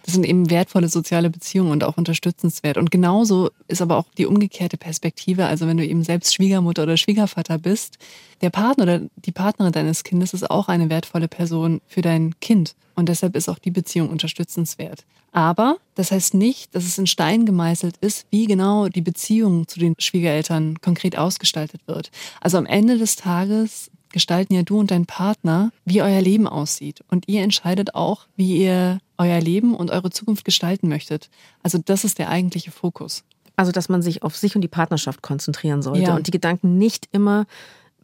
das 0.05 0.15
sind 0.15 0.25
eben 0.25 0.51
wertvolle 0.51 0.89
soziale 0.89 1.31
Beziehungen 1.31 1.71
und 1.71 1.85
auch 1.85 1.97
unterstützenswert. 1.97 2.77
Und 2.77 2.91
genauso 2.91 3.51
ist 3.69 3.83
aber 3.83 3.97
auch 3.99 4.07
die 4.17 4.27
umgekehrte 4.27 4.77
Perspektive. 4.77 5.47
Also 5.47 5.67
wenn 5.67 5.77
du 5.77 5.87
eben 5.87 6.03
selbst 6.03 6.35
Schwiegermutter 6.35 6.85
oder 6.85 6.97
Schwiegervater 6.97 7.59
bist, 7.59 7.99
der 8.41 8.51
Partner 8.51 8.85
oder 8.85 9.01
die 9.17 9.33
Partnerin 9.33 9.73
deines 9.73 10.05
Kindes 10.05 10.35
ist 10.35 10.51
auch 10.51 10.69
eine 10.69 10.91
wertvolle 10.91 11.29
Person 11.29 11.81
für 11.87 12.03
dein 12.03 12.39
Kind. 12.41 12.75
Und 12.95 13.09
deshalb 13.09 13.37
ist 13.37 13.49
auch 13.49 13.59
die 13.59 13.71
Beziehung 13.71 14.11
unterstützenswert. 14.11 15.05
Aber 15.33 15.79
das 15.95 16.13
heißt 16.13 16.35
nicht, 16.35 16.75
dass 16.75 16.85
es 16.85 16.99
in 16.99 17.07
Stein 17.07 17.47
gemeißelt 17.47 17.97
ist, 17.99 18.27
wie 18.31 18.47
genau 18.47 18.89
die 18.89 19.01
Beziehung 19.01 19.67
zu 19.67 19.81
den 19.81 19.95
Schwiegereltern 19.99 20.81
konkret 20.83 21.17
ausgestaltet 21.17 21.81
wird. 21.87 22.11
Also 22.41 22.59
am 22.59 22.67
Ende 22.67 22.99
des 22.99 23.17
Tages 23.17 23.91
gestalten 24.13 24.55
ja 24.55 24.63
du 24.63 24.79
und 24.79 24.91
dein 24.91 25.07
Partner, 25.07 25.73
wie 25.85 26.03
euer 26.03 26.21
Leben 26.21 26.47
aussieht. 26.47 27.03
Und 27.09 27.29
ihr 27.29 27.43
entscheidet 27.43 27.95
auch, 27.95 28.27
wie 28.37 28.59
ihr 28.59 28.99
euer 29.19 29.41
Leben 29.41 29.75
und 29.75 29.91
eure 29.91 30.11
Zukunft 30.11 30.45
gestalten 30.45 30.89
möchtet. 30.89 31.31
Also 31.63 31.79
das 31.79 32.05
ist 32.05 32.19
der 32.19 32.29
eigentliche 32.29 32.71
Fokus. 32.71 33.25
Also, 33.57 33.71
dass 33.71 33.89
man 33.89 34.03
sich 34.03 34.23
auf 34.23 34.37
sich 34.37 34.55
und 34.55 34.63
die 34.63 34.69
Partnerschaft 34.69 35.23
konzentrieren 35.23 35.83
sollte 35.83 36.03
ja. 36.03 36.17
und 36.17 36.27
die 36.27 36.31
Gedanken 36.31 36.79
nicht 36.79 37.09
immer 37.13 37.45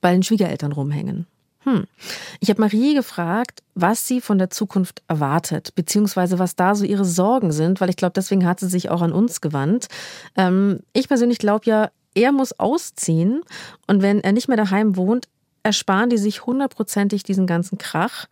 bei 0.01 0.13
den 0.13 0.23
Schwiegereltern 0.23 0.73
rumhängen. 0.73 1.27
Hm. 1.61 1.87
Ich 2.41 2.51
habe 2.51 2.61
Marie 2.61 2.95
gefragt, 2.95 3.63
was 3.75 4.07
sie 4.07 4.21
von 4.21 4.39
der 4.39 4.51
Zukunft 4.51 5.03
erwartet, 5.09 5.75
beziehungsweise 5.75 6.39
was 6.39 6.55
da 6.55 6.75
so 6.75 6.85
ihre 6.85 7.05
Sorgen 7.05 7.51
sind, 7.51 7.81
weil 7.81 7.91
ich 7.91 7.97
glaube, 7.97 8.13
deswegen 8.15 8.47
hat 8.47 8.61
sie 8.61 8.69
sich 8.69 8.91
auch 8.91 9.03
an 9.03 9.13
uns 9.13 9.41
gewandt. 9.41 9.89
Ähm, 10.37 10.81
ich 10.93 11.09
persönlich 11.09 11.39
glaube 11.39 11.65
ja, 11.67 11.91
er 12.15 12.33
muss 12.33 12.59
ausziehen 12.59 13.43
und 13.87 14.03
wenn 14.03 14.21
er 14.21 14.33
nicht 14.33 14.49
mehr 14.49 14.57
daheim 14.57 14.97
wohnt, 14.97 15.29
ersparen 15.63 16.11
die 16.11 16.19
sich 16.19 16.47
hundertprozentig 16.47 17.23
diesen 17.23 17.47
ganzen 17.47 17.79
Krach. 17.79 18.27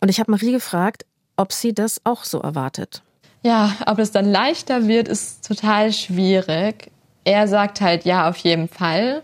Und 0.00 0.08
ich 0.08 0.20
habe 0.20 0.30
Marie 0.30 0.52
gefragt, 0.52 1.04
ob 1.36 1.52
sie 1.52 1.74
das 1.74 2.00
auch 2.04 2.24
so 2.24 2.40
erwartet. 2.40 3.02
Ja, 3.42 3.74
ob 3.86 3.98
es 3.98 4.12
dann 4.12 4.30
leichter 4.30 4.86
wird, 4.86 5.08
ist 5.08 5.46
total 5.46 5.92
schwierig. 5.92 6.90
Er 7.24 7.48
sagt 7.48 7.80
halt 7.80 8.04
ja, 8.04 8.28
auf 8.28 8.36
jeden 8.38 8.68
Fall. 8.68 9.22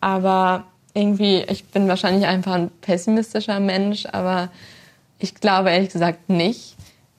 Aber 0.00 0.64
irgendwie, 0.94 1.44
ich 1.48 1.64
bin 1.66 1.88
wahrscheinlich 1.88 2.26
einfach 2.26 2.54
ein 2.54 2.70
pessimistischer 2.80 3.60
Mensch, 3.60 4.06
aber 4.06 4.50
ich 5.18 5.34
glaube 5.34 5.70
ehrlich 5.70 5.90
gesagt 5.90 6.28
nicht. 6.28 6.76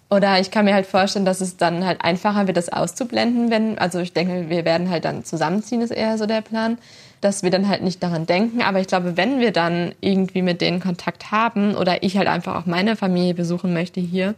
Oder 0.10 0.39
ich 0.39 0.50
kann 0.50 0.65
mir 0.65 0.74
halt 0.74 0.88
vorstellen, 0.88 1.26
dass 1.26 1.39
es 1.39 1.58
dann 1.58 1.86
halt 1.86 2.04
einfacher 2.04 2.48
wird, 2.48 2.58
das 2.58 2.69
auszublenden, 2.69 3.52
wenn, 3.52 3.78
also 3.78 4.00
ich 4.00 4.12
denke, 4.13 4.50
wir 4.50 4.65
werden 4.65 4.89
halt 4.89 5.06
dann 5.06 5.24
zusammenziehen, 5.24 5.82
ist 5.82 5.91
eher 5.91 6.17
so 6.17 6.26
der 6.26 6.41
Plan, 6.41 6.80
dass 7.22 7.43
wir 7.43 7.52
dann 7.52 7.67
halt 7.67 7.84
nicht 7.84 8.02
daran 8.02 8.26
denken. 8.26 8.62
Aber 8.62 8.80
ich 8.80 8.88
glaube, 8.88 9.17
wenn 9.17 9.39
wir 9.39 9.52
dann 9.52 9.93
irgendwie 10.02 10.41
mit 10.41 10.62
denen 10.62 10.80
Kontakt 10.80 11.32
haben 11.32 11.76
oder 11.76 12.02
ich 12.02 12.17
halt 12.17 12.28
einfach 12.28 12.56
auch 12.56 12.65
meine 12.65 12.95
Familie 12.95 13.36
besuchen 13.36 13.72
möchte 13.72 14.00
hier, 14.00 14.34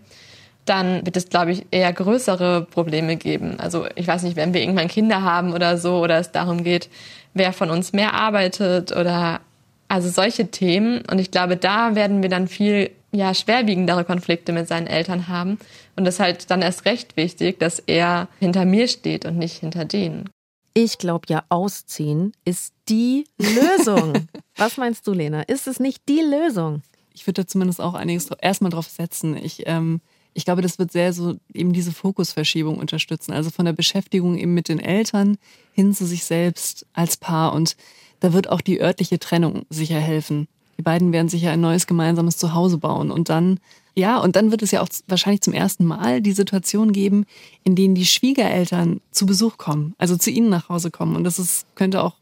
dann 0.66 1.06
wird 1.06 1.16
es, 1.18 1.30
glaube 1.30 1.52
ich, 1.52 1.66
eher 1.72 1.92
größere 1.92 2.68
Probleme 2.70 3.16
geben. 3.16 3.56
Also 3.60 3.86
ich 3.96 4.08
weiß 4.08 4.24
nicht, 4.24 4.36
wenn 4.36 4.54
wir 4.54 4.62
irgendwann 4.62 4.90
Kinder 4.90 5.22
haben 5.22 5.54
oder 5.54 5.78
so, 5.78 6.00
oder 6.00 6.18
es 6.20 6.32
darum 6.32 6.64
geht, 6.64 6.90
wer 7.34 7.54
von 7.54 7.70
uns 7.70 7.94
mehr 7.94 8.14
arbeitet 8.14 8.92
oder 8.92 9.40
also 9.88 10.10
solche 10.10 10.48
Themen. 10.52 11.02
Und 11.10 11.20
ich 11.20 11.32
glaube, 11.32 11.58
da 11.58 11.96
werden 11.96 12.22
wir 12.22 12.30
dann 12.30 12.48
viel 12.48 12.92
ja 13.12 13.34
schwerwiegendere 13.34 14.06
Konflikte 14.06 14.52
mit 14.52 14.68
seinen 14.68 14.88
Eltern 14.88 15.28
haben. 15.28 15.60
Und 15.96 16.06
es 16.06 16.16
ist 16.16 16.20
halt 16.20 16.52
dann 16.52 16.62
erst 16.62 16.86
recht 16.86 17.18
wichtig, 17.18 17.60
dass 17.60 17.80
er 17.80 18.28
hinter 18.40 18.66
mir 18.66 18.88
steht 18.88 19.26
und 19.26 19.38
nicht 19.38 19.58
hinter 19.58 19.86
denen. 19.86 20.30
Ich 20.74 20.98
glaube 20.98 21.26
ja, 21.30 21.44
ausziehen 21.50 22.32
ist 22.46 22.74
die 22.88 23.26
Lösung. 23.38 24.28
Was 24.56 24.78
meinst 24.78 25.06
du, 25.06 25.14
Lena? 25.14 25.42
Ist 25.44 25.68
es 25.68 25.80
nicht 25.80 26.08
die 26.08 26.22
Lösung? 26.22 26.82
Ich 27.14 27.28
würde 27.28 27.44
da 27.44 27.48
zumindest 27.48 27.82
auch 27.82 27.94
einiges 27.94 28.30
erstmal 28.42 28.72
drauf 28.72 28.88
setzen. 28.88 29.36
Ich, 29.36 29.64
ähm, 29.68 30.00
ich 30.34 30.46
glaube, 30.46 30.62
das 30.62 30.80
wird 30.80 30.94
sehr 30.94 31.12
so 31.12 31.36
eben 31.54 31.74
diese 31.74 31.92
Fokusverschiebung 31.92 32.78
unterstützen. 32.78 33.34
Also 33.34 33.50
von 33.50 33.66
der 33.66 33.74
Beschäftigung 33.74 34.38
eben 34.38 34.54
mit 34.54 34.70
den 34.70 34.80
Eltern 34.80 35.38
hin 35.74 35.94
zu 35.94 36.06
sich 36.06 36.24
selbst 36.24 36.86
als 36.94 37.18
Paar. 37.18 37.52
Und 37.52 37.76
da 38.22 38.32
wird 38.32 38.50
auch 38.50 38.62
die 38.62 38.80
örtliche 38.80 39.20
Trennung 39.20 39.66
sicher 39.70 40.00
helfen. 40.00 40.48
Die 40.82 40.84
beiden 40.84 41.14
werden 41.14 41.30
sicher 41.30 41.52
ein 41.52 41.62
neues 41.62 41.86
gemeinsames 41.86 42.38
Zuhause 42.38 42.80
bauen. 42.80 43.12
Und 43.12 43.30
dann, 43.30 43.60
ja, 43.94 44.18
und 44.18 44.36
dann 44.36 44.50
wird 44.50 44.64
es 44.64 44.72
ja 44.72 44.82
auch 44.82 44.88
wahrscheinlich 45.08 45.42
zum 45.42 45.54
ersten 45.54 45.86
Mal 45.86 46.22
die 46.22 46.32
Situation 46.32 46.92
geben, 46.92 47.28
in 47.64 47.76
denen 47.76 47.94
die 47.94 48.08
Schwiegereltern 48.08 49.00
zu 49.12 49.28
Besuch 49.28 49.60
kommen, 49.60 49.94
also 50.00 50.18
zu 50.18 50.32
ihnen 50.32 50.50
nach 50.50 50.70
Hause 50.70 50.90
kommen. 50.90 51.16
Und 51.16 51.24
das 51.24 51.38
ist, 51.38 51.68
könnte 51.76 52.02
auch 52.02 52.16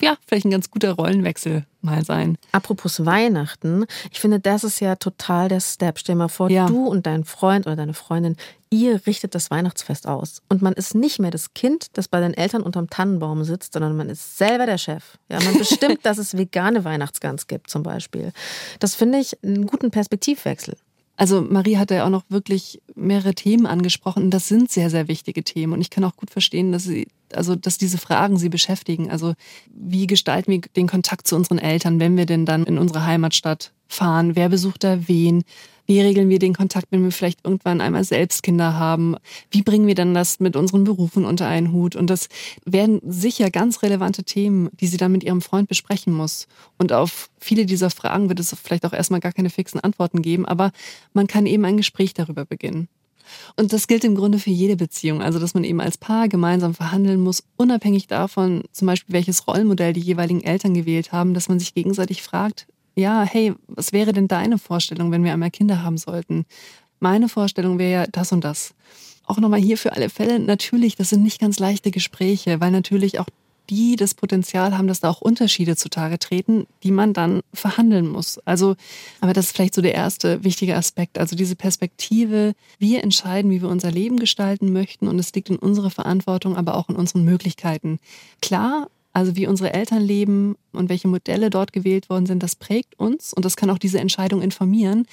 ja, 0.00 0.16
vielleicht 0.26 0.46
ein 0.46 0.50
ganz 0.50 0.70
guter 0.70 0.92
Rollenwechsel 0.92 1.64
mal 1.80 2.04
sein. 2.04 2.38
Apropos 2.50 3.04
Weihnachten, 3.06 3.84
ich 4.10 4.18
finde, 4.18 4.40
das 4.40 4.64
ist 4.64 4.80
ja 4.80 4.96
total 4.96 5.48
der 5.48 5.60
Step. 5.60 5.98
Stell 5.98 6.16
dir 6.16 6.18
mal 6.18 6.28
vor, 6.28 6.50
ja. 6.50 6.66
du 6.66 6.88
und 6.88 7.06
dein 7.06 7.24
Freund 7.24 7.66
oder 7.66 7.76
deine 7.76 7.94
Freundin, 7.94 8.36
ihr 8.70 9.06
richtet 9.06 9.36
das 9.36 9.50
Weihnachtsfest 9.52 10.08
aus. 10.08 10.42
Und 10.48 10.60
man 10.60 10.72
ist 10.72 10.96
nicht 10.96 11.20
mehr 11.20 11.30
das 11.30 11.54
Kind, 11.54 11.96
das 11.96 12.08
bei 12.08 12.20
den 12.20 12.34
Eltern 12.34 12.62
unterm 12.62 12.90
Tannenbaum 12.90 13.44
sitzt, 13.44 13.74
sondern 13.74 13.96
man 13.96 14.08
ist 14.08 14.38
selber 14.38 14.66
der 14.66 14.78
Chef. 14.78 15.18
Ja, 15.28 15.40
man 15.40 15.56
bestimmt, 15.56 16.00
dass 16.04 16.18
es 16.18 16.36
vegane 16.36 16.84
Weihnachtsgans 16.84 17.46
gibt, 17.46 17.70
zum 17.70 17.84
Beispiel. 17.84 18.32
Das 18.80 18.96
finde 18.96 19.18
ich 19.18 19.36
einen 19.44 19.66
guten 19.66 19.92
Perspektivwechsel. 19.92 20.76
Also 21.18 21.42
Marie 21.42 21.78
hat 21.78 21.90
ja 21.90 22.06
auch 22.06 22.10
noch 22.10 22.22
wirklich 22.28 22.80
mehrere 22.94 23.34
Themen 23.34 23.66
angesprochen 23.66 24.30
das 24.30 24.46
sind 24.46 24.70
sehr, 24.70 24.88
sehr 24.88 25.08
wichtige 25.08 25.42
Themen. 25.42 25.72
Und 25.72 25.80
ich 25.80 25.90
kann 25.90 26.04
auch 26.04 26.16
gut 26.16 26.30
verstehen, 26.30 26.70
dass 26.70 26.84
sie, 26.84 27.08
also 27.32 27.56
dass 27.56 27.76
diese 27.76 27.98
Fragen 27.98 28.36
sie 28.38 28.48
beschäftigen. 28.48 29.10
Also 29.10 29.34
wie 29.68 30.06
gestalten 30.06 30.52
wir 30.52 30.60
den 30.76 30.86
Kontakt 30.86 31.26
zu 31.26 31.34
unseren 31.34 31.58
Eltern, 31.58 31.98
wenn 31.98 32.16
wir 32.16 32.24
denn 32.24 32.46
dann 32.46 32.62
in 32.64 32.78
unsere 32.78 33.04
Heimatstadt 33.04 33.72
fahren? 33.88 34.36
Wer 34.36 34.48
besucht 34.48 34.84
da 34.84 35.08
wen? 35.08 35.42
Wie 35.90 36.02
regeln 36.02 36.28
wir 36.28 36.38
den 36.38 36.52
Kontakt, 36.52 36.88
wenn 36.90 37.02
wir 37.02 37.10
vielleicht 37.10 37.46
irgendwann 37.46 37.80
einmal 37.80 38.04
selbst 38.04 38.42
Kinder 38.42 38.74
haben? 38.74 39.16
Wie 39.50 39.62
bringen 39.62 39.86
wir 39.86 39.94
dann 39.94 40.12
das 40.12 40.38
mit 40.38 40.54
unseren 40.54 40.84
Berufen 40.84 41.24
unter 41.24 41.48
einen 41.48 41.72
Hut? 41.72 41.96
Und 41.96 42.10
das 42.10 42.28
werden 42.66 43.00
sicher 43.06 43.50
ganz 43.50 43.82
relevante 43.82 44.22
Themen, 44.22 44.68
die 44.78 44.86
sie 44.86 44.98
dann 44.98 45.12
mit 45.12 45.24
ihrem 45.24 45.40
Freund 45.40 45.66
besprechen 45.66 46.12
muss. 46.12 46.46
Und 46.76 46.92
auf 46.92 47.30
viele 47.38 47.64
dieser 47.64 47.88
Fragen 47.88 48.28
wird 48.28 48.38
es 48.38 48.54
vielleicht 48.62 48.84
auch 48.84 48.92
erstmal 48.92 49.20
gar 49.20 49.32
keine 49.32 49.48
fixen 49.48 49.80
Antworten 49.80 50.20
geben, 50.20 50.44
aber 50.44 50.72
man 51.14 51.26
kann 51.26 51.46
eben 51.46 51.64
ein 51.64 51.78
Gespräch 51.78 52.12
darüber 52.12 52.44
beginnen. 52.44 52.88
Und 53.56 53.72
das 53.72 53.86
gilt 53.86 54.04
im 54.04 54.14
Grunde 54.14 54.38
für 54.38 54.50
jede 54.50 54.76
Beziehung. 54.76 55.22
Also, 55.22 55.38
dass 55.38 55.54
man 55.54 55.64
eben 55.64 55.80
als 55.80 55.96
Paar 55.96 56.28
gemeinsam 56.28 56.74
verhandeln 56.74 57.18
muss, 57.18 57.44
unabhängig 57.56 58.08
davon, 58.08 58.62
zum 58.72 58.86
Beispiel, 58.86 59.14
welches 59.14 59.48
Rollenmodell 59.48 59.94
die 59.94 60.00
jeweiligen 60.00 60.42
Eltern 60.42 60.74
gewählt 60.74 61.12
haben, 61.12 61.32
dass 61.32 61.48
man 61.48 61.58
sich 61.58 61.72
gegenseitig 61.72 62.22
fragt, 62.22 62.66
ja, 62.98 63.22
hey, 63.22 63.54
was 63.68 63.92
wäre 63.92 64.12
denn 64.12 64.28
deine 64.28 64.58
Vorstellung, 64.58 65.10
wenn 65.12 65.24
wir 65.24 65.32
einmal 65.32 65.50
Kinder 65.50 65.82
haben 65.82 65.98
sollten? 65.98 66.44
Meine 67.00 67.28
Vorstellung 67.28 67.78
wäre 67.78 67.92
ja 67.92 68.06
das 68.10 68.32
und 68.32 68.42
das. 68.42 68.74
Auch 69.24 69.38
nochmal 69.38 69.60
hier 69.60 69.78
für 69.78 69.92
alle 69.92 70.10
Fälle, 70.10 70.40
natürlich, 70.40 70.96
das 70.96 71.10
sind 71.10 71.22
nicht 71.22 71.40
ganz 71.40 71.58
leichte 71.58 71.90
Gespräche, 71.90 72.60
weil 72.60 72.70
natürlich 72.70 73.20
auch 73.20 73.26
die 73.70 73.96
das 73.96 74.14
Potenzial 74.14 74.76
haben, 74.76 74.88
dass 74.88 75.00
da 75.00 75.10
auch 75.10 75.20
Unterschiede 75.20 75.76
zutage 75.76 76.18
treten, 76.18 76.66
die 76.82 76.90
man 76.90 77.12
dann 77.12 77.42
verhandeln 77.52 78.08
muss. 78.08 78.38
Also, 78.46 78.76
aber 79.20 79.34
das 79.34 79.46
ist 79.46 79.56
vielleicht 79.56 79.74
so 79.74 79.82
der 79.82 79.94
erste 79.94 80.42
wichtige 80.42 80.74
Aspekt. 80.74 81.18
Also 81.18 81.36
diese 81.36 81.54
Perspektive, 81.54 82.54
wir 82.78 83.04
entscheiden, 83.04 83.50
wie 83.50 83.60
wir 83.60 83.68
unser 83.68 83.90
Leben 83.90 84.18
gestalten 84.18 84.72
möchten 84.72 85.06
und 85.06 85.18
es 85.18 85.34
liegt 85.34 85.50
in 85.50 85.56
unserer 85.56 85.90
Verantwortung, 85.90 86.56
aber 86.56 86.76
auch 86.76 86.88
in 86.88 86.96
unseren 86.96 87.24
Möglichkeiten. 87.24 87.98
Klar, 88.40 88.88
also 89.18 89.34
wie 89.34 89.48
unsere 89.48 89.72
Eltern 89.72 90.00
leben 90.00 90.54
und 90.72 90.88
welche 90.88 91.08
Modelle 91.08 91.50
dort 91.50 91.72
gewählt 91.72 92.08
worden 92.08 92.26
sind, 92.26 92.40
das 92.40 92.54
prägt 92.54 92.96
uns 93.00 93.32
und 93.32 93.44
das 93.44 93.56
kann 93.56 93.68
auch 93.68 93.78
diese 93.78 93.98
Entscheidung 93.98 94.42
informieren. 94.42 95.06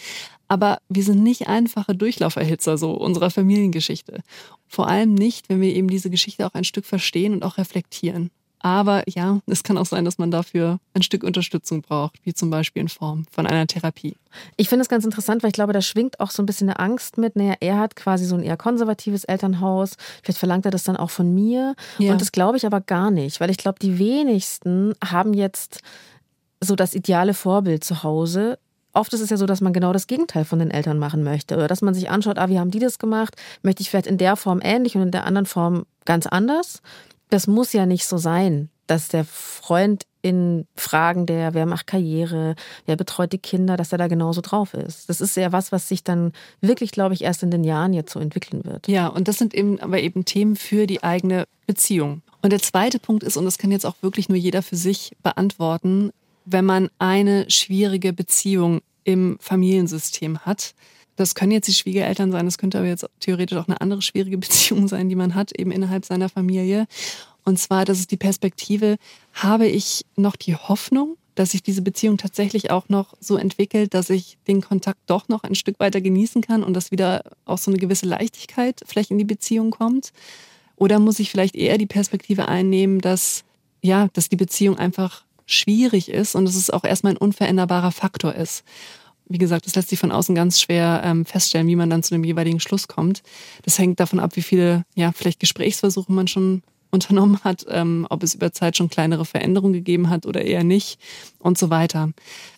Aber 0.47 0.77
wir 0.89 1.03
sind 1.03 1.23
nicht 1.23 1.47
einfache 1.47 1.95
Durchlauferhitzer 1.95 2.77
so 2.77 2.91
unserer 2.91 3.31
Familiengeschichte. 3.31 4.21
Vor 4.67 4.87
allem 4.87 5.15
nicht, 5.15 5.49
wenn 5.49 5.59
wir 5.59 5.73
eben 5.73 5.87
diese 5.87 6.11
Geschichte 6.11 6.45
auch 6.45 6.53
ein 6.53 6.65
Stück 6.65 6.85
verstehen 6.85 7.33
und 7.33 7.41
auch 7.41 7.57
reflektieren. 7.57 8.29
Aber 8.65 9.03
ja, 9.07 9.41
es 9.45 9.61
kann 9.61 9.77
auch 9.77 9.85
sein, 9.85 10.05
dass 10.05 10.17
man 10.17 10.31
dafür 10.31 10.79
ein 10.95 11.03
Stück 11.03 11.23
Unterstützung 11.23 11.83
braucht, 11.83 12.15
wie 12.23 12.33
zum 12.33 12.49
Beispiel 12.49 12.81
in 12.81 12.89
Form 12.89 13.25
von 13.29 13.45
einer 13.45 13.67
Therapie. 13.67 14.15
Ich 14.57 14.69
finde 14.69 14.81
es 14.81 14.89
ganz 14.89 15.05
interessant, 15.05 15.43
weil 15.43 15.49
ich 15.49 15.53
glaube, 15.53 15.71
da 15.71 15.83
schwingt 15.83 16.19
auch 16.19 16.31
so 16.31 16.41
ein 16.41 16.47
bisschen 16.47 16.69
eine 16.69 16.79
Angst 16.79 17.19
mit. 17.19 17.35
Naja, 17.35 17.53
er 17.59 17.77
hat 17.77 17.95
quasi 17.95 18.25
so 18.25 18.33
ein 18.33 18.41
eher 18.41 18.57
konservatives 18.57 19.23
Elternhaus. 19.23 19.97
Vielleicht 20.23 20.39
verlangt 20.39 20.65
er 20.65 20.71
das 20.71 20.83
dann 20.83 20.97
auch 20.97 21.11
von 21.11 21.31
mir. 21.31 21.75
Ja. 21.99 22.13
Und 22.13 22.21
das 22.21 22.31
glaube 22.31 22.57
ich 22.57 22.65
aber 22.65 22.81
gar 22.81 23.11
nicht, 23.11 23.39
weil 23.39 23.51
ich 23.51 23.57
glaube, 23.57 23.77
die 23.79 23.99
wenigsten 23.99 24.95
haben 25.03 25.35
jetzt 25.35 25.81
so 26.59 26.75
das 26.75 26.95
ideale 26.95 27.35
Vorbild 27.35 27.83
zu 27.83 28.01
Hause, 28.01 28.57
oft 28.93 29.13
ist 29.13 29.21
es 29.21 29.29
ja 29.29 29.37
so, 29.37 29.45
dass 29.45 29.61
man 29.61 29.73
genau 29.73 29.93
das 29.93 30.07
Gegenteil 30.07 30.43
von 30.43 30.57
den 30.57 30.71
Eltern 30.71 30.97
machen 30.97 31.23
möchte. 31.23 31.55
Oder 31.55 31.67
dass 31.67 31.83
man 31.83 31.93
sich 31.93 32.09
anschaut, 32.09 32.39
ah, 32.39 32.49
wie 32.49 32.57
haben 32.57 32.71
die 32.71 32.79
das 32.79 32.97
gemacht? 32.97 33.35
Möchte 33.61 33.83
ich 33.83 33.91
vielleicht 33.91 34.07
in 34.07 34.17
der 34.17 34.35
Form 34.35 34.59
ähnlich 34.63 34.95
und 34.95 35.03
in 35.03 35.11
der 35.11 35.25
anderen 35.25 35.45
Form 35.45 35.85
ganz 36.05 36.25
anders? 36.25 36.81
Das 37.29 37.47
muss 37.47 37.73
ja 37.73 37.85
nicht 37.85 38.05
so 38.05 38.17
sein, 38.17 38.69
dass 38.87 39.07
der 39.07 39.25
Freund 39.25 40.05
in 40.21 40.67
Fragen 40.75 41.25
der, 41.25 41.53
wer 41.53 41.65
macht 41.65 41.87
Karriere, 41.87 42.55
wer 42.85 42.95
betreut 42.95 43.31
die 43.31 43.37
Kinder, 43.37 43.77
dass 43.77 43.91
er 43.91 43.97
da 43.97 44.07
genauso 44.07 44.41
drauf 44.41 44.73
ist. 44.73 45.07
Das 45.07 45.21
ist 45.21 45.37
ja 45.37 45.51
was, 45.51 45.71
was 45.71 45.87
sich 45.87 46.03
dann 46.03 46.33
wirklich, 46.61 46.91
glaube 46.91 47.13
ich, 47.13 47.23
erst 47.23 47.43
in 47.43 47.51
den 47.51 47.63
Jahren 47.63 47.93
jetzt 47.93 48.11
so 48.11 48.19
entwickeln 48.19 48.65
wird. 48.65 48.87
Ja, 48.87 49.07
und 49.07 49.27
das 49.27 49.37
sind 49.37 49.53
eben 49.53 49.79
aber 49.79 49.99
eben 49.99 50.25
Themen 50.25 50.55
für 50.55 50.87
die 50.87 51.03
eigene 51.03 51.45
Beziehung. 51.67 52.21
Und 52.41 52.51
der 52.51 52.61
zweite 52.61 52.99
Punkt 52.99 53.23
ist, 53.23 53.37
und 53.37 53.45
das 53.45 53.57
kann 53.57 53.71
jetzt 53.71 53.85
auch 53.85 53.95
wirklich 54.01 54.29
nur 54.29 54.37
jeder 54.37 54.61
für 54.63 54.75
sich 54.75 55.11
beantworten, 55.21 56.11
wenn 56.45 56.65
man 56.65 56.89
eine 56.99 57.49
schwierige 57.49 58.13
Beziehung 58.13 58.81
im 59.03 59.37
Familiensystem 59.39 60.39
hat, 60.39 60.73
das 61.15 61.35
können 61.35 61.51
jetzt 61.51 61.67
die 61.67 61.73
Schwiegereltern 61.73 62.31
sein, 62.31 62.45
das 62.45 62.57
könnte 62.57 62.77
aber 62.77 62.87
jetzt 62.87 63.05
theoretisch 63.19 63.57
auch 63.57 63.67
eine 63.67 63.81
andere 63.81 64.01
schwierige 64.01 64.37
Beziehung 64.39 64.87
sein, 64.87 65.09
die 65.09 65.15
man 65.15 65.35
hat, 65.35 65.57
eben 65.57 65.71
innerhalb 65.71 66.05
seiner 66.05 66.29
Familie. 66.29 66.87
Und 67.43 67.59
zwar, 67.59 67.85
das 67.85 67.99
ist 67.99 68.11
die 68.11 68.17
Perspektive, 68.17 68.97
habe 69.33 69.67
ich 69.67 70.05
noch 70.15 70.35
die 70.35 70.55
Hoffnung, 70.55 71.17
dass 71.35 71.51
sich 71.51 71.61
diese 71.61 71.81
Beziehung 71.81 72.17
tatsächlich 72.17 72.71
auch 72.71 72.89
noch 72.89 73.13
so 73.19 73.37
entwickelt, 73.37 73.93
dass 73.93 74.09
ich 74.09 74.37
den 74.47 74.61
Kontakt 74.61 74.99
doch 75.05 75.27
noch 75.27 75.43
ein 75.43 75.53
Stück 75.53 75.79
weiter 75.79 76.01
genießen 76.01 76.41
kann 76.41 76.63
und 76.63 76.73
dass 76.73 76.91
wieder 76.91 77.23
auch 77.43 77.57
so 77.57 77.69
eine 77.69 77.79
gewisse 77.79 78.05
Leichtigkeit 78.05 78.81
vielleicht 78.85 79.11
in 79.11 79.17
die 79.17 79.25
Beziehung 79.25 79.71
kommt? 79.71 80.11
Oder 80.77 80.99
muss 80.99 81.19
ich 81.19 81.29
vielleicht 81.29 81.55
eher 81.55 81.77
die 81.77 81.85
Perspektive 81.85 82.47
einnehmen, 82.47 82.99
dass, 82.99 83.43
ja, 83.81 84.07
dass 84.13 84.29
die 84.29 84.35
Beziehung 84.35 84.77
einfach 84.77 85.23
schwierig 85.45 86.09
ist 86.09 86.35
und 86.35 86.45
dass 86.45 86.55
es 86.55 86.69
auch 86.69 86.83
erstmal 86.83 87.13
ein 87.13 87.17
unveränderbarer 87.17 87.91
Faktor 87.91 88.33
ist? 88.33 88.63
Wie 89.27 89.37
gesagt, 89.37 89.65
das 89.65 89.75
lässt 89.75 89.89
sich 89.89 89.99
von 89.99 90.11
außen 90.11 90.35
ganz 90.35 90.59
schwer 90.61 91.01
ähm, 91.03 91.25
feststellen, 91.25 91.67
wie 91.67 91.75
man 91.75 91.89
dann 91.89 92.03
zu 92.03 92.13
dem 92.13 92.23
jeweiligen 92.23 92.59
Schluss 92.59 92.87
kommt. 92.87 93.23
Das 93.63 93.79
hängt 93.79 93.99
davon 93.99 94.19
ab, 94.19 94.35
wie 94.35 94.41
viele, 94.41 94.85
ja, 94.95 95.11
vielleicht 95.11 95.39
Gesprächsversuche 95.39 96.11
man 96.11 96.27
schon 96.27 96.61
unternommen 96.91 97.39
hat, 97.43 97.65
ähm, 97.67 98.07
ob 98.09 98.23
es 98.23 98.35
über 98.35 98.53
Zeit 98.53 98.77
schon 98.77 98.89
kleinere 98.89 99.25
Veränderungen 99.25 99.73
gegeben 99.73 100.09
hat 100.09 100.25
oder 100.25 100.41
eher 100.41 100.63
nicht 100.63 100.97
und 101.39 101.57
so 101.57 101.69
weiter. 101.69 102.11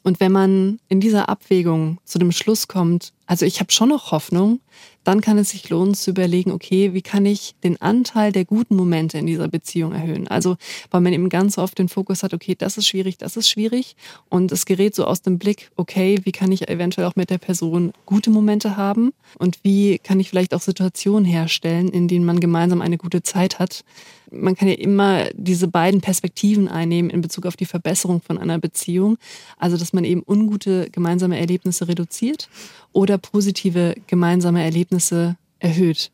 Und 0.04 0.20
wenn 0.20 0.32
man 0.32 0.80
in 0.90 1.00
dieser 1.00 1.28
Abwägung 1.28 1.98
zu 2.04 2.20
dem 2.20 2.32
Schluss 2.32 2.68
kommt, 2.68 3.14
also 3.28 3.46
ich 3.46 3.60
habe 3.60 3.72
schon 3.72 3.90
noch 3.90 4.12
Hoffnung, 4.12 4.62
dann 5.04 5.22
kann 5.22 5.38
es 5.38 5.52
sich 5.52 5.70
lohnen 5.70 5.94
zu 5.94 6.12
überlegen, 6.12 6.52
okay, 6.52 6.94
wie 6.94 7.02
kann 7.02 7.26
ich 7.26 7.56
den 7.64 7.82
Anteil 7.82 8.32
der 8.32 8.44
guten 8.44 8.76
Momente 8.76 9.18
in 9.18 9.26
dieser 9.26 9.48
Beziehung 9.48 9.94
erhöhen? 9.94 10.28
Also, 10.28 10.58
weil 10.92 11.02
man 11.02 11.14
eben 11.14 11.30
ganz 11.30 11.58
oft 11.58 11.78
den 11.78 11.88
Fokus 11.88 12.24
hat, 12.24 12.34
okay, 12.34 12.56
das 12.58 12.78
ist 12.78 12.88
schwierig, 12.88 13.18
das 13.18 13.38
ist 13.38 13.50
schwierig. 13.50 13.96
Und 14.30 14.52
es 14.52 14.66
gerät 14.66 14.96
so 14.96 15.06
aus 15.06 15.22
dem 15.22 15.40
Blick, 15.40 15.72
okay, 15.76 16.20
wie 16.24 16.32
kann 16.32 16.52
ich 16.52 16.68
eventuell 16.68 17.08
auch 17.08 17.16
mit 17.16 17.30
der 17.30 17.38
Person 17.38 17.94
gute 18.06 18.30
Momente 18.30 18.76
haben? 18.76 19.14
Und 19.38 19.60
wie 19.64 19.98
kann 20.00 20.20
ich 20.20 20.30
vielleicht 20.30 20.54
auch 20.54 20.62
Situationen 20.62 21.26
herstellen, 21.26 21.90
in 21.90 22.08
denen 22.08 22.26
man 22.26 22.40
gemeinsam 22.40 22.82
eine 22.82 22.98
gute 22.98 23.24
Zeit 23.24 23.60
hat? 23.60 23.84
Man 24.32 24.56
kann 24.56 24.68
ja 24.68 24.76
immer 24.76 25.26
diese 25.34 25.68
beiden 25.68 26.02
Perspektiven 26.02 26.68
einnehmen 26.68 27.10
in 27.10 27.22
Bezug 27.22 27.46
auf 27.46 27.56
die 27.56 27.66
Verbesserung 27.66 28.22
von 28.22 28.38
einer 28.38 28.60
Beziehung. 28.60 29.18
Also, 29.58 29.78
dass 29.78 29.94
man 29.94 30.04
eben 30.04 30.24
ungute 30.26 30.90
gemeinsame 30.92 31.40
Erlebnisse 31.40 31.88
reduziert 31.88 32.50
oder 32.92 33.18
positive 33.18 33.96
gemeinsame 34.08 34.64
Erlebnisse 34.64 35.38
erhöht. 35.60 36.12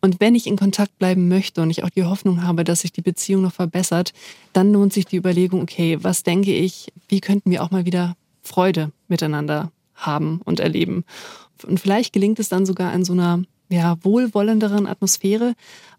Und 0.00 0.20
wenn 0.20 0.34
ich 0.34 0.46
in 0.46 0.56
Kontakt 0.56 0.98
bleiben 0.98 1.28
möchte 1.28 1.62
und 1.62 1.70
ich 1.70 1.82
auch 1.82 1.90
die 1.90 2.04
Hoffnung 2.04 2.42
habe, 2.42 2.64
dass 2.64 2.80
sich 2.80 2.92
die 2.92 3.02
Beziehung 3.02 3.42
noch 3.42 3.54
verbessert, 3.54 4.12
dann 4.52 4.72
lohnt 4.72 4.92
sich 4.92 5.06
die 5.06 5.16
Überlegung, 5.16 5.62
okay, 5.62 5.98
was 6.02 6.22
denke 6.22 6.54
ich, 6.54 6.92
wie 7.08 7.20
könnten 7.20 7.50
wir 7.50 7.62
auch 7.62 7.70
mal 7.70 7.86
wieder 7.86 8.16
Freude 8.42 8.92
miteinander 9.08 9.72
haben 9.94 10.40
und 10.44 10.60
erleben. 10.60 11.04
Und 11.66 11.80
vielleicht 11.80 12.12
gelingt 12.12 12.38
es 12.38 12.48
dann 12.48 12.66
sogar 12.66 12.94
in 12.94 13.04
so 13.04 13.14
einer 13.14 13.42
ja, 13.68 13.96
wohlwollenderen 14.02 14.86
Atmosphäre, 14.86 15.54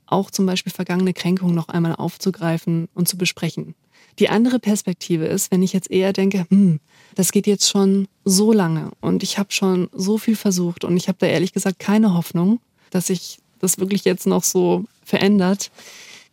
auch 0.08 0.32
zum 0.32 0.45
Beispiel 0.45 0.72
vergangene 0.72 1.14
Kränkungen 1.14 1.55
noch 1.55 1.70
einmal 1.70 1.95
aufzugreifen 1.95 2.88
und 2.93 3.08
zu 3.08 3.18
besprechen. 3.18 3.76
Die 4.20 4.30
andere 4.30 4.60
Perspektive 4.60 5.26
ist, 5.26 5.51
wenn 5.51 5.62
ich 5.62 5.74
jetzt 5.74 5.91
eher 5.91 6.12
denke, 6.12 6.45
hm, 6.49 6.80
das 7.16 7.32
geht 7.32 7.45
jetzt 7.45 7.70
schon 7.70 8.08
so 8.26 8.51
lange 8.51 8.91
und 8.99 9.22
ich 9.22 9.38
habe 9.38 9.51
schon 9.51 9.89
so 9.93 10.18
viel 10.18 10.36
versucht 10.36 10.84
und 10.84 10.97
ich 10.97 11.08
habe 11.08 11.18
da 11.20 11.28
ehrlich 11.28 11.53
gesagt 11.53 11.80
keine 11.80 12.14
Hoffnung, 12.14 12.60
dass 12.89 13.08
sich 13.08 13.39
das 13.60 13.80
wirklich 13.80 14.05
jetzt 14.05 14.26
noch 14.26 14.43
so 14.43 14.86
verändert, 15.03 15.72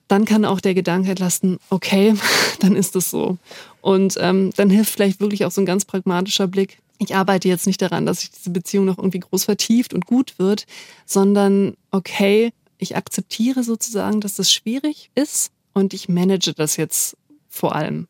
dann 0.09 0.25
kann 0.25 0.45
auch 0.45 0.61
der 0.61 0.75
Gedanke 0.75 1.11
entlasten, 1.11 1.59
okay, 1.71 2.15
dann 2.61 2.77
ist 2.77 2.97
es 2.97 3.11
so. 3.11 3.39
Und 3.81 4.17
ähm, 4.21 4.51
dann 4.57 4.71
hilft 4.71 4.93
vielleicht 4.93 5.21
wirklich 5.21 5.45
auch 5.45 5.51
so 5.51 5.61
ein 5.61 5.67
ganz 5.67 5.85
pragmatischer 5.85 6.47
Blick. 6.47 6.79
Ich 6.99 7.15
arbeite 7.15 7.49
jetzt 7.49 7.67
nicht 7.67 7.83
daran, 7.83 8.07
dass 8.07 8.21
sich 8.21 8.31
diese 8.31 8.51
Beziehung 8.51 8.85
noch 8.85 8.99
irgendwie 8.99 9.21
groß 9.21 9.45
vertieft 9.45 9.93
und 9.93 10.07
gut 10.07 10.35
wird, 10.39 10.67
sondern 11.07 11.75
okay, 11.91 12.53
ich 12.79 12.97
akzeptiere 12.97 13.63
sozusagen, 13.63 14.21
dass 14.21 14.35
das 14.35 14.51
schwierig 14.53 15.11
ist 15.15 15.53
und 15.73 15.95
ich 15.95 16.09
manage 16.09 16.55
das 16.55 16.77
jetzt 16.77 17.17
vor 17.49 17.75
allem. 17.75 18.09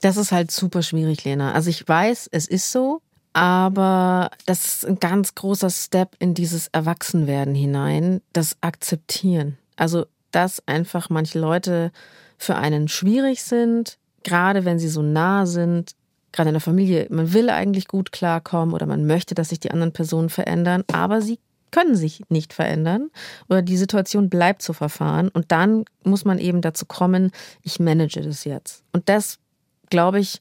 Das 0.00 0.16
ist 0.16 0.32
halt 0.32 0.50
super 0.50 0.82
schwierig, 0.82 1.24
Lena. 1.24 1.52
Also 1.52 1.70
ich 1.70 1.86
weiß, 1.86 2.28
es 2.30 2.46
ist 2.46 2.70
so, 2.70 3.02
aber 3.32 4.30
das 4.46 4.64
ist 4.64 4.86
ein 4.86 4.98
ganz 4.98 5.34
großer 5.34 5.70
Step 5.70 6.16
in 6.18 6.34
dieses 6.34 6.68
Erwachsenwerden 6.68 7.54
hinein, 7.54 8.20
das 8.32 8.56
Akzeptieren. 8.60 9.58
Also, 9.76 10.06
dass 10.30 10.66
einfach 10.66 11.10
manche 11.10 11.38
Leute 11.38 11.92
für 12.36 12.56
einen 12.56 12.88
schwierig 12.88 13.42
sind, 13.42 13.98
gerade 14.22 14.64
wenn 14.64 14.78
sie 14.78 14.88
so 14.88 15.02
nah 15.02 15.46
sind, 15.46 15.94
gerade 16.32 16.50
in 16.50 16.54
der 16.54 16.60
Familie. 16.60 17.06
Man 17.10 17.32
will 17.32 17.50
eigentlich 17.50 17.88
gut 17.88 18.12
klarkommen 18.12 18.74
oder 18.74 18.86
man 18.86 19.06
möchte, 19.06 19.34
dass 19.34 19.48
sich 19.48 19.60
die 19.60 19.70
anderen 19.70 19.92
Personen 19.92 20.28
verändern, 20.28 20.84
aber 20.92 21.22
sie 21.22 21.38
können 21.70 21.96
sich 21.96 22.22
nicht 22.28 22.52
verändern 22.52 23.10
oder 23.48 23.62
die 23.62 23.76
Situation 23.76 24.28
bleibt 24.28 24.62
so 24.62 24.72
verfahren 24.72 25.28
und 25.28 25.52
dann 25.52 25.84
muss 26.04 26.24
man 26.24 26.38
eben 26.38 26.60
dazu 26.60 26.86
kommen, 26.86 27.30
ich 27.62 27.80
manage 27.80 28.20
das 28.20 28.44
jetzt. 28.44 28.82
Und 28.92 29.08
das, 29.08 29.38
glaube 29.90 30.20
ich, 30.20 30.40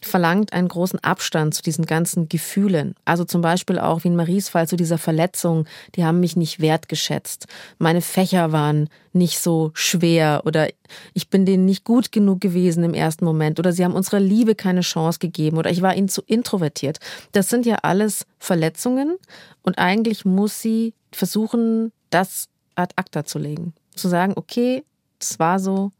verlangt 0.00 0.52
einen 0.52 0.68
großen 0.68 1.02
Abstand 1.02 1.54
zu 1.54 1.62
diesen 1.62 1.84
ganzen 1.84 2.28
Gefühlen. 2.28 2.94
Also 3.04 3.24
zum 3.24 3.40
Beispiel 3.40 3.78
auch 3.78 4.04
wie 4.04 4.08
in 4.08 4.16
Maries 4.16 4.48
Fall 4.48 4.68
zu 4.68 4.76
dieser 4.76 4.98
Verletzung, 4.98 5.66
die 5.96 6.04
haben 6.04 6.20
mich 6.20 6.36
nicht 6.36 6.60
wertgeschätzt. 6.60 7.46
Meine 7.78 8.00
Fächer 8.00 8.52
waren 8.52 8.88
nicht 9.12 9.40
so 9.40 9.72
schwer 9.74 10.42
oder 10.44 10.68
ich 11.14 11.28
bin 11.28 11.46
denen 11.46 11.64
nicht 11.64 11.84
gut 11.84 12.12
genug 12.12 12.40
gewesen 12.40 12.84
im 12.84 12.94
ersten 12.94 13.24
Moment 13.24 13.58
oder 13.58 13.72
sie 13.72 13.84
haben 13.84 13.94
unserer 13.94 14.20
Liebe 14.20 14.54
keine 14.54 14.82
Chance 14.82 15.18
gegeben 15.18 15.58
oder 15.58 15.70
ich 15.70 15.82
war 15.82 15.96
ihnen 15.96 16.08
zu 16.08 16.22
introvertiert. 16.22 16.98
Das 17.32 17.48
sind 17.48 17.66
ja 17.66 17.76
alles 17.82 18.24
Verletzungen 18.38 19.16
und 19.62 19.78
eigentlich 19.78 20.24
muss 20.24 20.62
sie 20.62 20.94
versuchen, 21.10 21.92
das 22.10 22.48
ad 22.76 22.94
acta 22.96 23.24
zu 23.24 23.38
legen. 23.38 23.74
Zu 23.96 24.08
sagen, 24.08 24.34
okay, 24.36 24.84
das 25.18 25.40
war 25.40 25.58
so, 25.58 25.90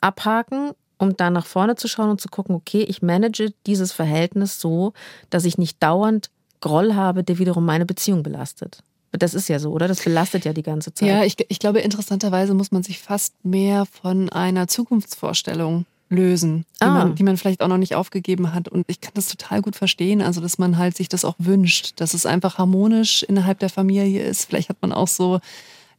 abhaken 0.00 0.72
um 0.98 1.16
dann 1.16 1.32
nach 1.32 1.46
vorne 1.46 1.76
zu 1.76 1.88
schauen 1.88 2.10
und 2.10 2.20
zu 2.20 2.28
gucken, 2.28 2.54
okay, 2.54 2.82
ich 2.82 3.02
manage 3.02 3.52
dieses 3.66 3.92
Verhältnis 3.92 4.60
so, 4.60 4.92
dass 5.30 5.44
ich 5.44 5.58
nicht 5.58 5.82
dauernd 5.82 6.30
Groll 6.60 6.94
habe, 6.94 7.22
der 7.22 7.38
wiederum 7.38 7.64
meine 7.64 7.86
Beziehung 7.86 8.22
belastet. 8.22 8.82
Das 9.12 9.32
ist 9.32 9.48
ja 9.48 9.58
so, 9.58 9.70
oder? 9.70 9.88
Das 9.88 10.02
belastet 10.02 10.44
ja 10.44 10.52
die 10.52 10.62
ganze 10.62 10.92
Zeit. 10.92 11.08
Ja, 11.08 11.24
ich, 11.24 11.36
ich 11.48 11.58
glaube, 11.58 11.80
interessanterweise 11.80 12.52
muss 12.52 12.72
man 12.72 12.82
sich 12.82 12.98
fast 12.98 13.32
mehr 13.44 13.86
von 13.86 14.28
einer 14.28 14.68
Zukunftsvorstellung 14.68 15.86
lösen, 16.10 16.64
die, 16.80 16.84
ah. 16.84 16.90
man, 16.90 17.14
die 17.14 17.22
man 17.22 17.36
vielleicht 17.36 17.62
auch 17.62 17.68
noch 17.68 17.78
nicht 17.78 17.94
aufgegeben 17.94 18.54
hat. 18.54 18.68
Und 18.68 18.84
ich 18.88 19.00
kann 19.00 19.12
das 19.14 19.26
total 19.26 19.62
gut 19.62 19.76
verstehen, 19.76 20.22
also 20.22 20.40
dass 20.40 20.58
man 20.58 20.78
halt 20.78 20.96
sich 20.96 21.08
das 21.08 21.24
auch 21.24 21.36
wünscht, 21.38 21.92
dass 21.96 22.14
es 22.14 22.26
einfach 22.26 22.58
harmonisch 22.58 23.22
innerhalb 23.22 23.58
der 23.58 23.70
Familie 23.70 24.24
ist. 24.24 24.46
Vielleicht 24.46 24.68
hat 24.68 24.78
man 24.80 24.92
auch 24.92 25.08
so 25.08 25.40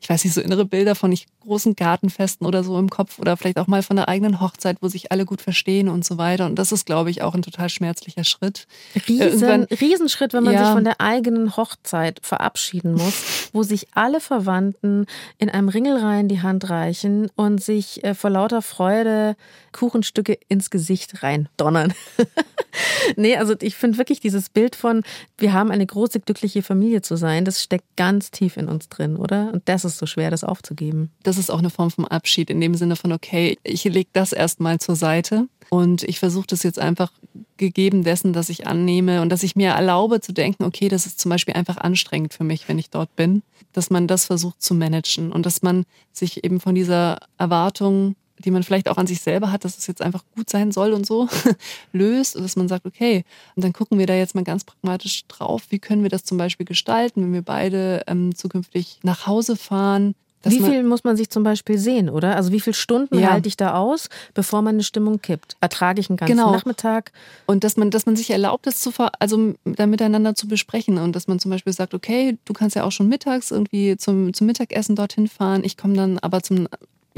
ich 0.01 0.09
weiß 0.09 0.23
nicht, 0.23 0.33
so 0.33 0.41
innere 0.41 0.65
Bilder 0.65 0.95
von 0.95 1.09
nicht 1.09 1.27
großen 1.41 1.75
Gartenfesten 1.75 2.47
oder 2.47 2.63
so 2.63 2.77
im 2.77 2.89
Kopf 2.89 3.19
oder 3.19 3.35
vielleicht 3.35 3.57
auch 3.57 3.67
mal 3.67 3.83
von 3.83 3.95
der 3.95 4.07
eigenen 4.07 4.39
Hochzeit, 4.39 4.77
wo 4.81 4.87
sich 4.87 5.11
alle 5.11 5.25
gut 5.25 5.41
verstehen 5.41 5.89
und 5.89 6.05
so 6.05 6.17
weiter. 6.17 6.45
Und 6.45 6.55
das 6.55 6.71
ist, 6.71 6.85
glaube 6.85 7.09
ich, 7.09 7.21
auch 7.21 7.35
ein 7.35 7.41
total 7.41 7.69
schmerzlicher 7.69 8.23
Schritt. 8.23 8.67
Riesen, 9.07 9.63
Riesenschritt, 9.63 10.33
wenn 10.33 10.43
man 10.43 10.53
ja. 10.53 10.65
sich 10.65 10.73
von 10.73 10.83
der 10.83 11.01
eigenen 11.01 11.57
Hochzeit 11.57 12.19
verabschieden 12.21 12.93
muss, 12.93 13.49
wo 13.53 13.63
sich 13.63 13.87
alle 13.93 14.21
Verwandten 14.21 15.05
in 15.37 15.49
einem 15.49 15.69
Ringelreihen 15.69 16.27
die 16.27 16.41
Hand 16.41 16.69
reichen 16.69 17.29
und 17.35 17.61
sich 17.61 18.03
äh, 18.03 18.13
vor 18.13 18.29
lauter 18.29 18.61
Freude 18.61 19.35
Kuchenstücke 19.71 20.37
ins 20.47 20.69
Gesicht 20.69 21.23
rein 21.23 21.49
donnern. 21.57 21.93
nee, 23.15 23.35
also 23.37 23.55
ich 23.61 23.75
finde 23.75 23.97
wirklich 23.97 24.19
dieses 24.19 24.49
Bild 24.49 24.75
von, 24.75 25.03
wir 25.37 25.53
haben 25.53 25.71
eine 25.71 25.85
große, 25.85 26.19
glückliche 26.19 26.63
Familie 26.63 27.01
zu 27.01 27.15
sein, 27.15 27.45
das 27.45 27.61
steckt 27.61 27.95
ganz 27.95 28.31
tief 28.31 28.57
in 28.57 28.67
uns 28.67 28.89
drin, 28.89 29.15
oder? 29.15 29.51
Und 29.53 29.63
das 29.65 29.85
ist 29.85 29.88
so 29.97 30.05
schwer, 30.05 30.31
das 30.31 30.43
aufzugeben. 30.43 31.11
Das 31.23 31.37
ist 31.37 31.49
auch 31.49 31.59
eine 31.59 31.69
Form 31.69 31.91
von 31.91 32.05
Abschied, 32.05 32.49
in 32.49 32.61
dem 32.61 32.75
Sinne 32.75 32.95
von, 32.95 33.11
okay, 33.11 33.57
ich 33.63 33.83
lege 33.83 34.09
das 34.13 34.33
erstmal 34.33 34.79
zur 34.79 34.95
Seite 34.95 35.47
und 35.69 36.03
ich 36.03 36.19
versuche 36.19 36.47
das 36.47 36.63
jetzt 36.63 36.79
einfach 36.79 37.11
gegeben 37.57 38.03
dessen, 38.03 38.33
dass 38.33 38.49
ich 38.49 38.67
annehme 38.67 39.21
und 39.21 39.29
dass 39.29 39.43
ich 39.43 39.55
mir 39.55 39.71
erlaube 39.71 40.21
zu 40.21 40.33
denken, 40.33 40.63
okay, 40.63 40.89
das 40.89 41.05
ist 41.05 41.19
zum 41.19 41.29
Beispiel 41.29 41.55
einfach 41.55 41.77
anstrengend 41.77 42.33
für 42.33 42.43
mich, 42.43 42.67
wenn 42.67 42.79
ich 42.79 42.89
dort 42.89 43.15
bin, 43.15 43.43
dass 43.73 43.89
man 43.89 44.07
das 44.07 44.25
versucht 44.25 44.61
zu 44.61 44.73
managen 44.73 45.31
und 45.31 45.45
dass 45.45 45.61
man 45.61 45.85
sich 46.11 46.43
eben 46.43 46.59
von 46.59 46.75
dieser 46.75 47.19
Erwartung 47.37 48.15
die 48.39 48.51
man 48.51 48.63
vielleicht 48.63 48.89
auch 48.89 48.97
an 48.97 49.07
sich 49.07 49.21
selber 49.21 49.51
hat, 49.51 49.65
dass 49.65 49.77
es 49.77 49.87
jetzt 49.87 50.01
einfach 50.01 50.23
gut 50.35 50.49
sein 50.49 50.71
soll 50.71 50.93
und 50.93 51.05
so, 51.05 51.27
löst 51.93 52.35
und 52.35 52.43
dass 52.43 52.55
man 52.55 52.67
sagt, 52.67 52.85
okay, 52.85 53.23
und 53.55 53.63
dann 53.63 53.73
gucken 53.73 53.99
wir 53.99 54.07
da 54.07 54.15
jetzt 54.15 54.35
mal 54.35 54.43
ganz 54.43 54.63
pragmatisch 54.63 55.25
drauf, 55.27 55.63
wie 55.69 55.79
können 55.79 56.03
wir 56.03 56.09
das 56.09 56.23
zum 56.23 56.37
Beispiel 56.37 56.65
gestalten, 56.65 57.21
wenn 57.21 57.33
wir 57.33 57.41
beide 57.41 58.03
ähm, 58.07 58.35
zukünftig 58.35 58.99
nach 59.03 59.27
Hause 59.27 59.55
fahren, 59.55 60.15
wie 60.43 60.59
viel 60.61 60.83
muss 60.83 61.03
man 61.03 61.17
sich 61.17 61.29
zum 61.29 61.43
Beispiel 61.43 61.77
sehen, 61.77 62.09
oder? 62.09 62.35
Also 62.35 62.51
wie 62.51 62.59
viele 62.59 62.73
Stunden 62.73 63.19
ja. 63.19 63.31
halte 63.31 63.49
ich 63.49 63.57
da 63.57 63.75
aus, 63.75 64.09
bevor 64.33 64.61
meine 64.61 64.83
Stimmung 64.83 65.21
kippt? 65.21 65.57
Ertrage 65.59 65.99
ich 65.99 66.09
einen 66.09 66.17
ganzen 66.17 66.37
genau. 66.37 66.51
Nachmittag? 66.51 67.11
Und 67.45 67.63
dass 67.63 67.75
man, 67.75 67.91
dass 67.91 68.05
man 68.05 68.15
sich 68.15 68.29
erlaubt, 68.29 68.65
das 68.65 68.79
zu 68.79 68.91
also 69.19 69.53
da 69.65 69.85
miteinander 69.85 70.35
zu 70.35 70.47
besprechen 70.47 70.97
und 70.97 71.15
dass 71.15 71.27
man 71.27 71.39
zum 71.39 71.51
Beispiel 71.51 71.73
sagt, 71.73 71.93
okay, 71.93 72.37
du 72.45 72.53
kannst 72.53 72.75
ja 72.75 72.83
auch 72.85 72.91
schon 72.91 73.09
mittags 73.09 73.51
irgendwie 73.51 73.97
zum, 73.97 74.33
zum 74.33 74.47
Mittagessen 74.47 74.95
dorthin 74.95 75.27
fahren, 75.27 75.63
ich 75.63 75.75
komme 75.75 75.95
dann 75.95 76.19
aber 76.19 76.41
zum 76.41 76.67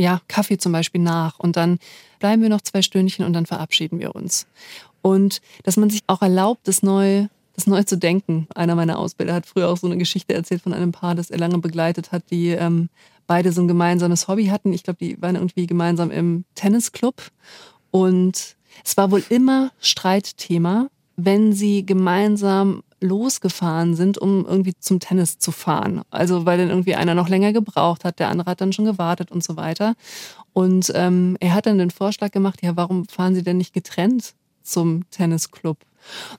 ja, 0.02 0.22
Kaffee 0.28 0.58
zum 0.58 0.72
Beispiel 0.72 1.02
nach 1.02 1.40
und 1.40 1.56
dann 1.56 1.80
bleiben 2.20 2.42
wir 2.42 2.50
noch 2.50 2.62
zwei 2.62 2.82
Stündchen 2.82 3.26
und 3.26 3.34
dann 3.34 3.46
verabschieden 3.46 4.00
wir 4.00 4.16
uns. 4.16 4.48
Und 5.02 5.42
dass 5.64 5.78
man 5.78 5.90
sich 5.90 6.02
auch 6.08 6.22
erlaubt, 6.22 6.68
das 6.68 6.84
neu, 6.84 7.28
das 7.56 7.68
neu 7.68 7.84
zu 7.84 7.98
denken. 7.98 8.48
Einer 8.54 8.76
meiner 8.76 9.00
Ausbilder 9.00 9.34
hat 9.34 9.46
früher 9.46 9.70
auch 9.70 9.78
so 9.78 9.88
eine 9.88 9.98
Geschichte 9.98 10.34
erzählt 10.34 10.62
von 10.62 10.74
einem 10.74 10.92
Paar, 10.92 11.16
das 11.16 11.30
er 11.30 11.40
lange 11.40 11.58
begleitet 11.58 12.12
hat, 12.12 12.24
die 12.30 12.50
ähm, 12.50 12.90
beide 13.28 13.52
so 13.52 13.62
ein 13.62 13.68
gemeinsames 13.68 14.28
Hobby 14.28 14.48
hatten. 14.48 14.74
Ich 14.74 14.84
glaube, 14.84 15.00
die 15.00 15.22
waren 15.22 15.36
irgendwie 15.36 15.68
gemeinsam 15.68 16.12
im 16.12 16.46
Tennisclub 16.56 17.32
und 17.90 18.56
es 18.84 18.98
war 18.98 19.12
wohl 19.12 19.24
immer 19.30 19.72
Streitthema, 19.80 20.88
wenn 21.16 21.54
sie 21.54 21.86
gemeinsam 21.86 22.84
losgefahren 23.02 23.96
sind, 23.96 24.18
um 24.18 24.46
irgendwie 24.46 24.74
zum 24.80 25.00
Tennis 25.00 25.40
zu 25.40 25.52
fahren. 25.52 26.04
Also 26.12 26.46
weil 26.46 26.58
dann 26.58 26.70
irgendwie 26.70 26.96
einer 26.96 27.16
noch 27.16 27.30
länger 27.30 27.52
gebraucht 27.52 28.06
hat, 28.06 28.20
der 28.20 28.30
andere 28.30 28.50
hat 28.50 28.62
dann 28.62 28.74
schon 28.74 28.86
gewartet 28.86 29.32
und 29.32 29.44
so 29.44 29.58
weiter. 29.58 29.96
Und 30.54 30.92
ähm, 30.96 31.38
er 31.40 31.54
hat 31.54 31.66
dann 31.66 31.78
den 31.78 31.92
Vorschlag 31.92 32.32
gemacht, 32.32 32.60
ja, 32.62 32.76
warum 32.76 33.06
fahren 33.06 33.36
Sie 33.36 33.44
denn 33.44 33.58
nicht 33.58 33.74
getrennt 33.74 34.34
zum 34.64 35.10
Tennisclub? 35.10 35.78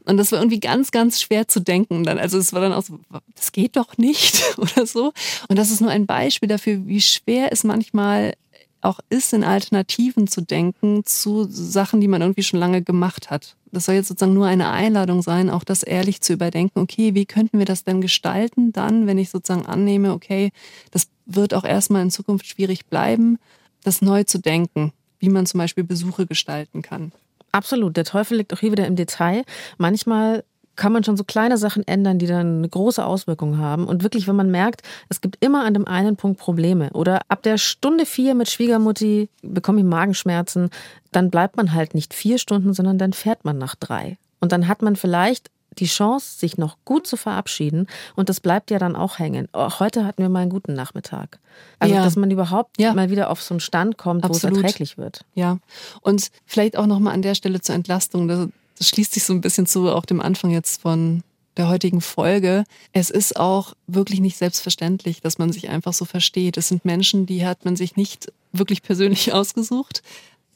Und 0.05 0.17
das 0.17 0.33
war 0.33 0.41
irgendwie 0.41 0.61
ganz, 0.61 0.91
ganz 0.91 1.21
schwer 1.21 1.49
zu 1.49 1.61
denken. 1.61 2.05
Dann, 2.05 2.19
also 2.19 2.39
es 2.39 2.53
war 2.53 2.61
dann 2.61 2.73
auch 2.73 2.83
so, 2.83 2.99
das 3.35 3.53
geht 3.53 3.77
doch 3.77 3.97
nicht 3.99 4.43
oder 4.57 4.87
so. 4.87 5.13
Und 5.49 5.59
das 5.59 5.71
ist 5.71 5.81
nur 5.81 5.91
ein 5.91 6.07
Beispiel 6.07 6.49
dafür, 6.49 6.87
wie 6.87 7.01
schwer 7.01 7.53
es 7.53 7.65
manchmal 7.65 8.35
auch 8.83 9.01
ist, 9.09 9.33
in 9.33 9.45
Alternativen 9.45 10.27
zu 10.27 10.41
denken 10.41 11.05
zu 11.05 11.45
Sachen, 11.49 12.01
die 12.01 12.09
man 12.09 12.21
irgendwie 12.21 12.43
schon 12.43 12.61
lange 12.61 12.83
gemacht 12.83 13.31
hat. 13.31 13.57
Das 13.71 13.87
soll 13.87 13.95
jetzt 13.95 14.09
sozusagen 14.09 14.35
nur 14.35 14.47
eine 14.47 14.71
Einladung 14.71 15.23
sein, 15.23 15.49
auch 15.49 15.65
das 15.65 15.83
ehrlich 15.83 16.21
zu 16.21 16.35
überdenken. 16.35 16.81
Okay, 16.81 17.15
wie 17.15 17.25
könnten 17.25 17.59
wir 17.59 17.65
das 17.65 17.85
denn 17.85 18.01
gestalten 18.01 18.73
dann, 18.73 19.07
wenn 19.07 19.19
ich 19.19 19.31
sozusagen 19.31 19.67
annehme, 19.67 20.13
okay, 20.13 20.51
das 20.91 21.09
wird 21.27 21.55
auch 21.55 21.65
erstmal 21.65 22.03
in 22.03 22.11
Zukunft 22.11 22.47
schwierig 22.47 22.87
bleiben, 22.87 23.39
das 23.83 24.03
neu 24.03 24.25
zu 24.25 24.39
denken, 24.39 24.93
wie 25.19 25.29
man 25.29 25.47
zum 25.47 25.59
Beispiel 25.59 25.85
Besuche 25.85 26.27
gestalten 26.27 26.83
kann. 26.83 27.13
Absolut. 27.53 27.97
Der 27.97 28.05
Teufel 28.05 28.39
liegt 28.39 28.53
auch 28.53 28.61
hier 28.61 28.73
wieder 28.73 28.87
im 28.87 28.97
Detail. 28.97 29.45
Manchmal 29.79 30.45
kann 30.77 30.93
man 30.93 31.05
schon 31.05 31.17
so 31.17 31.25
kleine 31.25 31.59
Sachen 31.59 31.87
ändern, 31.87 32.19
die 32.19 32.27
dann 32.27 32.59
eine 32.59 32.69
große 32.69 33.05
Auswirkung 33.05 33.59
haben. 33.59 33.87
Und 33.87 34.03
wirklich, 34.03 34.27
wenn 34.27 34.37
man 34.37 34.51
merkt, 34.51 34.83
es 35.09 35.21
gibt 35.21 35.43
immer 35.45 35.65
an 35.65 35.75
dem 35.75 35.87
einen 35.87 36.17
Punkt 36.17 36.39
Probleme 36.39 36.91
oder 36.93 37.21
ab 37.29 37.43
der 37.43 37.59
Stunde 37.59 38.07
vier 38.07 38.35
mit 38.35 38.51
Schwiegermutti 38.51 39.29
bekomme 39.43 39.81
ich 39.81 39.87
Magenschmerzen, 39.87 40.71
dann 41.11 41.31
bleibt 41.31 41.57
man 41.57 41.73
halt 41.73 41.95
nicht 41.95 42.15
vier 42.15 42.39
Stunden, 42.39 42.73
sondern 42.75 42.99
dann 42.99 43.13
fährt 43.13 43.45
man 43.45 43.59
nach 43.59 43.75
drei. 43.75 44.19
Und 44.41 44.53
dann 44.53 44.67
hat 44.67 44.83
man 44.83 44.97
vielleicht 44.97 45.51
die 45.79 45.87
Chance, 45.87 46.39
sich 46.39 46.59
noch 46.59 46.77
gut 46.85 47.07
zu 47.07 47.17
verabschieden. 47.17 47.87
Und 48.15 48.29
das 48.29 48.41
bleibt 48.41 48.71
ja 48.71 48.79
dann 48.79 48.97
auch 48.97 49.19
hängen. 49.19 49.49
Oh, 49.53 49.71
heute 49.79 50.05
hatten 50.05 50.23
wir 50.23 50.29
mal 50.29 50.41
einen 50.41 50.51
guten 50.51 50.75
Nachmittag. 50.75 51.39
Also, 51.79 51.95
ja. 51.95 52.05
dass 52.05 52.17
man 52.17 52.31
überhaupt 52.31 52.79
ja. 52.79 52.93
mal 52.95 53.11
wieder 53.11 53.31
auf 53.31 53.43
so 53.43 53.55
einen 53.55 53.61
Stand 53.61 53.99
kommt, 53.99 54.25
Absolut. 54.25 54.57
wo 54.57 54.59
es 54.59 54.63
erträglich 54.65 54.99
wird. 54.99 55.25
Ja. 55.35 55.59
Und 56.03 56.31
vielleicht 56.45 56.77
auch 56.77 56.87
nochmal 56.87 57.15
an 57.15 57.23
der 57.23 57.35
Stelle 57.35 57.61
zur 57.61 57.75
Entlastung 57.75 58.53
das 58.83 58.89
schließt 58.89 59.15
sich 59.15 59.23
so 59.23 59.33
ein 59.33 59.41
bisschen 59.41 59.67
zu 59.67 59.89
auch 59.91 60.05
dem 60.05 60.21
Anfang 60.21 60.51
jetzt 60.51 60.83
von 60.83 61.23
der 61.57 61.69
heutigen 61.69 62.01
Folge. 62.01 62.65
Es 62.93 63.11
ist 63.11 63.39
auch 63.39 63.75
wirklich 63.87 64.19
nicht 64.19 64.37
selbstverständlich, 64.37 65.21
dass 65.21 65.39
man 65.39 65.53
sich 65.53 65.69
einfach 65.69 65.93
so 65.93 66.05
versteht. 66.05 66.57
Es 66.57 66.67
sind 66.67 66.85
Menschen, 66.85 67.25
die 67.25 67.47
hat 67.47 67.65
man 67.65 67.77
sich 67.77 67.95
nicht 67.95 68.33
wirklich 68.53 68.83
persönlich 68.83 69.33
ausgesucht. 69.33 70.03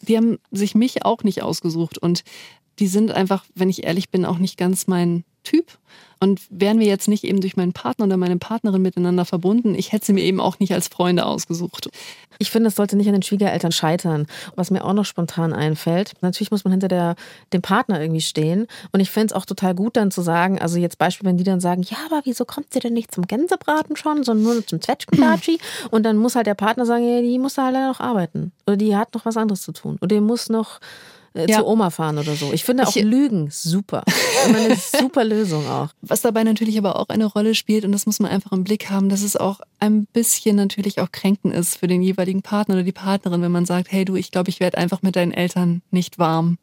die 0.00 0.16
haben 0.16 0.38
sich 0.50 0.74
mich 0.74 1.04
auch 1.04 1.22
nicht 1.22 1.42
ausgesucht 1.42 1.98
und 1.98 2.24
die 2.80 2.88
sind 2.88 3.12
einfach, 3.12 3.44
wenn 3.54 3.70
ich 3.70 3.84
ehrlich 3.84 4.10
bin, 4.10 4.24
auch 4.24 4.38
nicht 4.38 4.58
ganz 4.58 4.88
mein 4.88 5.22
Typ. 5.46 5.78
Und 6.18 6.40
wären 6.48 6.80
wir 6.80 6.86
jetzt 6.86 7.08
nicht 7.08 7.24
eben 7.24 7.40
durch 7.40 7.56
meinen 7.56 7.72
Partner 7.72 8.06
oder 8.06 8.16
meine 8.16 8.38
Partnerin 8.38 8.80
miteinander 8.80 9.24
verbunden, 9.24 9.74
ich 9.74 9.92
hätte 9.92 10.06
sie 10.06 10.12
mir 10.14 10.24
eben 10.24 10.40
auch 10.40 10.58
nicht 10.58 10.72
als 10.72 10.88
Freunde 10.88 11.26
ausgesucht. 11.26 11.90
Ich 12.38 12.50
finde, 12.50 12.68
es 12.68 12.74
sollte 12.74 12.96
nicht 12.96 13.06
an 13.06 13.12
den 13.12 13.22
Schwiegereltern 13.22 13.70
scheitern. 13.72 14.26
Was 14.56 14.70
mir 14.70 14.84
auch 14.84 14.94
noch 14.94 15.04
spontan 15.04 15.52
einfällt, 15.52 16.14
natürlich 16.22 16.50
muss 16.50 16.64
man 16.64 16.72
hinter 16.72 16.88
der, 16.88 17.16
dem 17.52 17.62
Partner 17.62 18.00
irgendwie 18.00 18.22
stehen. 18.22 18.66
Und 18.92 19.00
ich 19.00 19.10
finde 19.10 19.26
es 19.26 19.32
auch 19.34 19.44
total 19.44 19.74
gut, 19.74 19.96
dann 19.96 20.10
zu 20.10 20.22
sagen, 20.22 20.58
also 20.58 20.78
jetzt 20.78 20.98
Beispiel, 20.98 21.28
wenn 21.28 21.36
die 21.36 21.44
dann 21.44 21.60
sagen, 21.60 21.82
ja, 21.82 21.98
aber 22.06 22.22
wieso 22.24 22.44
kommt 22.44 22.72
sie 22.72 22.80
denn 22.80 22.94
nicht 22.94 23.14
zum 23.14 23.26
Gänsebraten 23.26 23.96
schon, 23.96 24.24
sondern 24.24 24.44
nur 24.44 24.66
zum 24.66 24.80
Zwetschgendatschi? 24.80 25.58
Und 25.90 26.02
dann 26.04 26.16
muss 26.16 26.34
halt 26.34 26.46
der 26.46 26.54
Partner 26.54 26.86
sagen, 26.86 27.06
ja, 27.06 27.20
die 27.20 27.38
muss 27.38 27.54
da 27.54 27.66
halt 27.66 27.74
noch 27.74 28.00
arbeiten. 28.00 28.52
Oder 28.66 28.76
die 28.76 28.96
hat 28.96 29.14
noch 29.14 29.26
was 29.26 29.36
anderes 29.36 29.62
zu 29.62 29.72
tun. 29.72 29.98
Oder 30.00 30.16
die 30.16 30.20
muss 30.20 30.48
noch 30.48 30.80
äh, 31.36 31.46
ja. 31.48 31.58
zu 31.58 31.66
Oma 31.66 31.90
fahren 31.90 32.18
oder 32.18 32.34
so. 32.34 32.52
Ich 32.52 32.64
finde 32.64 32.86
auch 32.86 32.96
ich, 32.96 33.02
Lügen 33.02 33.48
super. 33.50 34.02
Immer 34.46 34.58
eine 34.58 34.76
super 35.00 35.24
Lösung 35.24 35.66
auch. 35.68 35.90
Was 36.02 36.22
dabei 36.22 36.44
natürlich 36.44 36.78
aber 36.78 36.98
auch 36.98 37.08
eine 37.08 37.26
Rolle 37.26 37.54
spielt, 37.54 37.84
und 37.84 37.92
das 37.92 38.06
muss 38.06 38.20
man 38.20 38.30
einfach 38.30 38.52
im 38.52 38.64
Blick 38.64 38.90
haben, 38.90 39.08
dass 39.08 39.22
es 39.22 39.36
auch 39.36 39.60
ein 39.78 40.06
bisschen 40.06 40.56
natürlich 40.56 41.00
auch 41.00 41.12
kränken 41.12 41.52
ist 41.52 41.76
für 41.76 41.86
den 41.86 42.02
jeweiligen 42.02 42.42
Partner 42.42 42.76
oder 42.76 42.84
die 42.84 42.92
Partnerin, 42.92 43.42
wenn 43.42 43.52
man 43.52 43.66
sagt, 43.66 43.92
hey 43.92 44.04
du, 44.04 44.16
ich 44.16 44.30
glaube, 44.30 44.50
ich 44.50 44.60
werde 44.60 44.78
einfach 44.78 45.02
mit 45.02 45.16
deinen 45.16 45.32
Eltern 45.32 45.82
nicht 45.90 46.18
warm. 46.18 46.58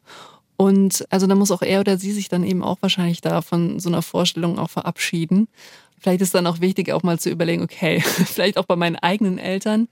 Und 0.56 1.04
also 1.10 1.26
da 1.26 1.34
muss 1.34 1.50
auch 1.50 1.62
er 1.62 1.80
oder 1.80 1.98
sie 1.98 2.12
sich 2.12 2.28
dann 2.28 2.44
eben 2.44 2.62
auch 2.62 2.78
wahrscheinlich 2.80 3.20
da 3.20 3.42
von 3.42 3.80
so 3.80 3.88
einer 3.88 4.02
Vorstellung 4.02 4.58
auch 4.58 4.70
verabschieden. 4.70 5.48
Vielleicht 5.98 6.20
ist 6.20 6.34
dann 6.34 6.46
auch 6.46 6.60
wichtig, 6.60 6.92
auch 6.92 7.02
mal 7.02 7.18
zu 7.18 7.30
überlegen, 7.30 7.62
okay, 7.62 8.00
vielleicht 8.26 8.58
auch 8.58 8.66
bei 8.66 8.76
meinen 8.76 8.96
eigenen 8.96 9.38
Eltern, 9.38 9.88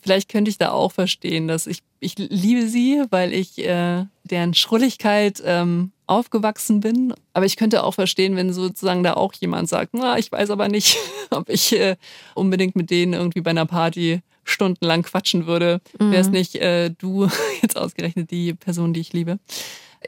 vielleicht 0.00 0.28
könnte 0.28 0.50
ich 0.50 0.58
da 0.58 0.70
auch 0.70 0.92
verstehen, 0.92 1.48
dass 1.48 1.66
ich, 1.66 1.82
ich 2.00 2.16
liebe 2.18 2.68
sie, 2.68 3.02
weil 3.10 3.32
ich 3.32 3.58
äh, 3.58 4.04
deren 4.24 4.54
Schrulligkeit 4.54 5.42
ähm, 5.44 5.92
aufgewachsen 6.06 6.80
bin. 6.80 7.14
Aber 7.32 7.46
ich 7.46 7.56
könnte 7.56 7.82
auch 7.82 7.94
verstehen, 7.94 8.36
wenn 8.36 8.52
sozusagen 8.52 9.02
da 9.02 9.14
auch 9.14 9.32
jemand 9.34 9.68
sagt, 9.68 9.90
na, 9.92 10.18
ich 10.18 10.30
weiß 10.30 10.50
aber 10.50 10.68
nicht, 10.68 10.98
ob 11.30 11.48
ich 11.48 11.72
äh, 11.78 11.96
unbedingt 12.34 12.76
mit 12.76 12.90
denen 12.90 13.12
irgendwie 13.12 13.40
bei 13.40 13.50
einer 13.50 13.66
Party 13.66 14.20
stundenlang 14.44 15.02
quatschen 15.02 15.46
würde. 15.46 15.80
Mhm. 15.98 16.12
Wäre 16.12 16.22
es 16.22 16.30
nicht 16.30 16.56
äh, 16.56 16.90
du 16.90 17.28
jetzt 17.62 17.76
ausgerechnet 17.76 18.30
die 18.30 18.54
Person, 18.54 18.92
die 18.92 19.00
ich 19.00 19.12
liebe. 19.12 19.38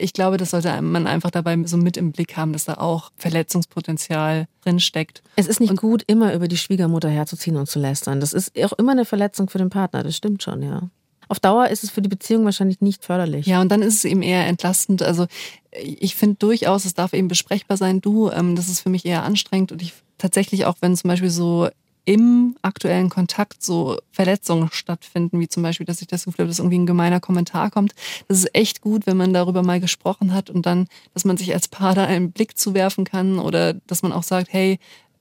Ich 0.01 0.13
glaube, 0.13 0.37
das 0.37 0.51
sollte 0.51 0.81
man 0.81 1.07
einfach 1.09 1.31
dabei 1.31 1.59
so 1.65 1.77
mit 1.77 1.97
im 1.97 2.13
Blick 2.13 2.37
haben, 2.37 2.53
dass 2.53 2.67
da 2.67 2.75
auch 2.75 3.11
Verletzungspotenzial 3.17 4.47
drinsteckt. 4.63 5.23
Es 5.35 5.49
ist 5.49 5.61
nicht 5.61 5.71
und 5.71 5.81
gut, 5.81 6.05
immer 6.07 6.35
über 6.35 6.47
die 6.47 6.59
Schwiegermutter 6.59 7.09
herzuziehen 7.09 7.57
und 7.57 7.69
zu 7.69 7.81
lästern. 7.81 8.21
Das 8.21 8.33
ist 8.33 8.53
auch 8.63 8.75
immer 8.75 8.93
eine 8.93 9.05
Verletzung 9.07 9.49
für 9.49 9.59
den 9.59 9.71
Partner, 9.71 10.05
das 10.05 10.15
stimmt 10.15 10.43
schon, 10.43 10.63
ja. 10.63 10.89
Auf 11.29 11.41
Dauer 11.41 11.69
ist 11.69 11.85
es 11.85 11.91
für 11.91 12.03
die 12.03 12.09
Beziehung 12.09 12.45
wahrscheinlich 12.45 12.81
nicht 12.81 13.05
förderlich. 13.05 13.47
Ja, 13.47 13.61
und 13.61 13.71
dann 13.71 13.83
ist 13.83 13.95
es 13.95 14.05
eben 14.05 14.23
eher 14.23 14.47
entlastend. 14.47 15.03
Also 15.03 15.27
ich 15.73 16.15
finde 16.15 16.37
durchaus, 16.37 16.85
es 16.85 16.95
darf 16.95 17.13
eben 17.13 17.29
besprechbar 17.29 17.77
sein. 17.77 18.01
Du, 18.01 18.31
ähm, 18.31 18.57
das 18.57 18.69
ist 18.69 18.81
für 18.81 18.89
mich 18.89 19.05
eher 19.05 19.23
anstrengend 19.23 19.73
und 19.73 19.83
ich 19.83 19.93
tatsächlich 20.17 20.65
auch, 20.65 20.77
wenn 20.81 20.97
zum 20.97 21.09
Beispiel 21.09 21.31
so 21.31 21.69
im 22.09 22.57
aktuellen 22.63 23.11
Kontakt 23.11 23.63
so 23.63 23.99
Verletzungen 24.13 24.71
stattfinden, 24.73 25.41
wie 25.41 25.49
zum 25.49 25.63
Beispiel, 25.63 25.85
dass 25.85 26.01
ich 26.01 26.09
das 26.09 26.25
Gefühl 26.25 26.45
habe, 26.45 26.49
dass 26.49 26.59
irgendwie 26.59 26.79
ein 26.79 26.87
gemeiner 26.87 27.21
Kommentar 27.21 27.71
kommt. 27.71 27.95
Das 28.29 28.39
ist 28.39 28.55
echt 28.55 28.81
gut, 28.81 29.07
wenn 29.07 29.19
man 29.19 29.35
darüber 29.35 29.63
mal 29.63 29.79
gesprochen 29.79 30.33
hat 30.33 30.49
und 30.49 30.65
dann, 30.65 30.89
dass 31.13 31.27
man 31.27 31.37
sich 31.37 31.53
als 31.53 31.69
Paar 31.69 31.95
da 31.95 32.05
einen 32.05 32.33
Blick 32.33 32.57
zuwerfen 32.57 33.05
kann 33.05 33.39
oder 33.39 33.75
dass 33.75 34.03
man 34.03 34.13
auch 34.13 34.23
sagt, 34.23 34.51
hey, 34.51 34.79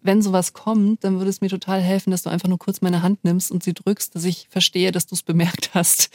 wenn 0.08 0.24
sowas 0.24 0.54
kommt, 0.54 1.04
dann 1.04 1.18
würde 1.18 1.30
es 1.30 1.42
mir 1.42 1.50
total 1.50 1.82
helfen, 1.82 2.10
dass 2.10 2.24
du 2.24 2.32
einfach 2.32 2.50
nur 2.50 2.58
kurz 2.58 2.82
meine 2.82 3.04
Hand 3.04 3.24
nimmst 3.24 3.52
und 3.52 3.62
sie 3.62 3.74
drückst, 3.74 4.16
dass 4.16 4.24
ich 4.24 4.48
verstehe, 4.50 4.92
dass 4.92 5.06
du 5.06 5.14
es 5.14 5.22
bemerkt 5.22 5.72
hast. 5.76 6.10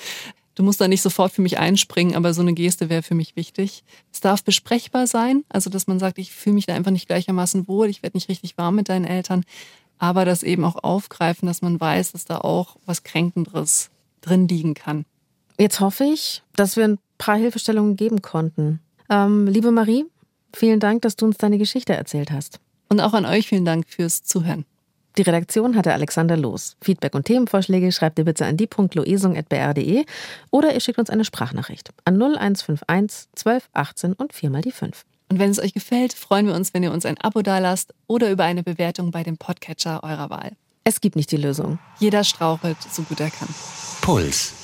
Du 0.54 0.62
musst 0.62 0.80
da 0.80 0.88
nicht 0.88 1.00
sofort 1.00 1.32
für 1.32 1.40
mich 1.40 1.58
einspringen, 1.58 2.14
aber 2.14 2.34
so 2.34 2.42
eine 2.42 2.52
Geste 2.52 2.90
wäre 2.90 3.02
für 3.02 3.14
mich 3.14 3.36
wichtig. 3.36 3.84
Es 4.12 4.20
darf 4.20 4.42
besprechbar 4.42 5.06
sein, 5.06 5.44
also 5.48 5.70
dass 5.70 5.86
man 5.86 5.98
sagt, 5.98 6.18
ich 6.18 6.32
fühle 6.32 6.54
mich 6.54 6.66
da 6.66 6.74
einfach 6.74 6.90
nicht 6.90 7.06
gleichermaßen 7.06 7.68
wohl, 7.68 7.88
ich 7.88 8.02
werde 8.02 8.16
nicht 8.16 8.28
richtig 8.28 8.58
warm 8.58 8.74
mit 8.74 8.88
deinen 8.88 9.06
Eltern 9.06 9.44
aber 10.02 10.24
das 10.24 10.42
eben 10.42 10.64
auch 10.64 10.82
aufgreifen, 10.82 11.46
dass 11.46 11.62
man 11.62 11.80
weiß, 11.80 12.10
dass 12.10 12.24
da 12.24 12.38
auch 12.38 12.76
was 12.86 13.04
Kränkenderes 13.04 13.88
drin 14.20 14.48
liegen 14.48 14.74
kann. 14.74 15.04
Jetzt 15.60 15.78
hoffe 15.78 16.02
ich, 16.02 16.42
dass 16.56 16.76
wir 16.76 16.82
ein 16.82 16.98
paar 17.18 17.36
Hilfestellungen 17.36 17.94
geben 17.94 18.20
konnten. 18.20 18.80
Ähm, 19.08 19.46
liebe 19.46 19.70
Marie, 19.70 20.04
vielen 20.52 20.80
Dank, 20.80 21.02
dass 21.02 21.14
du 21.14 21.24
uns 21.24 21.38
deine 21.38 21.56
Geschichte 21.56 21.94
erzählt 21.94 22.32
hast. 22.32 22.58
Und 22.92 23.00
auch 23.00 23.14
an 23.14 23.24
euch 23.24 23.48
vielen 23.48 23.64
Dank 23.64 23.88
fürs 23.88 24.22
Zuhören. 24.22 24.66
Die 25.16 25.22
Redaktion 25.22 25.76
hatte 25.76 25.94
Alexander 25.94 26.36
Los. 26.36 26.76
Feedback 26.82 27.14
und 27.14 27.24
Themenvorschläge 27.24 27.90
schreibt 27.90 28.18
ihr 28.18 28.26
bitte 28.26 28.44
an 28.44 28.58
die.loesung.br.de 28.58 30.04
oder 30.50 30.74
ihr 30.74 30.80
schickt 30.80 30.98
uns 30.98 31.08
eine 31.08 31.24
Sprachnachricht 31.24 31.88
an 32.04 32.20
0151 32.20 33.30
12 33.34 33.70
18 33.72 34.12
und 34.12 34.34
4 34.34 34.50
mal 34.50 34.60
die 34.60 34.72
5. 34.72 35.06
Und 35.30 35.38
wenn 35.38 35.50
es 35.50 35.58
euch 35.58 35.72
gefällt, 35.72 36.12
freuen 36.12 36.46
wir 36.46 36.54
uns, 36.54 36.74
wenn 36.74 36.82
ihr 36.82 36.92
uns 36.92 37.06
ein 37.06 37.16
Abo 37.16 37.40
dalasst 37.40 37.94
oder 38.08 38.30
über 38.30 38.44
eine 38.44 38.62
Bewertung 38.62 39.10
bei 39.10 39.22
dem 39.22 39.38
Podcatcher 39.38 40.04
eurer 40.04 40.28
Wahl. 40.28 40.52
Es 40.84 41.00
gibt 41.00 41.16
nicht 41.16 41.30
die 41.30 41.38
Lösung. 41.38 41.78
Jeder 41.98 42.24
strauchelt, 42.24 42.76
so 42.90 43.04
gut 43.04 43.20
er 43.20 43.30
kann. 43.30 43.48
Puls. 44.02 44.61